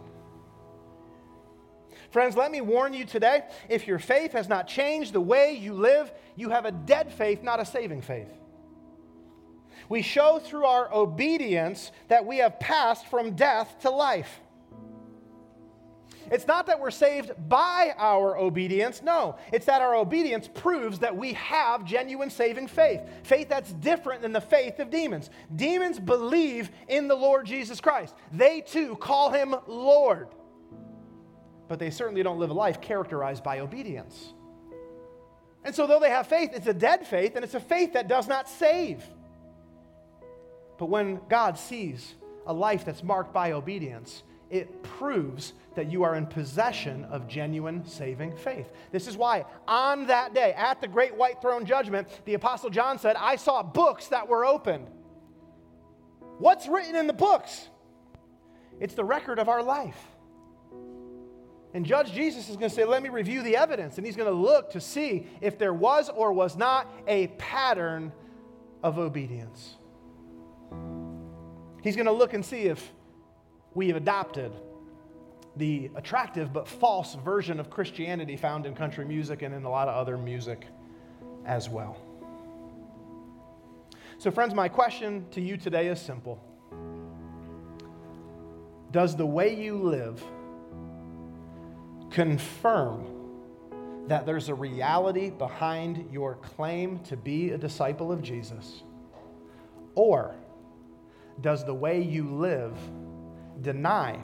Friends, 2.10 2.36
let 2.36 2.52
me 2.52 2.62
warn 2.62 2.94
you 2.94 3.06
today 3.06 3.44
if 3.70 3.88
your 3.88 4.00
faith 4.00 4.32
has 4.32 4.50
not 4.50 4.68
changed 4.68 5.14
the 5.14 5.22
way 5.22 5.54
you 5.54 5.74
live, 5.74 6.12
you 6.36 6.50
have 6.50 6.66
a 6.66 6.72
dead 6.72 7.12
faith, 7.12 7.44
not 7.44 7.60
a 7.60 7.66
saving 7.66 8.02
faith. 8.02 8.30
We 9.90 10.02
show 10.02 10.40
through 10.40 10.66
our 10.66 10.94
obedience 10.94 11.92
that 12.08 12.26
we 12.26 12.38
have 12.38 12.60
passed 12.60 13.08
from 13.08 13.36
death 13.36 13.80
to 13.82 13.90
life. 13.90 14.42
It's 16.32 16.48
not 16.48 16.68
that 16.68 16.80
we're 16.80 16.92
saved 16.92 17.32
by 17.50 17.94
our 17.98 18.38
obedience. 18.38 19.02
No, 19.02 19.38
it's 19.52 19.66
that 19.66 19.82
our 19.82 19.96
obedience 19.96 20.50
proves 20.54 21.00
that 21.00 21.16
we 21.16 21.34
have 21.34 21.86
genuine 21.86 22.30
saving 22.30 22.68
faith. 22.68 23.02
Faith 23.24 23.50
that's 23.50 23.74
different 23.74 24.22
than 24.22 24.34
the 24.34 24.42
faith 24.42 24.80
of 24.80 24.90
demons. 24.90 25.30
Demons 25.56 26.00
believe 26.00 26.70
in 26.88 27.08
the 27.08 27.16
Lord 27.16 27.46
Jesus 27.46 27.82
Christ, 27.82 28.16
they 28.32 28.62
too 28.62 28.96
call 28.96 29.32
him 29.32 29.56
Lord 29.68 30.28
but 31.68 31.80
they 31.80 31.90
certainly 31.90 32.24
don't 32.24 32.40
live 32.40 32.50
a 32.50 32.54
life 32.54 32.82
characterized 32.82 33.44
by 33.44 33.60
obedience. 33.60 34.34
And 35.64 35.76
so, 35.76 35.86
though 35.86 36.00
they 36.00 36.10
have 36.10 36.28
faith, 36.28 36.52
it's 36.54 36.68
a 36.68 36.74
dead 36.74 37.06
faith, 37.06 37.36
and 37.36 37.44
it's 37.44 37.54
a 37.54 37.60
faith 37.60 37.94
that 37.94 38.08
does 38.08 38.28
not 38.28 38.48
save. 38.48 39.04
But 40.78 40.86
when 40.86 41.20
God 41.28 41.58
sees 41.58 42.16
a 42.46 42.54
life 42.54 42.86
that's 42.86 43.04
marked 43.04 43.34
by 43.34 43.52
obedience, 43.52 44.24
it 44.50 44.82
proves 44.82 45.54
that 45.78 45.92
you 45.92 46.04
are 46.04 46.16
in 46.16 46.26
possession 46.26 47.06
of 47.06 47.28
genuine 47.28 47.86
saving 47.86 48.36
faith. 48.36 48.68
This 48.92 49.08
is 49.08 49.16
why, 49.16 49.46
on 49.68 50.08
that 50.08 50.34
day, 50.34 50.54
at 50.54 50.82
the 50.82 50.88
great 50.88 51.16
white 51.16 51.40
throne 51.40 51.66
judgment, 51.66 52.08
the 52.26 52.34
Apostle 52.34 52.70
John 52.72 53.00
said, 53.00 53.16
I 53.16 53.36
saw 53.36 53.64
books 53.64 54.08
that 54.08 54.28
were 54.28 54.44
opened. 54.44 54.88
What's 56.40 56.68
written 56.68 56.96
in 56.96 57.06
the 57.06 57.14
books? 57.14 57.70
It's 58.80 58.96
the 58.96 59.06
record 59.06 59.38
of 59.38 59.50
our 59.50 59.62
life. 59.62 59.98
And 61.74 61.86
Judge 61.86 62.12
Jesus 62.12 62.50
is 62.50 62.58
going 62.58 62.70
to 62.70 62.76
say, 62.76 62.84
Let 62.84 63.04
me 63.04 63.10
review 63.10 63.44
the 63.44 63.56
evidence. 63.56 63.98
And 63.98 64.06
he's 64.06 64.16
going 64.16 64.30
to 64.30 64.36
look 64.36 64.72
to 64.72 64.82
see 64.82 65.28
if 65.42 65.60
there 65.60 65.74
was 65.74 66.10
or 66.10 66.34
was 66.34 66.58
not 66.58 66.92
a 67.08 67.28
pattern 67.38 68.12
of 68.82 68.98
obedience. 68.98 69.76
He's 71.84 71.96
going 71.96 72.08
to 72.08 72.12
look 72.12 72.34
and 72.34 72.44
see 72.44 72.64
if 72.64 72.92
we 73.76 73.90
have 73.90 73.98
adopted 73.98 74.52
the 75.58 75.90
attractive 75.96 76.54
but 76.54 76.68
false 76.68 77.16
version 77.16 77.60
of 77.60 77.70
Christianity 77.70 78.38
found 78.38 78.66
in 78.66 78.76
country 78.76 79.06
music 79.06 79.42
and 79.42 79.54
in 79.54 79.64
a 79.64 79.70
lot 79.70 79.88
of 79.88 79.96
other 79.96 80.18
music 80.18 80.68
as 81.46 81.70
well. 81.70 81.98
So, 84.20 84.32
friends, 84.32 84.54
my 84.54 84.68
question 84.68 85.26
to 85.32 85.42
you 85.42 85.58
today 85.58 85.88
is 85.88 86.02
simple 86.02 86.40
Does 88.92 89.16
the 89.16 89.26
way 89.26 89.56
you 89.56 89.78
live 89.78 90.24
confirm 92.10 93.06
that 94.08 94.26
there's 94.26 94.50
a 94.50 94.56
reality 94.56 95.30
behind 95.30 96.10
your 96.12 96.36
claim 96.36 97.00
to 97.00 97.18
be 97.18 97.52
a 97.52 97.58
disciple 97.58 98.12
of 98.12 98.22
Jesus? 98.22 98.84
Or 99.96 100.36
does 101.42 101.66
the 101.66 101.74
way 101.74 102.02
you 102.02 102.34
live 102.34 102.78
deny 103.62 104.20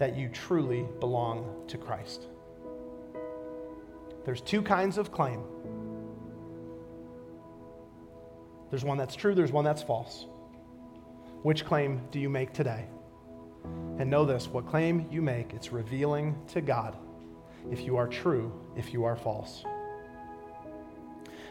that 0.00 0.16
you 0.16 0.28
truly 0.30 0.86
belong 0.98 1.62
to 1.68 1.78
Christ? 1.78 2.26
There's 4.24 4.40
two 4.40 4.62
kinds 4.62 4.98
of 4.98 5.12
claim. 5.12 5.42
There's 8.70 8.84
one 8.84 8.96
that's 8.96 9.14
true, 9.14 9.34
there's 9.34 9.52
one 9.52 9.64
that's 9.64 9.82
false. 9.82 10.26
Which 11.42 11.64
claim 11.64 12.00
do 12.10 12.18
you 12.18 12.30
make 12.30 12.52
today? 12.52 12.86
And 13.98 14.08
know 14.08 14.24
this 14.24 14.48
what 14.48 14.66
claim 14.66 15.06
you 15.10 15.20
make, 15.20 15.52
it's 15.52 15.70
revealing 15.70 16.36
to 16.48 16.62
God 16.62 16.96
if 17.70 17.82
you 17.82 17.96
are 17.98 18.08
true, 18.08 18.52
if 18.76 18.94
you 18.94 19.04
are 19.04 19.16
false. 19.16 19.64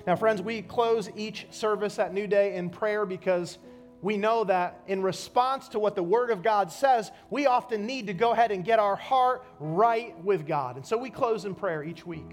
Now, 0.08 0.16
friends, 0.16 0.42
we 0.42 0.64
close 0.64 1.12
each 1.16 1.46
service 1.52 2.00
at 2.00 2.16
New 2.16 2.26
Day 2.26 2.56
in 2.56 2.72
prayer 2.72 3.06
because 3.06 3.60
we 4.02 4.18
know 4.18 4.44
that 4.46 4.82
in 4.88 5.02
response 5.02 5.68
to 5.70 5.80
what 5.80 5.96
the 5.96 6.04
Word 6.04 6.30
of 6.30 6.42
God 6.42 6.72
says, 6.72 7.12
we 7.30 7.48
often 7.48 7.86
need 7.86 8.08
to 8.08 8.14
go 8.14 8.32
ahead 8.32 8.52
and 8.52 8.64
get 8.64 8.80
our 8.80 8.96
heart 8.96 9.44
right 9.60 10.18
with 10.24 10.48
God. 10.48 10.78
And 10.78 10.86
so 10.86 10.98
we 10.98 11.10
close 11.10 11.46
in 11.46 11.54
prayer 11.54 11.84
each 11.84 12.06
week. 12.06 12.32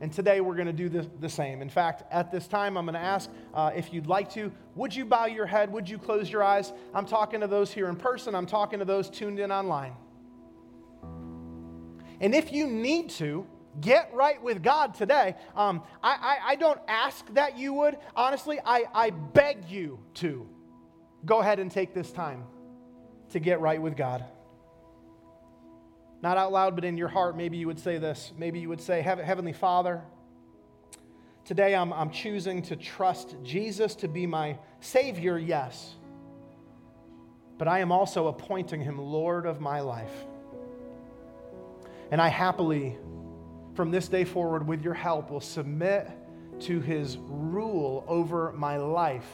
And 0.00 0.12
today 0.12 0.40
we're 0.40 0.54
going 0.54 0.68
to 0.68 0.72
do 0.72 0.88
the, 0.88 1.08
the 1.20 1.28
same. 1.28 1.60
In 1.60 1.68
fact, 1.68 2.04
at 2.12 2.30
this 2.30 2.46
time, 2.46 2.78
I'm 2.78 2.84
going 2.84 2.94
to 2.94 3.00
ask 3.00 3.28
uh, 3.52 3.72
if 3.74 3.92
you'd 3.92 4.06
like 4.06 4.32
to, 4.34 4.52
would 4.76 4.94
you 4.94 5.04
bow 5.04 5.26
your 5.26 5.44
head? 5.44 5.72
Would 5.72 5.88
you 5.88 5.98
close 5.98 6.30
your 6.30 6.42
eyes? 6.42 6.72
I'm 6.94 7.04
talking 7.04 7.40
to 7.40 7.48
those 7.48 7.72
here 7.72 7.88
in 7.88 7.96
person, 7.96 8.34
I'm 8.34 8.46
talking 8.46 8.78
to 8.78 8.84
those 8.84 9.10
tuned 9.10 9.40
in 9.40 9.50
online. 9.50 9.94
And 12.20 12.34
if 12.34 12.52
you 12.52 12.66
need 12.66 13.10
to, 13.10 13.46
get 13.80 14.12
right 14.12 14.42
with 14.42 14.60
God 14.60 14.94
today. 14.94 15.36
Um, 15.54 15.82
I, 16.02 16.38
I, 16.42 16.50
I, 16.52 16.56
don't 16.56 16.80
ask 16.88 17.24
that 17.34 17.56
you 17.56 17.74
would. 17.74 17.96
Honestly, 18.16 18.58
I, 18.64 18.86
I 18.92 19.10
beg 19.10 19.68
you 19.68 20.00
to. 20.14 20.48
Go 21.28 21.40
ahead 21.40 21.58
and 21.58 21.70
take 21.70 21.92
this 21.92 22.10
time 22.10 22.44
to 23.32 23.38
get 23.38 23.60
right 23.60 23.80
with 23.80 23.98
God. 23.98 24.24
Not 26.22 26.38
out 26.38 26.52
loud, 26.52 26.74
but 26.74 26.86
in 26.86 26.96
your 26.96 27.08
heart, 27.08 27.36
maybe 27.36 27.58
you 27.58 27.66
would 27.66 27.78
say 27.78 27.98
this. 27.98 28.32
Maybe 28.38 28.60
you 28.60 28.70
would 28.70 28.80
say, 28.80 29.02
Heavenly 29.02 29.52
Father, 29.52 30.02
today 31.44 31.76
I'm, 31.76 31.92
I'm 31.92 32.10
choosing 32.10 32.62
to 32.62 32.76
trust 32.76 33.36
Jesus 33.42 33.94
to 33.96 34.08
be 34.08 34.26
my 34.26 34.58
Savior, 34.80 35.38
yes. 35.38 35.96
But 37.58 37.68
I 37.68 37.80
am 37.80 37.92
also 37.92 38.28
appointing 38.28 38.80
Him 38.80 38.98
Lord 38.98 39.44
of 39.44 39.60
my 39.60 39.80
life. 39.80 40.24
And 42.10 42.22
I 42.22 42.28
happily, 42.28 42.96
from 43.74 43.90
this 43.90 44.08
day 44.08 44.24
forward, 44.24 44.66
with 44.66 44.82
your 44.82 44.94
help, 44.94 45.30
will 45.30 45.42
submit 45.42 46.08
to 46.60 46.80
His 46.80 47.18
rule 47.18 48.02
over 48.08 48.50
my 48.52 48.78
life 48.78 49.28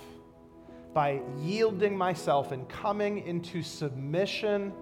by 0.95 1.21
yielding 1.39 1.99
myself 1.99 2.53
and 2.53 2.69
coming 2.69 3.27
into 3.27 3.63
submission 3.63 4.73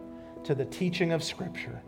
to 0.44 0.54
the 0.54 0.64
teaching 0.66 1.12
of 1.12 1.24
Scripture. 1.24 1.82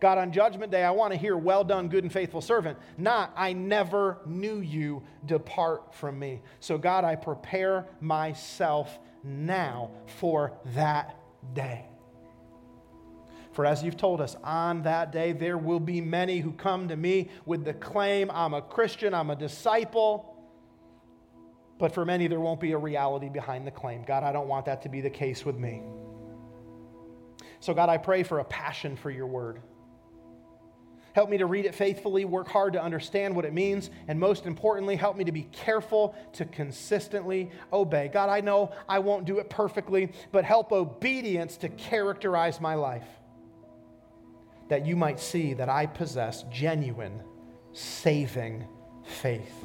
God, 0.00 0.18
on 0.18 0.32
Judgment 0.32 0.70
Day, 0.70 0.84
I 0.84 0.92
want 0.92 1.12
to 1.12 1.18
hear, 1.18 1.36
well 1.36 1.64
done, 1.64 1.88
good 1.88 2.04
and 2.04 2.12
faithful 2.12 2.40
servant, 2.40 2.78
not, 2.96 3.32
I 3.36 3.52
never 3.52 4.18
knew 4.26 4.60
you, 4.60 5.02
depart 5.26 5.94
from 5.94 6.18
me. 6.18 6.40
So, 6.60 6.78
God, 6.78 7.04
I 7.04 7.16
prepare 7.16 7.86
myself 8.00 8.98
now 9.24 9.90
for 10.18 10.52
that 10.74 11.16
day. 11.52 11.84
For 13.52 13.66
as 13.66 13.82
you've 13.82 13.96
told 13.96 14.20
us, 14.20 14.36
on 14.44 14.82
that 14.82 15.10
day 15.10 15.32
there 15.32 15.58
will 15.58 15.80
be 15.80 16.00
many 16.00 16.38
who 16.38 16.52
come 16.52 16.86
to 16.88 16.96
me 16.96 17.28
with 17.44 17.64
the 17.64 17.74
claim, 17.74 18.30
I'm 18.30 18.54
a 18.54 18.62
Christian, 18.62 19.12
I'm 19.12 19.30
a 19.30 19.36
disciple. 19.36 20.37
But 21.78 21.94
for 21.94 22.04
many, 22.04 22.26
there 22.26 22.40
won't 22.40 22.60
be 22.60 22.72
a 22.72 22.78
reality 22.78 23.28
behind 23.28 23.66
the 23.66 23.70
claim. 23.70 24.02
God, 24.04 24.24
I 24.24 24.32
don't 24.32 24.48
want 24.48 24.66
that 24.66 24.82
to 24.82 24.88
be 24.88 25.00
the 25.00 25.10
case 25.10 25.44
with 25.44 25.56
me. 25.56 25.82
So, 27.60 27.72
God, 27.74 27.88
I 27.88 27.96
pray 27.96 28.22
for 28.22 28.40
a 28.40 28.44
passion 28.44 28.96
for 28.96 29.10
your 29.10 29.26
word. 29.26 29.60
Help 31.12 31.30
me 31.30 31.38
to 31.38 31.46
read 31.46 31.64
it 31.64 31.74
faithfully, 31.74 32.24
work 32.24 32.48
hard 32.48 32.74
to 32.74 32.82
understand 32.82 33.34
what 33.34 33.44
it 33.44 33.52
means, 33.52 33.90
and 34.06 34.20
most 34.20 34.46
importantly, 34.46 34.94
help 34.94 35.16
me 35.16 35.24
to 35.24 35.32
be 35.32 35.42
careful 35.50 36.14
to 36.34 36.44
consistently 36.44 37.50
obey. 37.72 38.08
God, 38.08 38.28
I 38.28 38.40
know 38.40 38.72
I 38.88 39.00
won't 39.00 39.24
do 39.24 39.38
it 39.38 39.50
perfectly, 39.50 40.12
but 40.30 40.44
help 40.44 40.70
obedience 40.70 41.56
to 41.58 41.68
characterize 41.70 42.60
my 42.60 42.74
life. 42.74 43.08
That 44.68 44.86
you 44.86 44.94
might 44.94 45.18
see 45.18 45.54
that 45.54 45.68
I 45.68 45.86
possess 45.86 46.44
genuine, 46.52 47.22
saving 47.72 48.68
faith. 49.04 49.64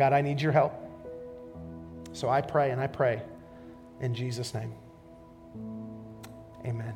God, 0.00 0.14
I 0.14 0.22
need 0.22 0.40
your 0.40 0.50
help. 0.50 0.72
So 2.14 2.30
I 2.30 2.40
pray 2.40 2.70
and 2.70 2.80
I 2.80 2.86
pray 2.86 3.20
in 4.00 4.14
Jesus' 4.14 4.54
name. 4.54 4.72
Amen. 6.64 6.94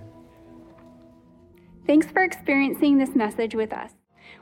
Thanks 1.87 2.07
for 2.07 2.23
experiencing 2.23 2.97
this 2.97 3.15
message 3.15 3.55
with 3.55 3.75
us. 3.75 3.91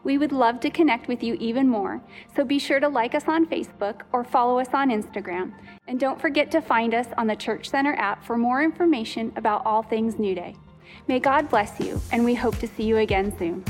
We 0.05 0.17
would 0.17 0.31
love 0.31 0.61
to 0.61 0.71
connect 0.71 1.09
with 1.09 1.25
you 1.25 1.35
even 1.41 1.69
more, 1.69 2.01
so 2.37 2.45
be 2.45 2.61
sure 2.61 2.79
to 2.79 2.89
like 2.89 3.17
us 3.17 3.27
on 3.27 3.47
Facebook 3.47 4.03
or 4.13 4.23
follow 4.23 4.61
us 4.61 4.69
on 4.73 4.91
Instagram. 4.91 5.55
And 5.89 5.99
don't 5.99 6.21
forget 6.21 6.53
to 6.53 6.61
find 6.61 6.95
us 6.95 7.09
on 7.19 7.27
the 7.27 7.35
Church 7.35 7.69
Center 7.69 7.95
app 7.95 8.25
for 8.25 8.39
more 8.39 8.63
information 8.63 9.33
about 9.35 9.67
all 9.67 9.83
things 9.83 10.21
New 10.21 10.37
Day. 10.37 10.55
May 11.09 11.19
God 11.19 11.49
bless 11.49 11.81
you, 11.81 12.01
and 12.13 12.25
we 12.25 12.37
hope 12.37 12.59
to 12.59 12.69
see 12.69 12.85
you 12.85 12.99
again 12.99 13.37
soon. 13.37 13.65